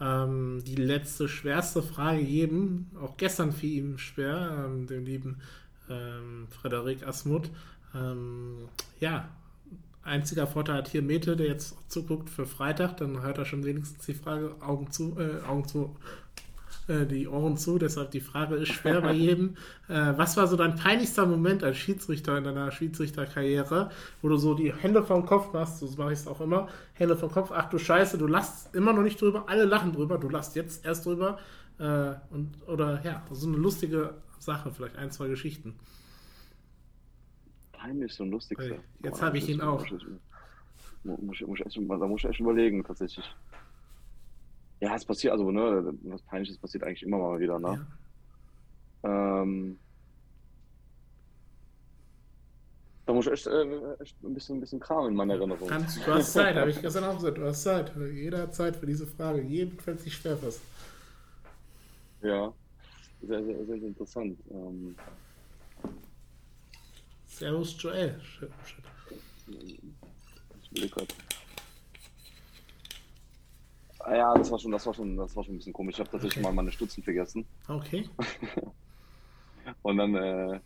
[0.00, 5.40] Ähm, die letzte schwerste Frage jedem, auch gestern fiel ihm schwer, ähm, dem lieben
[5.90, 7.50] ähm, Frederik Asmuth.
[7.94, 8.68] Ähm,
[8.98, 9.28] ja,
[10.02, 14.06] einziger Vorteil hat hier Mete, der jetzt zuguckt für Freitag, dann hört er schon wenigstens
[14.06, 15.96] die Frage Augen zu, äh, Augen zu,
[16.88, 19.56] äh, die Ohren zu, deshalb die Frage ist schwer bei jedem.
[19.88, 23.90] Äh, was war so dein peinlichster Moment als Schiedsrichter in deiner Schiedsrichterkarriere,
[24.22, 27.16] wo du so die Hände vom Kopf machst, so mache ich es auch immer, Hände
[27.16, 30.28] vom Kopf, ach du Scheiße, du lachst immer noch nicht drüber, alle lachen drüber, du
[30.28, 31.40] lachst jetzt erst drüber.
[31.80, 35.74] Äh, und, oder ja, so eine lustige Sache, vielleicht ein, zwei Geschichten.
[37.72, 38.78] Peinlich und lustigste.
[39.02, 39.84] Jetzt habe ich ihn auch.
[41.02, 43.24] Muss, muss, muss echt, da muss ich echt überlegen, tatsächlich.
[44.80, 47.86] Ja, es passiert, also ne, was Peinliches passiert eigentlich immer mal wieder, ne?
[49.02, 49.42] Ja.
[49.42, 49.78] Ähm,
[53.04, 55.68] da muss ich echt, äh, echt ein, bisschen, ein bisschen Kram in meiner Erinnerung.
[55.68, 57.92] Kannst, du hast Zeit, habe ich gestern auch gesagt, du hast Zeit.
[58.12, 59.42] Jeder hat Zeit für diese Frage.
[59.42, 60.60] Jedem fällt sich schwer was.
[62.22, 62.52] Ja,
[63.22, 64.38] sehr, sehr, sehr interessant.
[64.50, 64.94] Ähm,
[67.26, 68.20] Servus Joel.
[70.62, 71.08] Ich will gerade.
[74.00, 75.94] Ah ja, das war schon, das war schon, das war schon ein bisschen komisch.
[75.94, 76.54] Ich habe tatsächlich okay.
[76.54, 77.46] mal meine Stutzen vergessen.
[77.68, 78.08] Okay.
[79.82, 80.60] und dann äh,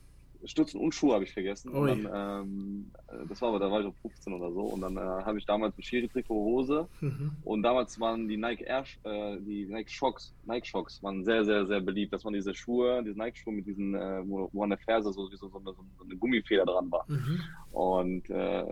[0.46, 1.70] Stutzen und Schuhe habe ich vergessen.
[1.70, 4.62] Und dann, ähm, äh, das war aber, da war ich auf 15 oder so.
[4.62, 6.88] Und dann äh, habe ich damals ein Schiri-Trikot, Hose.
[7.00, 7.32] Mhm.
[7.44, 11.66] Und damals waren die Nike Air, äh, die Nike Shocks, Nike Shocks waren sehr, sehr,
[11.66, 12.12] sehr beliebt.
[12.12, 15.28] Das waren diese Schuhe, diese Nike-Schuhe mit diesen, äh, wo, wo an der Ferse so,
[15.28, 17.04] so, so, eine, so eine Gummifeder dran war.
[17.08, 17.40] Mhm.
[17.72, 18.66] Und äh,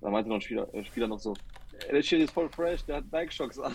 [0.00, 1.34] dann meinte noch ein Spieler, äh, Spieler noch so,
[1.90, 3.74] der Shit ist voll fresh, der hat Bike-Shocks an.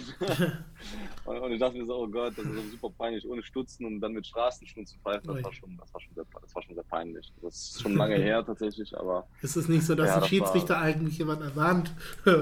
[1.25, 4.01] und, und, ich dachte mir so, oh Gott, das ist super peinlich, ohne Stutzen und
[4.01, 6.75] dann mit Straßenschuhen zu pfeifen, das war, schon, das, war schon sehr, das war schon
[6.75, 7.31] sehr peinlich.
[7.41, 9.27] Das ist schon lange her tatsächlich, aber...
[9.41, 10.81] Ist es nicht so, dass ja, ein Schiedsrichter war...
[10.81, 11.93] eigentlich jemand erwarnt,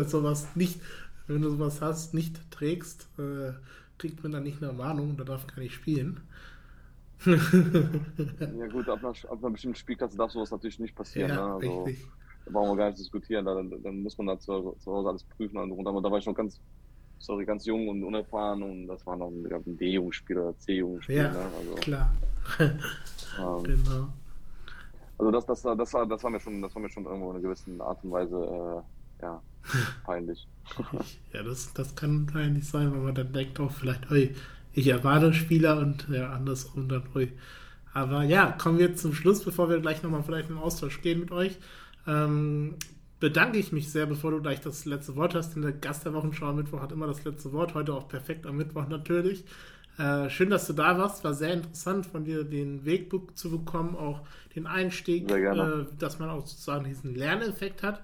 [0.07, 0.79] sowas nicht
[1.27, 3.53] wenn du sowas hast, nicht trägst, äh,
[3.97, 6.21] kriegt man dann nicht eine Warnung, da darf gar nicht spielen.
[7.25, 11.29] ja gut, ab einer, ab einer bestimmten Spielklasse darf sowas natürlich nicht passieren.
[11.29, 11.53] Ja, ne?
[11.53, 12.07] also, richtig.
[12.45, 15.09] Da brauchen wir gar nicht diskutieren, da, dann, dann muss man da zu, zu Hause
[15.09, 15.57] alles prüfen.
[15.57, 16.59] Und da war ich noch ganz,
[17.19, 21.17] sorry, ganz jung und unerfahren und das war noch ein, ein D-Jugendspiel oder C-Jugendspiel.
[21.17, 21.45] Ja, ne?
[21.57, 22.13] also, klar.
[22.59, 24.07] ähm, genau.
[25.17, 27.35] Also das, das, das, war, das war mir schon, das war mir schon irgendwo in
[27.35, 28.83] einer gewissen Art und Weise
[29.21, 29.41] äh, ja,
[30.03, 30.47] peinlich.
[31.31, 34.33] ja, das, das kann peinlich sein, weil man dann denkt auch vielleicht, oi,
[34.73, 37.31] ich erwarte Spieler und ja, andersrum dann, oi.
[37.93, 41.19] Aber ja, kommen wir zum Schluss, bevor wir gleich nochmal vielleicht in den Austausch gehen
[41.19, 41.57] mit euch.
[42.07, 42.75] Ähm,
[43.19, 45.55] bedanke ich mich sehr, bevor du gleich das letzte Wort hast.
[45.55, 47.73] Denn der Gast der Wochenschau am Mittwoch hat immer das letzte Wort.
[47.73, 49.45] Heute auch perfekt am Mittwoch natürlich.
[49.97, 51.23] Äh, schön, dass du da warst.
[51.23, 54.21] War sehr interessant von dir, den Weg zu bekommen, auch
[54.55, 58.01] den Einstieg, äh, dass man auch sozusagen diesen Lerneffekt hat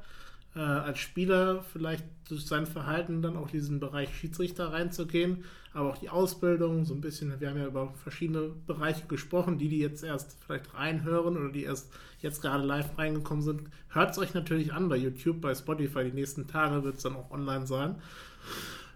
[0.58, 5.45] äh, als Spieler vielleicht durch sein Verhalten dann auch diesen Bereich Schiedsrichter reinzugehen,
[5.78, 9.70] aber auch die Ausbildung, so ein bisschen, wir haben ja über verschiedene Bereiche gesprochen, die,
[9.70, 14.18] die jetzt erst vielleicht reinhören oder die erst jetzt gerade live reingekommen sind, hört es
[14.18, 17.68] euch natürlich an bei YouTube, bei Spotify, die nächsten Tage wird es dann auch online
[17.68, 17.96] sein.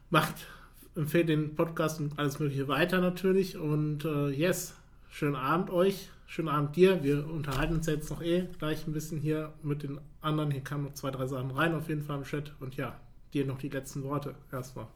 [0.10, 0.48] Macht,
[0.96, 4.74] empfehlt den Podcast und alles mögliche weiter natürlich und äh, yes,
[5.08, 6.10] schönen Abend euch.
[6.26, 7.04] Schönen Abend dir.
[7.04, 10.50] Wir unterhalten uns jetzt noch eh gleich ein bisschen hier mit den anderen.
[10.50, 12.54] Hier kamen noch zwei, drei Sachen rein auf jeden Fall im Chat.
[12.62, 12.98] Und ja,
[13.34, 14.88] dir noch die letzten Worte erstmal.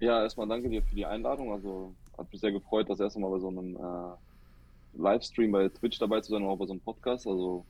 [0.00, 1.52] Ja, erstmal danke dir für die Einladung.
[1.52, 5.98] Also hat mich sehr gefreut, das erste Mal bei so einem äh, Livestream bei Twitch
[5.98, 7.26] dabei zu sein und auch bei so einem Podcast.
[7.26, 7.64] Also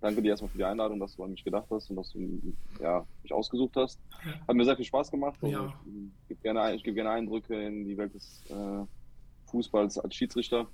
[0.00, 2.54] danke dir erstmal für die Einladung, dass du an mich gedacht hast und dass du
[2.80, 3.98] ja, mich ausgesucht hast.
[4.46, 5.38] Hat mir sehr viel Spaß gemacht.
[5.42, 5.72] Ja.
[6.22, 8.84] Ich gebe gerne, geb gerne Eindrücke in die Welt des äh,
[9.46, 10.68] Fußballs als Schiedsrichter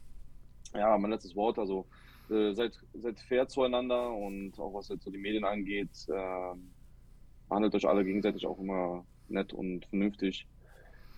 [0.74, 1.58] ja, mein letztes Wort.
[1.58, 1.86] Also
[2.30, 6.54] äh, seid, seid fair zueinander und auch was jetzt so die Medien angeht, äh,
[7.48, 10.46] behandelt euch alle gegenseitig auch immer nett und vernünftig.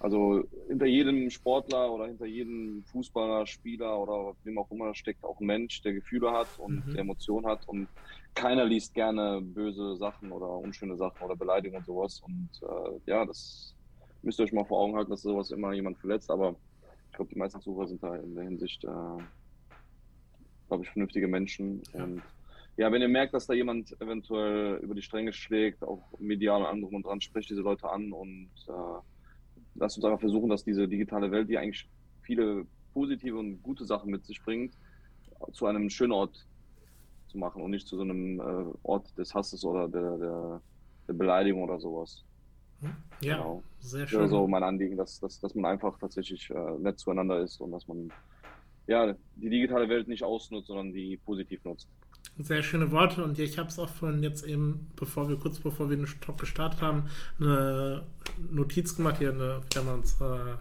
[0.01, 5.41] Also hinter jedem Sportler oder hinter jedem Fußballer, Spieler oder wem auch immer steckt auch
[5.41, 6.97] ein Mensch, der Gefühle hat und mhm.
[6.97, 7.89] Emotionen hat und
[8.35, 12.21] keiner liest gerne böse Sachen oder unschöne Sachen oder Beleidigungen und sowas.
[12.21, 13.75] Und äh, ja, das
[14.23, 16.31] müsst ihr euch mal vor Augen halten, dass sowas immer jemand verletzt.
[16.31, 16.55] Aber
[17.11, 19.23] ich glaube, die meisten Sucher sind da in der Hinsicht äh,
[20.69, 21.83] glaube ich, vernünftige Menschen.
[21.93, 22.05] Ja.
[22.05, 22.23] Und
[22.77, 26.69] ja, wenn ihr merkt, dass da jemand eventuell über die Stränge schlägt, auch medial und
[26.69, 29.01] anderem und dran, spricht diese Leute an und äh,
[29.79, 31.89] lasst uns einfach versuchen, dass diese digitale Welt, die eigentlich
[32.23, 34.75] viele positive und gute Sachen mit sich bringt,
[35.53, 36.47] zu einem schönen Ort
[37.29, 40.61] zu machen und nicht zu so einem äh, Ort des Hasses oder der, der,
[41.07, 42.25] der Beleidigung oder sowas.
[42.81, 42.91] Hm?
[43.21, 43.63] Ja, genau.
[43.81, 44.21] sehr schön.
[44.21, 47.61] Das ist so mein Anliegen, dass, dass, dass man einfach tatsächlich äh, nett zueinander ist
[47.61, 48.11] und dass man
[48.87, 51.89] ja, die digitale Welt nicht ausnutzt, sondern die positiv nutzt.
[52.41, 55.91] Sehr schöne Worte und ich habe es auch von jetzt eben, bevor wir kurz bevor
[55.91, 57.05] wir den Talk gestartet haben,
[57.41, 58.05] eine
[58.51, 60.57] Notiz gemacht, hier eine, wie man es, äh,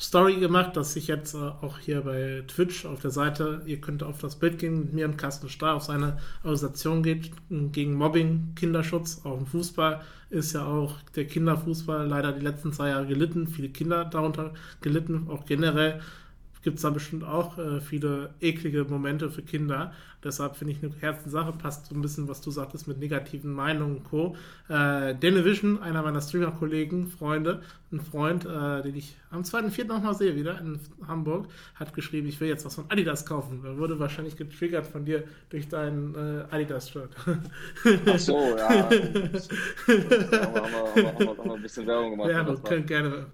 [0.00, 4.02] Story gemacht, dass ich jetzt äh, auch hier bei Twitch auf der Seite, ihr könnt
[4.02, 8.54] auf das Bild gehen, mit mir und Carsten Stahl auf seine Organisation geht gegen Mobbing,
[8.54, 10.00] Kinderschutz, auch im Fußball.
[10.30, 15.26] Ist ja auch der Kinderfußball leider die letzten zwei Jahre gelitten, viele Kinder darunter gelitten,
[15.28, 16.00] auch generell
[16.62, 19.92] gibt es da bestimmt auch äh, viele eklige Momente für Kinder.
[20.22, 23.96] Deshalb finde ich eine Herzenssache, passt so ein bisschen, was du sagtest mit negativen Meinungen
[23.96, 24.36] und Co.
[24.68, 29.86] Äh, Danivision, einer meiner Streamer-Kollegen, Freunde, ein Freund, äh, den ich am 2.4.
[29.86, 33.62] nochmal sehe, wieder in Hamburg, hat geschrieben, ich will jetzt was von Adidas kaufen.
[33.64, 37.10] Er wurde wahrscheinlich getriggert von dir durch dein äh, Adidas-Shirt.
[38.06, 38.68] Ach so, ja.
[38.68, 42.30] haben, wir, haben, wir, haben, wir, ein bisschen Werbung gemacht.
[42.30, 43.26] Ja, wir können gerne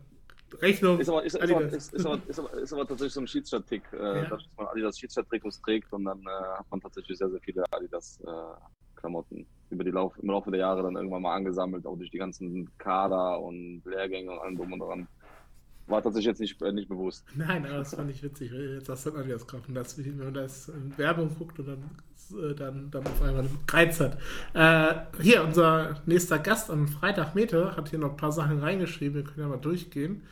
[0.60, 1.00] Rechnung.
[1.00, 3.82] Ist aber, ist, ist, aber, ist, aber, ist, aber, ist aber tatsächlich so ein Schiedsrichter-Tick,
[3.92, 4.24] äh, ja.
[4.26, 9.38] dass man Adidas Schiedsrichter-Trikots trägt und dann äh, hat man tatsächlich sehr, sehr viele Adidas-Klamotten
[9.38, 12.18] äh, über die Lauf, im Laufe der Jahre dann irgendwann mal angesammelt, auch durch die
[12.18, 15.08] ganzen Kader und Lehrgänge und allem drum und dran.
[15.88, 17.24] War tatsächlich jetzt nicht, äh, nicht bewusst.
[17.36, 20.68] Nein, aber das fand ich witzig, jetzt hast du Adidas kaufen, dass wenn man das
[20.68, 21.90] in Werbung guckt und dann,
[22.32, 24.18] äh, dann, dann auf einmal einen Reiz hat.
[24.54, 29.14] Äh, hier, unser nächster Gast am Freitag, Mete, hat hier noch ein paar Sachen reingeschrieben,
[29.14, 30.22] wir können ja mal durchgehen.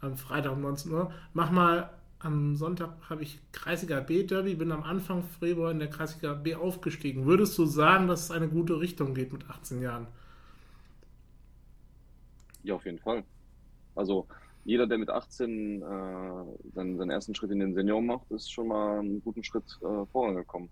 [0.00, 1.12] Am Freitag um 19 Uhr.
[1.32, 1.90] Mach mal
[2.20, 6.54] am Sonntag habe ich Kreisiger B Derby, bin am Anfang Februar in der Kreisiger B
[6.54, 7.24] aufgestiegen.
[7.24, 10.06] Würdest du sagen, dass es eine gute Richtung geht mit 18 Jahren?
[12.62, 13.24] Ja, auf jeden Fall.
[13.94, 14.26] Also
[14.64, 15.84] jeder, der mit 18 äh,
[16.74, 20.04] seinen, seinen, ersten Schritt in den Senioren macht, ist schon mal einen guten Schritt äh,
[20.12, 20.68] vorangekommen.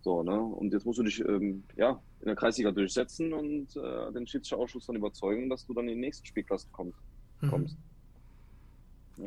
[0.00, 0.40] So, ne?
[0.40, 4.86] Und jetzt musst du dich ähm, ja, in der Kreisliga durchsetzen und äh, den Schiedsrichterausschuss
[4.86, 6.98] dann überzeugen, dass du dann in die nächste Spielklasse kommst.
[7.40, 7.50] Mhm.
[7.50, 7.76] kommst.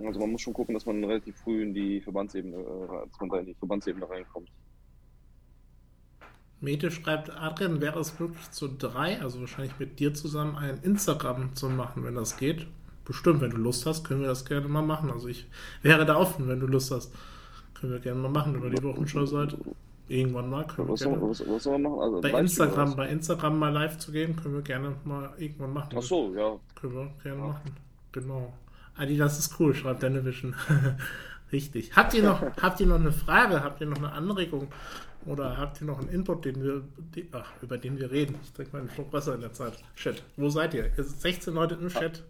[0.06, 3.30] Also man muss schon gucken, dass man relativ früh in die Verbandsebene, äh, dass man
[3.30, 4.50] da in die Verbandsebene reinkommt.
[6.62, 11.56] Mete schreibt, Adrian, wäre es möglich zu drei, also wahrscheinlich mit dir zusammen, ein Instagram
[11.56, 12.68] zu machen, wenn das geht?
[13.04, 15.10] Bestimmt, wenn du Lust hast, können wir das gerne mal machen.
[15.10, 15.48] Also ich
[15.82, 17.12] wäre da offen, wenn du Lust hast.
[17.74, 19.58] Können wir gerne mal machen über die Wochenschau-Seite.
[20.08, 21.30] Irgendwann mal können was wir gerne.
[21.30, 22.02] Was, was soll man machen?
[22.02, 25.96] Also bei Instagram, bei Instagram mal live zu gehen, können wir gerne mal irgendwann machen.
[25.98, 26.60] Ach so, ja.
[26.76, 27.48] Können wir gerne ja.
[27.48, 27.76] machen.
[28.12, 28.54] Genau.
[28.96, 30.56] Adi, das ist cool, schreibt Vision.
[31.52, 31.96] Richtig.
[31.96, 33.64] Habt ihr, noch, habt ihr noch eine Frage?
[33.64, 34.72] Habt ihr noch eine Anregung?
[35.26, 36.84] Oder habt ihr noch einen Input, den wir,
[37.16, 38.36] die, ach, über den wir reden?
[38.44, 39.74] Ich trinke mal einen Schluck Wasser in der Zeit.
[39.96, 40.24] Chat.
[40.36, 40.86] Wo seid ihr?
[40.98, 42.24] Ihr seid 16 Leute im Chat.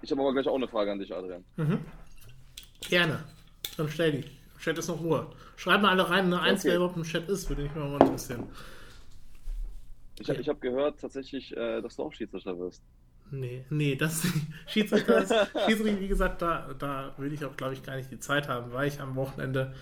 [0.00, 1.44] Ich habe aber gleich auch eine Frage an dich, Adrian.
[1.56, 1.78] Mhm.
[2.88, 3.22] Gerne.
[3.76, 4.18] Dann stell die.
[4.18, 5.28] Im Chat ist noch Ruhe.
[5.56, 6.50] Schreibt mal alle rein, eine okay.
[6.50, 8.48] Eins, wer überhaupt im Chat ist, würde mich mal interessieren.
[10.18, 10.40] Ich, okay.
[10.40, 12.82] ich habe gehört tatsächlich, äh, dass du auch Schiedsrichter wirst.
[13.32, 14.26] Nee, nee, das
[14.66, 15.32] Schiedsrichter ist,
[15.66, 18.72] Schiedsrichter, wie gesagt, da, da will ich auch, glaube ich, gar nicht die Zeit haben,
[18.74, 19.72] weil ich am Wochenende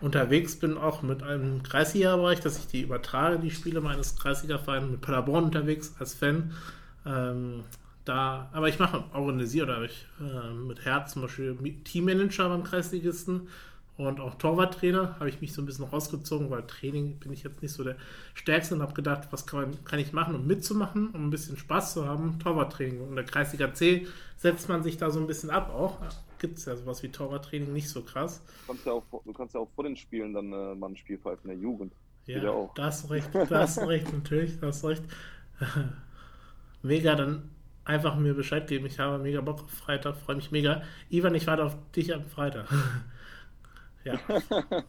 [0.00, 5.00] unterwegs bin, auch mit einem Kreisliga-Bereich, dass ich die übertrage, die Spiele meines Kreisliga-Vereins mit
[5.00, 6.52] Paderborn unterwegs als Fan.
[7.04, 7.64] Ähm,
[8.04, 13.48] da, aber ich mache, organisiere oder ich äh, mit Herz zum Beispiel Teammanager beim Kreisligisten
[13.98, 17.60] und auch Torwarttrainer habe ich mich so ein bisschen rausgezogen, weil Training bin ich jetzt
[17.60, 17.96] nicht so der
[18.32, 21.92] Stärkste und habe gedacht, was kann, kann, ich machen, um mitzumachen, um ein bisschen Spaß
[21.92, 22.38] zu haben.
[22.38, 23.02] Torwarttraining.
[23.02, 24.06] Und der Kreisliga C
[24.38, 25.98] setzt man sich da so ein bisschen ab auch.
[26.38, 28.42] Gibt es ja sowas wie Torwarttraining nicht so krass.
[28.66, 30.96] Du kannst ja auch, du kannst ja auch vor den Spielen dann äh, mal ein
[30.96, 31.92] Spiel pfeifen, in der Jugend.
[32.24, 35.02] Ja, ja da hast du recht, da hast du recht, natürlich, da hast du recht.
[36.82, 37.50] Mega, dann
[37.84, 38.86] einfach mir Bescheid geben.
[38.86, 40.82] Ich habe mega Bock auf Freitag, freue mich mega.
[41.10, 42.66] Ivan, ich warte auf dich am Freitag.
[44.04, 44.18] ja.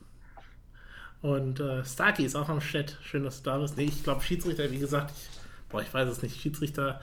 [1.22, 2.98] Und äh, Starkey ist auch am Chat.
[3.02, 3.78] Schön, dass du da bist.
[3.78, 6.40] Nee, ich glaube, Schiedsrichter, wie gesagt, ich, boah, ich weiß es nicht.
[6.40, 7.00] Schiedsrichter,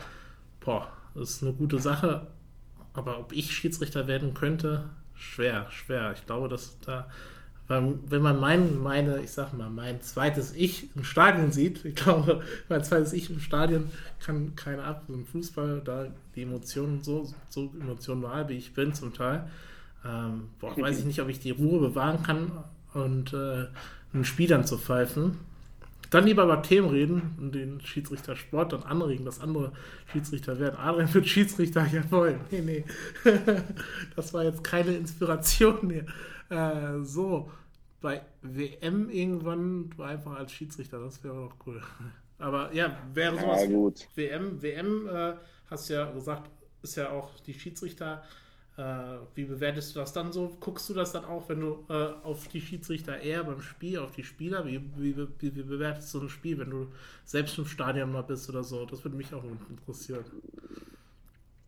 [0.60, 2.26] boah, das ist eine gute Sache.
[2.92, 6.12] Aber ob ich Schiedsrichter werden könnte, schwer, schwer.
[6.12, 7.08] Ich glaube, dass da
[7.70, 12.42] wenn man mein, meine, ich sag mal, mein zweites Ich im Stadion sieht, ich glaube,
[12.68, 15.04] mein zweites Ich im Stadion kann keiner ab.
[15.08, 19.48] Im Fußball, da die Emotionen so, so emotional wie ich bin zum Teil,
[20.04, 22.50] ähm, boah, weiß ich nicht, ob ich die Ruhe bewahren kann
[22.94, 23.66] und äh,
[24.12, 25.38] einen Spielern zu pfeifen.
[26.10, 29.72] Dann lieber über Themen reden und den Schiedsrichter Sport dann anregen, dass andere
[30.10, 30.76] Schiedsrichter werden.
[30.76, 32.40] Adrian wird Schiedsrichter, jawohl.
[32.50, 32.84] Nee, nee.
[34.16, 36.04] das war jetzt keine Inspiration mehr.
[36.48, 37.48] Äh, so,
[38.00, 41.80] bei WM irgendwann du einfach als Schiedsrichter, das wäre doch cool.
[42.38, 43.62] Aber ja, wäre sowas.
[43.62, 44.08] Ja, gut.
[44.14, 45.34] WM, WM, äh,
[45.70, 46.50] hast ja gesagt,
[46.82, 48.24] ist ja auch die Schiedsrichter.
[48.76, 50.56] Äh, wie bewertest du das dann so?
[50.60, 54.12] Guckst du das dann auch, wenn du äh, auf die Schiedsrichter eher beim Spiel, auf
[54.12, 54.64] die Spieler?
[54.66, 56.88] Wie, wie, wie, wie bewertest du ein Spiel, wenn du
[57.24, 58.86] selbst im Stadion mal bist oder so?
[58.86, 60.24] Das würde mich auch interessieren.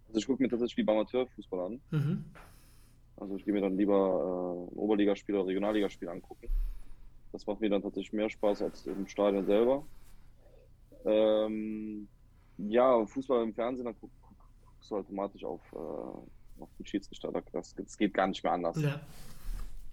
[0.09, 1.81] Also ich gucke mir tatsächlich wie beim Amateurfußball an.
[1.91, 2.25] Mhm.
[3.17, 6.49] Also ich gehe mir dann lieber äh, ein Oberligaspiel oder Regionalligaspiel angucken.
[7.33, 9.87] Das macht mir dann tatsächlich mehr Spaß als im Stadion selber.
[11.05, 12.09] Ähm,
[12.59, 16.19] ja, Fußball im Fernsehen, dann guck, guck, guckst du automatisch auf, äh,
[16.63, 17.33] auf den Schiedsrichter.
[17.53, 18.81] Das, das geht gar nicht mehr anders.
[18.81, 19.01] Ja.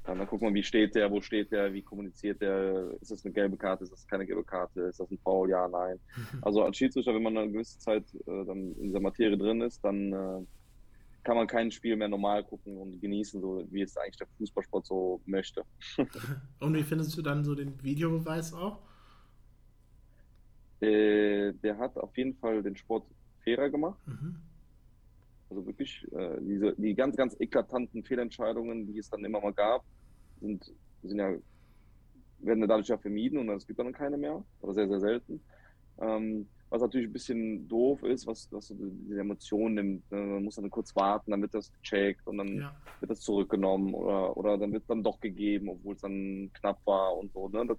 [0.06, 3.24] Dann, dann guckt man, wie steht der, wo steht der, wie kommuniziert der, ist das
[3.26, 6.00] eine gelbe Karte, ist das keine gelbe Karte, ist das ein Foul, ja, nein.
[6.42, 9.84] Also als Schiedsrichter, wenn man eine gewisse Zeit äh, dann in dieser Materie drin ist,
[9.84, 10.46] dann äh,
[11.24, 14.86] kann man kein Spiel mehr normal gucken und genießen, so wie es eigentlich der Fußballsport
[14.86, 15.64] so möchte.
[16.60, 18.80] und wie findest du dann so den Videobeweis auch?
[20.82, 23.06] Äh, der hat auf jeden Fall den Sport
[23.44, 24.00] fairer gemacht.
[24.08, 24.38] Mhm.
[25.50, 29.84] Also wirklich, äh, diese, die ganz, ganz eklatanten Fehlentscheidungen, die es dann immer mal gab,
[30.42, 30.72] sind,
[31.04, 31.34] sind ja,
[32.40, 35.42] werden dadurch ja vermieden und es gibt dann keine mehr, oder sehr, sehr selten.
[36.00, 40.12] Ähm, was natürlich ein bisschen doof ist, was, was diese Emotionen nimmt.
[40.12, 40.20] Ne?
[40.20, 42.76] Man muss dann kurz warten, dann wird das gecheckt und dann ja.
[43.00, 47.18] wird das zurückgenommen oder, oder dann wird dann doch gegeben, obwohl es dann knapp war
[47.18, 47.50] und so.
[47.50, 47.66] Ne?
[47.66, 47.78] Das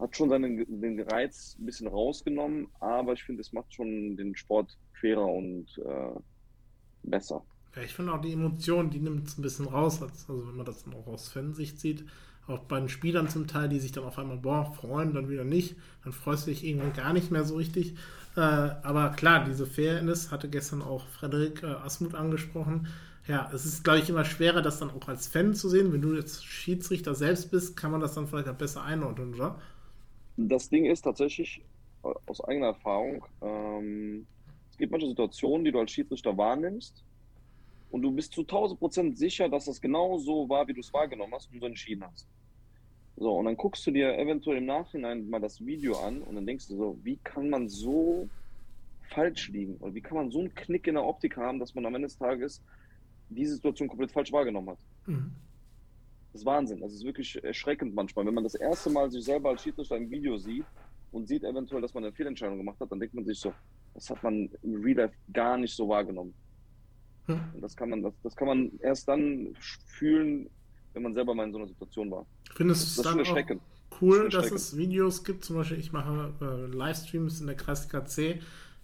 [0.00, 4.34] hat schon seinen den Reiz ein bisschen rausgenommen, aber ich finde, es macht schon den
[4.34, 6.20] Sport fairer und äh,
[7.02, 7.42] besser.
[7.76, 10.66] Ja, ich finde auch die Emotionen, die nimmt es ein bisschen raus, also wenn man
[10.66, 12.04] das dann auch aus Fansicht sieht
[12.50, 15.44] auch bei den Spielern zum Teil, die sich dann auf einmal, boah, freuen, dann wieder
[15.44, 15.76] nicht.
[16.04, 17.94] Dann freust du dich irgendwann gar nicht mehr so richtig.
[18.36, 22.88] Äh, aber klar, diese Fairness hatte gestern auch Frederik äh, Asmuth angesprochen.
[23.26, 25.92] Ja, es ist, glaube ich, immer schwerer, das dann auch als Fan zu sehen.
[25.92, 29.60] Wenn du jetzt Schiedsrichter selbst bist, kann man das dann vielleicht auch besser einordnen, oder?
[30.36, 31.62] Das Ding ist tatsächlich
[32.02, 34.26] äh, aus eigener Erfahrung, ähm,
[34.80, 37.04] gibt manche Situationen, die du als Schiedsrichter wahrnimmst
[37.90, 40.92] und du bist zu 1000 Prozent sicher, dass das genau so war, wie du es
[40.92, 42.28] wahrgenommen hast und so entschieden hast.
[43.16, 46.46] So, und dann guckst du dir eventuell im Nachhinein mal das Video an und dann
[46.46, 48.28] denkst du so, wie kann man so
[49.10, 49.76] falsch liegen?
[49.76, 52.08] Oder wie kann man so einen Knick in der Optik haben, dass man am Ende
[52.08, 52.62] des Tages
[53.28, 54.78] diese Situation komplett falsch wahrgenommen hat?
[55.06, 55.32] Mhm.
[56.32, 56.80] Das ist Wahnsinn.
[56.80, 58.24] Das ist wirklich erschreckend manchmal.
[58.24, 60.64] Wenn man das erste Mal sich selber als Schiedsrichter im Video sieht,
[61.12, 63.52] und sieht eventuell, dass man eine Fehlentscheidung gemacht hat, dann denkt man sich so,
[63.94, 66.34] das hat man im Real Life gar nicht so wahrgenommen.
[67.26, 67.40] Hm.
[67.54, 69.54] Und das kann man, das, das kann man erst dann
[69.86, 70.48] fühlen,
[70.92, 72.26] wenn man selber mal in so einer Situation war.
[72.54, 75.44] Findest du es dann auch cool, das dass es Videos gibt?
[75.44, 78.40] Zum Beispiel, ich mache äh, Livestreams in der Kreisliga C.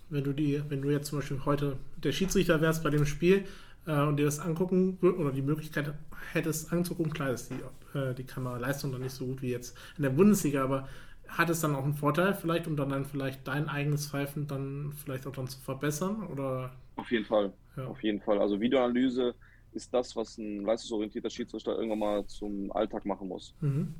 [0.08, 3.44] Wenn du die, wenn du jetzt zum Beispiel heute der Schiedsrichter wärst bei dem Spiel
[3.86, 5.94] äh, und dir das angucken oder die Möglichkeit
[6.32, 10.04] hättest anzugucken, klar ist die, äh, die Kameraleistung dann nicht so gut wie jetzt in
[10.04, 10.88] der Bundesliga, aber
[11.28, 14.92] hat es dann auch einen Vorteil vielleicht, um dann, dann vielleicht dein eigenes Pfeifen dann
[14.92, 16.26] vielleicht auch dann zu verbessern?
[16.26, 16.72] Oder?
[16.96, 17.52] Auf jeden Fall.
[17.76, 17.86] Ja.
[17.86, 18.38] Auf jeden Fall.
[18.38, 19.34] Also Videoanalyse
[19.72, 23.54] ist das, was ein leistungsorientierter Schiedsrichter irgendwann mal zum Alltag machen muss.
[23.60, 23.94] Mhm.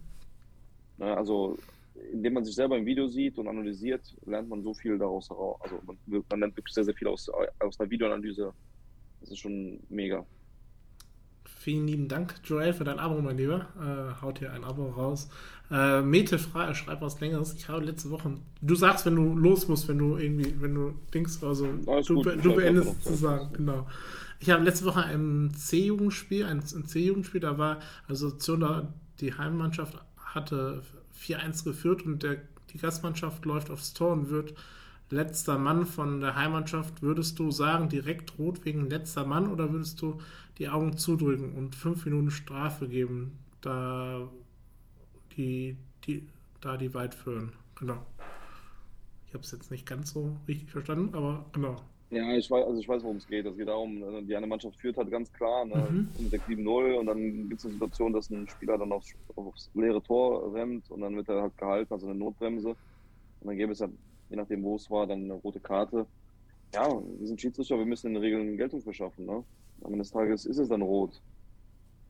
[0.99, 1.59] Ne, also
[2.13, 5.59] indem man sich selber im Video sieht und analysiert, lernt man so viel daraus heraus.
[5.61, 8.53] Also man, man lernt wirklich sehr, sehr viel aus, aus einer Videoanalyse.
[9.21, 10.25] Das ist schon mega.
[11.67, 13.67] Vielen lieben Dank, Joel, für dein Abo, mein Lieber.
[13.77, 15.29] Äh, haut hier ein Abo raus.
[15.69, 17.55] Äh, Mete schreibt was Längeres.
[17.55, 18.35] Ich habe letzte Woche.
[18.63, 22.23] Du sagst, wenn du los musst, wenn du irgendwie, wenn du Dings, also Alles du,
[22.23, 23.89] du beendest zu sagen, genau.
[24.39, 29.99] Ich habe letzte Woche ein C-Jugendspiel, ein, ein C-Jugendspiel, da war also Zürcher, die Heimmannschaft
[30.19, 30.83] hatte
[31.21, 32.37] 4-1 geführt und der,
[32.73, 34.55] die Gastmannschaft läuft aufs Tor und wird
[35.11, 40.03] letzter Mann von der Heimmannschaft, würdest du sagen, direkt rot wegen letzter Mann oder würdest
[40.03, 40.21] du
[40.59, 44.29] die Augen zudrücken und fünf Minuten Strafe geben, da
[45.37, 45.77] die,
[46.07, 46.27] die,
[46.61, 47.53] da die weit führen?
[47.79, 47.99] Genau.
[49.27, 51.77] Ich habe es jetzt nicht ganz so richtig verstanden, aber genau.
[52.11, 53.45] Ja, ich weiß, also ich weiß, worum es geht.
[53.45, 56.09] Es geht darum, also die eine Mannschaft führt halt ganz klar, ne, mhm.
[56.31, 60.55] 6-7-0 und dann gibt es eine Situation, dass ein Spieler dann aufs, aufs leere Tor
[60.55, 62.69] rennt und dann wird er halt gehalten, also eine Notbremse.
[62.69, 63.89] Und dann gäbe es ja
[64.29, 66.07] je nachdem, wo es war, dann eine rote Karte.
[66.75, 69.27] Ja, wir sind Schiedsrichter, wir müssen in den Regeln Geltung verschaffen.
[69.27, 69.45] Ne?
[69.83, 71.21] Am Ende des Tages ist es dann rot.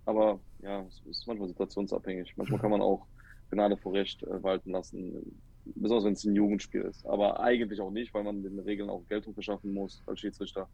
[0.04, 2.36] Aber ja, es ist manchmal situationsabhängig.
[2.36, 3.06] Manchmal kann man auch
[3.50, 7.04] Gnade vor Recht äh, walten lassen, besonders wenn es ein Jugendspiel ist.
[7.06, 10.68] Aber eigentlich auch nicht, weil man den Regeln auch Geltung verschaffen muss als Schiedsrichter.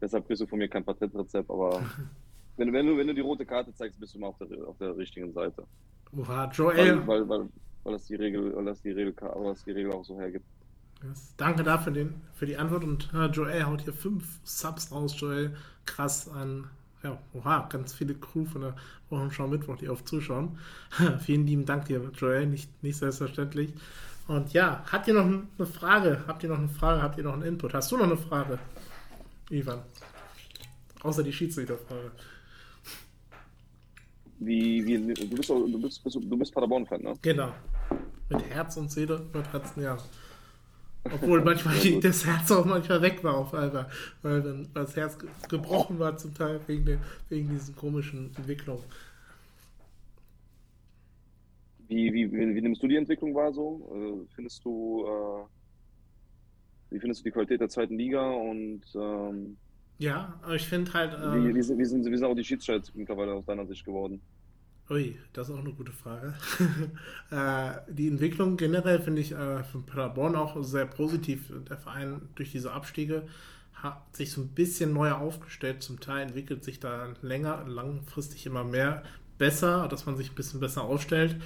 [0.00, 1.82] Deshalb kriegst du von mir kein Patentrezept, aber
[2.56, 4.76] wenn, wenn, du, wenn du die rote Karte zeigst, bist du mal auf der, auf
[4.78, 5.64] der richtigen Seite.
[6.16, 7.06] Oha, Joel.
[7.06, 7.48] Weil, weil, weil,
[7.82, 10.44] weil, das die Regel, weil das die Regel, weil das die Regel auch so hergibt.
[11.02, 11.34] Yes.
[11.36, 15.54] Danke dafür den, für die Antwort und äh, Joel haut hier fünf Subs raus, Joel.
[15.86, 16.68] Krass an,
[17.02, 18.76] ja, oha, ganz viele Crew von der
[19.10, 20.58] Wochenschau Mittwoch, die auf zuschauen.
[21.20, 23.72] Vielen lieben Dank dir, Joel, nicht, nicht selbstverständlich.
[24.28, 26.24] Und ja, habt ihr noch eine Frage?
[26.26, 27.02] Habt ihr noch eine Frage?
[27.02, 27.74] Habt ihr noch einen Input?
[27.74, 28.58] Hast du noch eine Frage,
[29.50, 29.80] Ivan?
[31.02, 32.10] Außer die Schiedsrichterfrage.
[34.38, 37.14] Wie, wie, du bist, du bist, du bist Paderborn-Fan, ne?
[37.22, 37.54] Genau.
[38.28, 40.02] Mit Herz und Seele über 13 Jahre.
[41.14, 43.88] Obwohl manchmal ja, das Herz auch manchmal weg war auf einmal,
[44.22, 45.18] weil dann das Herz
[45.48, 48.84] gebrochen war zum Teil wegen, der, wegen diesen komischen Entwicklungen.
[51.88, 53.88] Wie, wie, wie, nimmst du die Entwicklung wahr so?
[53.92, 59.56] Also findest du, äh, wie findest du die Qualität der zweiten Liga und ähm,
[59.98, 61.14] ja, aber ich finde halt.
[61.14, 63.84] Äh, wie, wie, sind, wie, sind, wie sind auch die Schiedsrichter mittlerweile aus deiner Sicht
[63.84, 64.20] geworden?
[64.88, 66.34] Ui, das ist auch eine gute Frage.
[67.30, 71.52] äh, die Entwicklung generell finde ich äh, von Paderborn auch sehr positiv.
[71.68, 73.24] Der Verein durch diese Abstiege
[73.74, 75.82] hat sich so ein bisschen neu aufgestellt.
[75.82, 79.02] Zum Teil entwickelt sich da länger, langfristig immer mehr
[79.38, 81.36] besser, dass man sich ein bisschen besser ausstellt.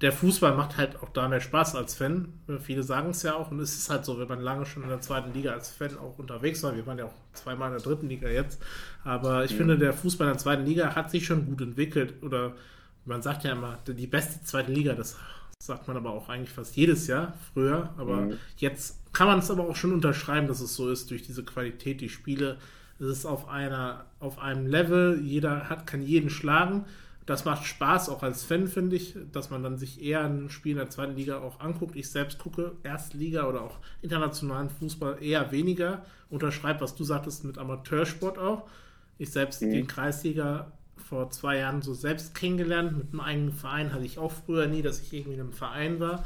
[0.00, 2.32] Der Fußball macht halt auch da mehr Spaß als Fan.
[2.62, 4.88] Viele sagen es ja auch und es ist halt so, wenn man lange schon in
[4.88, 6.74] der zweiten Liga als Fan auch unterwegs war.
[6.74, 8.62] Wir waren ja auch zweimal in der dritten Liga jetzt.
[9.04, 9.58] Aber ich mhm.
[9.58, 12.54] finde, der Fußball in der zweiten Liga hat sich schon gut entwickelt oder
[13.04, 15.16] man sagt ja immer, die beste zweite Liga, das
[15.62, 17.90] sagt man aber auch eigentlich fast jedes Jahr früher.
[17.96, 18.38] Aber mhm.
[18.56, 22.00] jetzt kann man es aber auch schon unterschreiben, dass es so ist durch diese Qualität,
[22.00, 22.58] die Spiele.
[22.98, 26.86] Es ist auf einer, auf einem Level, jeder hat, kann jeden schlagen.
[27.26, 30.72] Das macht Spaß, auch als Fan, finde ich, dass man dann sich eher ein Spiel
[30.72, 31.94] in der zweiten Liga auch anguckt.
[31.94, 36.04] Ich selbst gucke Erstliga oder auch internationalen Fußball eher weniger.
[36.30, 38.68] Unterschreibe, was du sagtest, mit Amateursport auch.
[39.18, 39.70] Ich selbst mhm.
[39.70, 40.72] den Kreisliga
[41.10, 42.96] vor zwei Jahren so selbst kennengelernt.
[42.96, 45.98] Mit einem eigenen Verein hatte ich auch früher nie, dass ich irgendwie in einem Verein
[45.98, 46.24] war.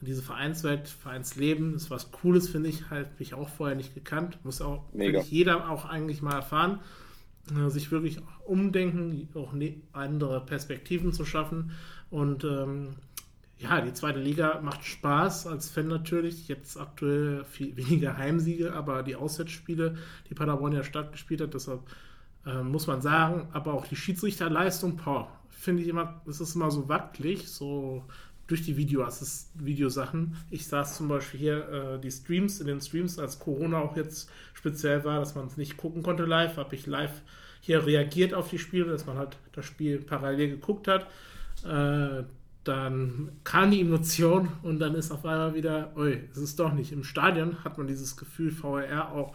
[0.00, 2.90] Diese Vereinswelt, Vereinsleben ist was Cooles, finde ich.
[2.90, 4.38] Halt, habe ich auch vorher nicht gekannt.
[4.42, 6.80] Muss auch jeder auch eigentlich mal erfahren.
[7.56, 11.70] Äh, sich wirklich umdenken, auch ne, andere Perspektiven zu schaffen.
[12.10, 12.96] Und ähm,
[13.56, 16.48] ja, die zweite Liga macht Spaß als Fan natürlich.
[16.48, 19.96] Jetzt aktuell viel weniger Heimsiege, aber die Auswärtsspiele,
[20.28, 21.82] die Paderborn ja stattgespielt hat, deshalb
[22.46, 23.48] äh, muss man sagen.
[23.52, 25.00] Aber auch die Schiedsrichterleistung,
[25.50, 28.04] finde ich immer, es ist immer so wackelig, so
[28.46, 30.36] durch die Videoassist Videosachen.
[30.50, 34.30] Ich saß zum Beispiel hier äh, die Streams, in den Streams, als Corona auch jetzt
[34.52, 37.22] speziell war, dass man es nicht gucken konnte live, habe ich live
[37.60, 41.06] hier reagiert auf die Spiele, dass man halt das Spiel parallel geguckt hat.
[41.64, 42.24] Äh,
[42.64, 46.92] dann kam die Emotion und dann ist auf einmal wieder, ui, es ist doch nicht.
[46.92, 49.34] Im Stadion hat man dieses Gefühl, VR auch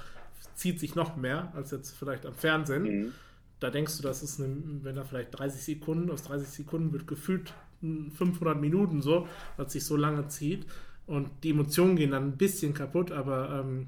[0.60, 2.84] zieht sich noch mehr als jetzt vielleicht am Fernsehen.
[2.84, 3.14] Mhm.
[3.62, 7.08] Da denkst du, das ist, eine, wenn da vielleicht 30 Sekunden, aus 30 Sekunden wird
[7.08, 10.66] gefühlt 500 Minuten so, was sich so lange zieht.
[11.08, 13.88] Und die Emotionen gehen dann ein bisschen kaputt, aber ähm,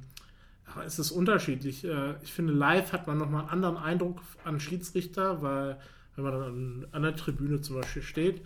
[0.85, 1.83] es ist unterschiedlich.
[1.83, 5.77] Äh, ich finde, live hat man nochmal einen anderen Eindruck an Schiedsrichter, weil
[6.15, 8.41] wenn man dann an der Tribüne zum Beispiel steht,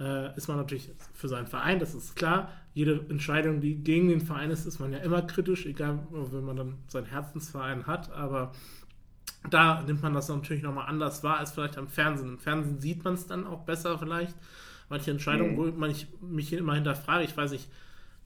[0.00, 2.50] äh, ist man natürlich für seinen Verein, das ist klar.
[2.72, 6.56] Jede Entscheidung, die gegen den Verein ist, ist man ja immer kritisch, egal wenn man
[6.56, 8.10] dann seinen Herzensverein hat.
[8.12, 8.52] Aber
[9.50, 12.30] da nimmt man das natürlich nochmal anders wahr als vielleicht am Fernsehen.
[12.30, 14.34] Im Fernsehen sieht man es dann auch besser vielleicht.
[14.88, 15.56] Manche Entscheidungen, mhm.
[15.56, 17.68] wo man ich, mich immer hinterfrage, ich weiß nicht,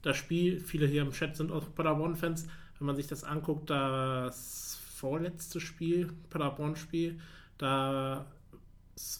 [0.01, 2.47] das Spiel, viele hier im Chat sind auch Paderborn-Fans,
[2.79, 7.19] wenn man sich das anguckt, das vorletzte Spiel, Paderborn-Spiel,
[7.57, 8.25] da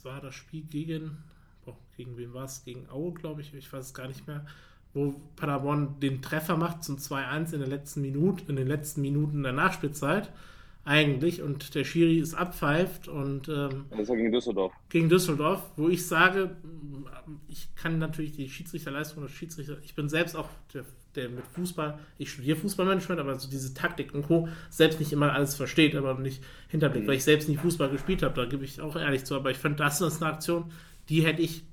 [0.04, 1.18] war das Spiel gegen,
[1.66, 2.64] boah, gegen wen war es?
[2.64, 4.46] Gegen Aue, glaube ich, ich weiß es gar nicht mehr,
[4.94, 9.44] wo Paderborn den Treffer macht zum 2-1 in der letzten Minute, in den letzten Minuten
[9.44, 10.32] der Nachspielzeit
[10.86, 14.72] eigentlich und der Schiri ist abpfeift und ähm, das war gegen Düsseldorf.
[14.90, 16.56] Gegen Düsseldorf, wo ich sage,
[17.48, 20.86] ich kann natürlich die Schiedsrichterleistung des Schiedsrichter, ich bin selbst auch der,
[21.16, 24.48] der mit Fußball, ich studiere Fußballmanagement, aber so diese Taktik und Co.
[24.70, 27.10] selbst nicht immer alles versteht, aber nicht hinterblickt, mhm.
[27.10, 29.58] weil ich selbst nie Fußball gespielt habe, da gebe ich auch ehrlich zu, aber ich
[29.58, 30.72] finde, das ist eine Aktion,
[31.10, 31.64] die hätte ich,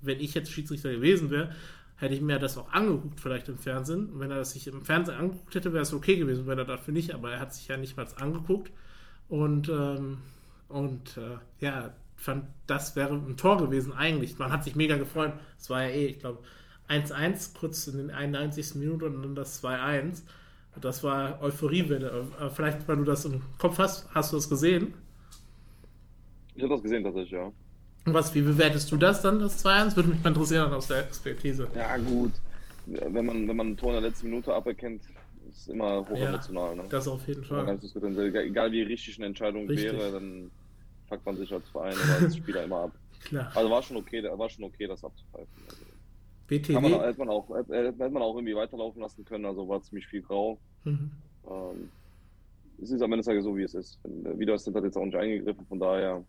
[0.00, 1.54] wenn ich jetzt Schiedsrichter gewesen wäre,
[1.96, 4.10] hätte ich mir das auch angeguckt, vielleicht im Fernsehen.
[4.12, 6.64] Und wenn er das sich im Fernsehen angeguckt hätte, wäre es okay gewesen, wenn er
[6.64, 8.70] dafür nicht, aber er hat sich ja nicht mal angeguckt.
[9.28, 10.18] Und, ähm,
[10.68, 14.38] und äh, ja, fand, das wäre ein Tor gewesen eigentlich.
[14.38, 15.32] Man hat sich mega gefreut.
[15.58, 16.38] Es war ja eh, ich glaube,
[16.88, 18.76] 1-1 kurz in den 91.
[18.76, 20.22] Minuten und dann das 2-1.
[20.80, 22.26] Das war Euphoriewelle.
[22.40, 24.94] Äh, vielleicht, weil du das im Kopf hast, hast du das gesehen?
[26.54, 27.52] Ich habe das gesehen tatsächlich, ja.
[28.14, 29.96] Was, wie bewertest du das dann, das 2-1?
[29.96, 31.68] Würde mich mal interessieren aus der Expertise.
[31.74, 32.32] Ja, gut.
[32.86, 35.02] Wenn man, wenn man ein Tor in der letzten Minute aberkennt,
[35.48, 36.76] ist es immer hochemotional.
[36.76, 36.88] Ja, ne?
[36.88, 37.78] Das auf jeden Fall.
[38.34, 39.92] Egal wie richtig eine Entscheidung richtig.
[39.92, 40.50] wäre, dann
[41.08, 42.92] packt man sich als Verein oder als Spieler immer ab.
[43.24, 43.50] Klar.
[43.54, 45.48] Also war schon okay, war schon okay das abzupfeifen.
[45.66, 45.84] Also,
[46.46, 46.72] BTW?
[46.72, 50.06] Kann man, hätte, man auch, hätte man auch irgendwie weiterlaufen lassen können, also war ziemlich
[50.06, 50.58] viel grau.
[50.84, 51.10] Mhm.
[51.46, 51.90] Ähm,
[52.80, 53.98] es ist am Ende so, wie es ist.
[54.04, 56.24] Wieder ist hat jetzt auch nicht eingegriffen, von daher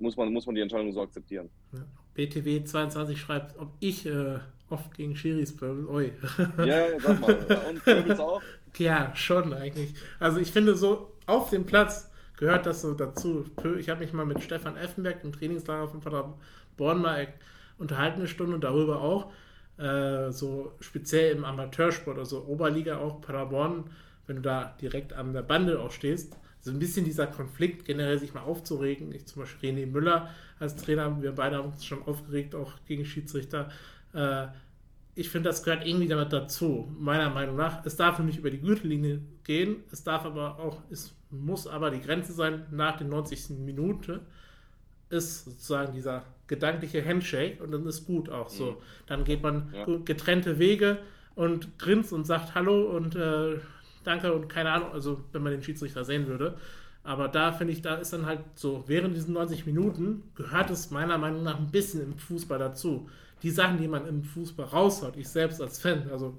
[0.00, 1.48] muss man, muss man die Entscheidung so akzeptieren.
[1.72, 1.80] Ja.
[2.14, 5.86] BTW 22 schreibt, ob ich äh, oft gegen Schiris pöbel.
[5.86, 6.12] Oi.
[6.58, 7.34] Ja, ja, sag mal.
[7.70, 8.42] Und pöbelst auch?
[8.78, 9.94] Ja, schon eigentlich.
[10.18, 13.44] Also ich finde so, auf dem Platz gehört das so dazu.
[13.78, 17.28] Ich habe mich mal mit Stefan Effenberg im Trainingslager von Paderborn mal
[17.78, 19.32] unterhalten eine Stunde und darüber auch.
[19.78, 23.84] Äh, so speziell im Amateursport, also Oberliga auch, Paderborn,
[24.26, 28.18] wenn du da direkt an der Bande auch stehst, so ein bisschen dieser Konflikt generell
[28.18, 29.12] sich mal aufzuregen.
[29.14, 33.04] Ich zum Beispiel René Müller als Trainer, wir beide haben uns schon aufgeregt, auch gegen
[33.04, 33.70] Schiedsrichter.
[34.12, 34.48] Äh,
[35.14, 37.84] ich finde, das gehört irgendwie damit dazu, meiner Meinung nach.
[37.84, 42.00] Es darf nicht über die Gürtellinie gehen, es darf aber auch, es muss aber die
[42.00, 43.50] Grenze sein, nach den 90.
[43.58, 44.20] Minute
[45.08, 48.72] ist sozusagen dieser gedankliche Handshake und dann ist gut auch so.
[48.72, 48.76] Mhm.
[49.06, 49.86] Dann geht man ja.
[50.04, 50.98] getrennte Wege
[51.34, 53.58] und grinst und sagt Hallo und äh,
[54.04, 56.56] danke und keine Ahnung, also wenn man den Schiedsrichter sehen würde.
[57.02, 60.90] Aber da finde ich, da ist dann halt so, während diesen 90 Minuten gehört es
[60.90, 63.08] meiner Meinung nach ein bisschen im Fußball dazu.
[63.42, 66.36] Die Sachen, die man im Fußball raushaut, ich selbst als Fan, also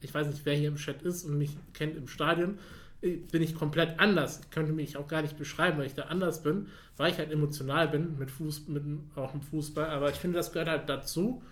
[0.00, 2.58] ich weiß nicht, wer hier im Chat ist und mich kennt im Stadion,
[3.00, 4.40] bin ich komplett anders.
[4.40, 7.32] Ich könnte mich auch gar nicht beschreiben, weil ich da anders bin, weil ich halt
[7.32, 8.84] emotional bin mit Fuß, mit
[9.16, 9.90] auch im Fußball.
[9.90, 11.42] Aber ich finde, das gehört halt dazu.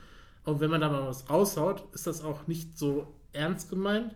[0.45, 4.15] Und wenn man da mal was raushaut, ist das auch nicht so ernst gemeint,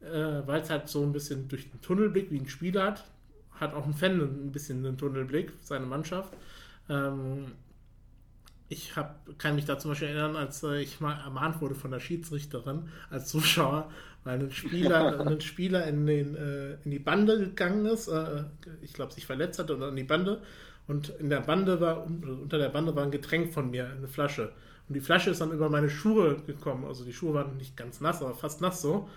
[0.00, 3.04] äh, weil es halt so ein bisschen durch den Tunnelblick wie ein Spieler hat,
[3.52, 6.32] hat auch ein Fan ein bisschen einen Tunnelblick, seine Mannschaft.
[6.88, 7.46] Ähm,
[8.68, 11.90] ich hab, kann mich da zum Beispiel erinnern, als äh, ich mal ermahnt wurde von
[11.90, 13.90] der Schiedsrichterin als Zuschauer,
[14.24, 18.44] weil ein Spieler, ein Spieler in, den, äh, in die Bande gegangen ist, äh,
[18.82, 20.42] ich glaube, sich verletzt hat oder in die Bande.
[20.88, 24.52] Und in der Bande war, unter der Bande war ein Getränk von mir, eine Flasche.
[24.88, 26.84] Und die Flasche ist dann über meine Schuhe gekommen.
[26.84, 29.08] Also die Schuhe waren nicht ganz nass, aber fast nass so.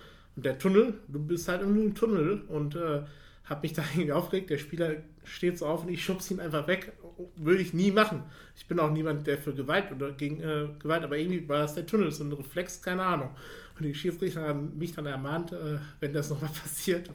[0.42, 3.02] Der Tunnel, du bist halt in einem Tunnel und äh,
[3.46, 4.50] habe mich da irgendwie aufgeregt.
[4.50, 6.94] Der Spieler steht so auf und ich schubse ihn einfach weg.
[7.36, 8.24] Würde ich nie machen.
[8.56, 11.76] Ich bin auch niemand, der für Gewalt oder gegen äh, Gewalt, aber irgendwie war das
[11.76, 13.30] der Tunnel, so ein Reflex, keine Ahnung.
[13.78, 17.10] Und die Schiedsrichter haben mich dann ermahnt, äh, wenn das nochmal passiert.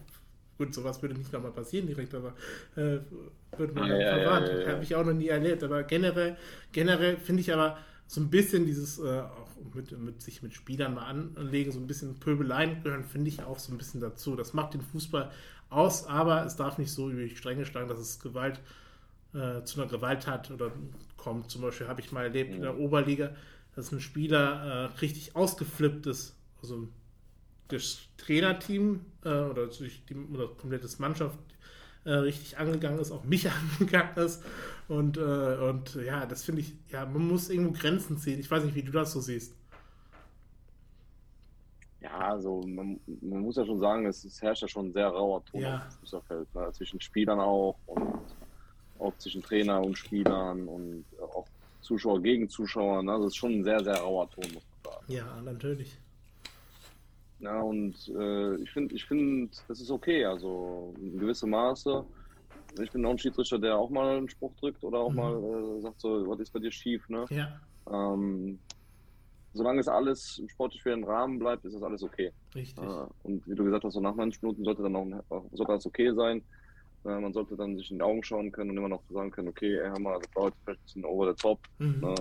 [0.57, 2.35] Gut, sowas würde nicht nochmal passieren direkt, aber
[2.77, 2.99] äh,
[3.57, 4.49] würde man ja, ja verwarnt.
[4.49, 5.63] Ja, ja, Habe ich auch noch nie erlebt.
[5.65, 6.37] Aber generell,
[6.71, 9.23] generell finde ich aber so ein bisschen dieses äh,
[9.73, 13.59] mit, mit sich mit Spielern mal anlegen, so ein bisschen Pöbeleien gehören, finde ich auch
[13.59, 14.37] so ein bisschen dazu.
[14.37, 15.31] Das macht den Fußball
[15.71, 18.61] aus, aber es darf nicht so über die Stränge schlagen, dass es Gewalt
[19.33, 20.73] äh, zu einer Gewalttat oder
[21.17, 21.51] kommt.
[21.51, 22.57] Zum Beispiel habe ich mal erlebt mhm.
[22.57, 23.35] in der Oberliga,
[23.75, 26.37] dass ein Spieler äh, richtig ausgeflippt ist.
[26.63, 26.89] Also
[27.69, 31.39] das Trainerteam äh, oder, die, oder komplettes Mannschaft
[32.05, 33.49] äh, richtig angegangen ist, auch mich
[33.79, 34.43] angegangen ist.
[34.89, 38.39] Und, äh, und ja, das finde ich, ja, man muss irgendwo Grenzen ziehen.
[38.39, 39.55] Ich weiß nicht, wie du das so siehst.
[42.01, 45.09] Ja, also man, man muss ja schon sagen, es, es herrscht ja schon ein sehr
[45.09, 45.77] rauer Ton ja.
[45.77, 46.55] auf dem Fußballfeld.
[46.55, 46.73] Ne?
[46.73, 48.21] Zwischen Spielern auch und
[48.99, 51.47] auch zwischen Trainer und Spielern und auch
[51.81, 53.03] Zuschauer gegen Zuschauer.
[53.03, 53.13] Ne?
[53.13, 55.13] Also es ist schon ein sehr, sehr rauer Ton, muss man sagen.
[55.13, 55.99] Ja, natürlich.
[57.45, 62.03] Ja, und äh, ich finde, ich find, das ist okay, also in gewissem Maße.
[62.83, 65.17] Ich bin auch ein Schiedsrichter, der auch mal einen Spruch drückt oder auch mhm.
[65.17, 67.27] mal äh, sagt so, was ist bei dir schief, ne?
[67.29, 67.61] Ja.
[67.91, 68.59] Ähm,
[69.53, 72.33] solange es alles im sportlich fairen Rahmen bleibt, ist das alles okay.
[72.55, 72.83] Richtig.
[72.83, 75.87] Äh, und wie du gesagt hast, so nach 90 Minuten sollte dann auch, sollte das
[75.87, 76.43] okay sein.
[77.05, 79.49] Äh, man sollte dann sich in die Augen schauen können und immer noch sagen können,
[79.49, 81.61] okay, ey, hör mal, das war jetzt vielleicht ein bisschen over the top.
[81.79, 82.01] Mhm.
[82.01, 82.15] Ne?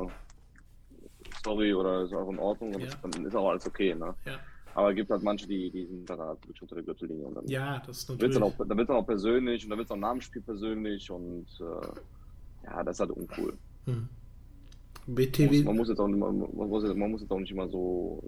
[1.45, 2.77] Sorry, oder ist auch in Ordnung.
[2.77, 2.89] Ja.
[3.01, 4.13] dann ist auch alles okay, ne?
[4.25, 4.39] Ja.
[4.75, 7.25] Aber es gibt halt manche, die, die sind dann halt wirklich unter der Gürtellinie.
[7.27, 8.33] Und dann ja, das ist natürlich.
[8.33, 10.21] Dann auch, da wird es dann auch persönlich und da wird es auch nach dem
[10.21, 13.53] Spiel persönlich und äh, ja, das ist halt uncool.
[13.85, 14.09] Hm.
[15.05, 15.45] BTW.
[15.45, 16.37] Man muss, man muss, jetzt auch man
[16.69, 18.23] muss, man muss jetzt auch nicht immer so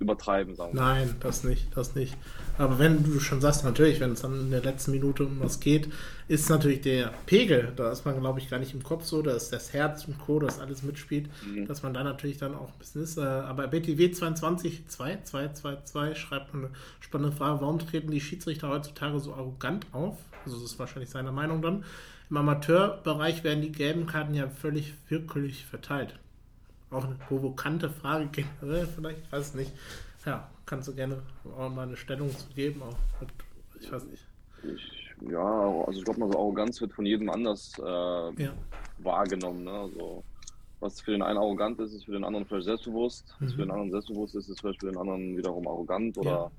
[0.00, 0.80] übertreiben, sagen wir.
[0.80, 2.16] Nein, das nicht, das nicht.
[2.58, 5.60] Aber wenn du schon sagst, natürlich, wenn es dann in der letzten Minute um was
[5.60, 5.88] geht,
[6.26, 9.32] ist natürlich der Pegel, da ist man, glaube ich, gar nicht im Kopf so, da
[9.32, 11.66] ist das Herz und Co., das alles mitspielt, mhm.
[11.66, 13.18] dass man da natürlich dann auch ein bisschen ist.
[13.18, 16.70] Äh, aber BTW 22 2 schreibt eine
[17.00, 20.16] spannende Frage, warum treten die Schiedsrichter heutzutage so arrogant auf?
[20.44, 21.84] Also das ist wahrscheinlich seine Meinung dann.
[22.30, 26.14] Im Amateurbereich werden die gelben Karten ja völlig willkürlich verteilt
[26.90, 29.72] auch eine provokante Frage generell, vielleicht, ich weiß nicht.
[30.26, 31.22] Ja, kannst du gerne
[31.56, 32.96] auch mal eine Stellung zu geben, auch
[33.80, 34.26] ich weiß nicht.
[34.62, 37.82] Ich, ja, also ich glaube mal so Arroganz wird von jedem anders äh,
[38.42, 38.52] ja.
[38.98, 39.64] wahrgenommen.
[39.64, 39.72] Ne?
[39.72, 40.22] Also,
[40.80, 43.34] was für den einen arrogant ist, ist für den anderen vielleicht selbstbewusst.
[43.38, 43.46] Mhm.
[43.46, 46.50] Was für den anderen selbstbewusst ist, ist vielleicht für den anderen wiederum arrogant oder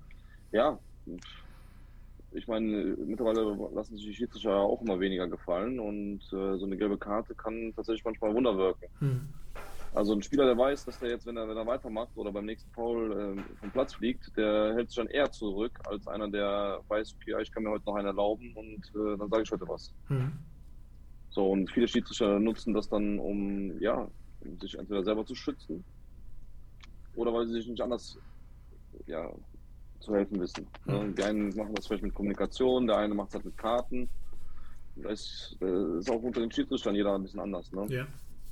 [0.51, 0.79] ja.
[1.07, 1.17] ja
[2.33, 3.41] ich meine, mittlerweile
[3.73, 7.73] lassen sich die Schiedsrichter auch immer weniger gefallen und äh, so eine gelbe Karte kann
[7.75, 8.85] tatsächlich manchmal Wunder wirken.
[8.99, 9.29] Mhm.
[9.93, 12.45] Also ein Spieler, der weiß, dass der jetzt, wenn er, wenn er weitermacht oder beim
[12.45, 16.81] nächsten Foul äh, vom Platz fliegt, der hält sich dann eher zurück, als einer, der
[16.87, 19.67] weiß, okay, ich kann mir heute noch einen erlauben und äh, dann sage ich heute
[19.67, 19.93] was.
[20.07, 20.31] Mhm.
[21.29, 24.09] So, und viele Schiedsrichter nutzen das dann, um, ja,
[24.39, 25.83] um sich entweder selber zu schützen
[27.13, 28.17] oder weil sie sich nicht anders,
[29.07, 29.29] ja,
[29.99, 30.67] zu helfen wissen.
[30.85, 31.15] Mhm.
[31.15, 34.09] Die einen machen das vielleicht mit Kommunikation, der eine macht es halt mit Karten.
[34.95, 37.85] Das ist, das ist auch unter den Schiedsrichtern jeder ein bisschen anders, ne?
[37.89, 38.07] Ja.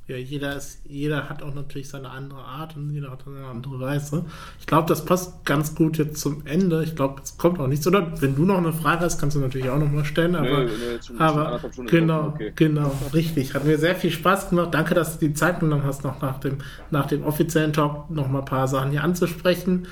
[0.09, 3.79] Ja, jeder, ist, jeder hat auch natürlich seine andere Art und jeder hat eine andere
[3.79, 4.25] Weise.
[4.59, 6.83] Ich glaube, das passt ganz gut jetzt zum Ende.
[6.83, 7.85] Ich glaube, es kommt auch nichts.
[7.85, 10.35] Oder wenn du noch eine Frage hast, kannst du natürlich auch noch mal stellen.
[10.35, 12.51] Aber, nee, nee, aber genau, okay.
[12.55, 13.53] genau, richtig.
[13.53, 14.73] Hat mir sehr viel Spaß gemacht.
[14.73, 16.57] Danke, dass du die Zeit genommen hast, noch nach dem,
[16.89, 19.87] nach dem offiziellen Talk noch mal ein paar Sachen hier anzusprechen.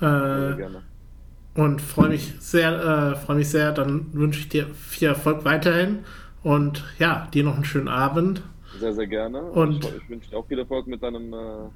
[0.00, 0.82] Äh, ja, gerne.
[1.54, 3.70] Und freue mich sehr, äh, freue mich sehr.
[3.70, 6.00] Dann wünsche ich dir viel Erfolg weiterhin.
[6.42, 8.42] Und ja, dir noch einen schönen Abend.
[8.78, 9.42] Sehr, sehr gerne.
[9.42, 11.68] Und ich, ich wünsche dir auch viel Erfolg mit deinem, äh,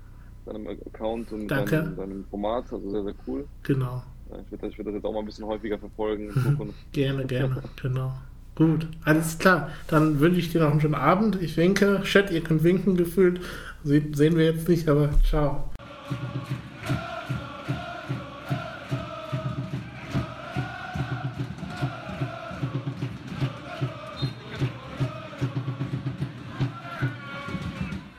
[0.47, 2.73] deinem Account und deinem, deinem, Format.
[2.73, 3.47] Also sehr, sehr cool.
[3.63, 4.03] Genau.
[4.45, 6.75] Ich würde ich das jetzt auch mal ein bisschen häufiger verfolgen.
[6.93, 8.13] gerne, gerne, genau.
[8.57, 9.71] Gut, alles klar.
[9.87, 11.41] Dann wünsche ich dir noch einen schönen Abend.
[11.43, 12.01] Ich winke.
[12.05, 13.41] Chat, ihr könnt winken gefühlt.
[13.85, 15.71] sehen wir jetzt nicht, aber ciao.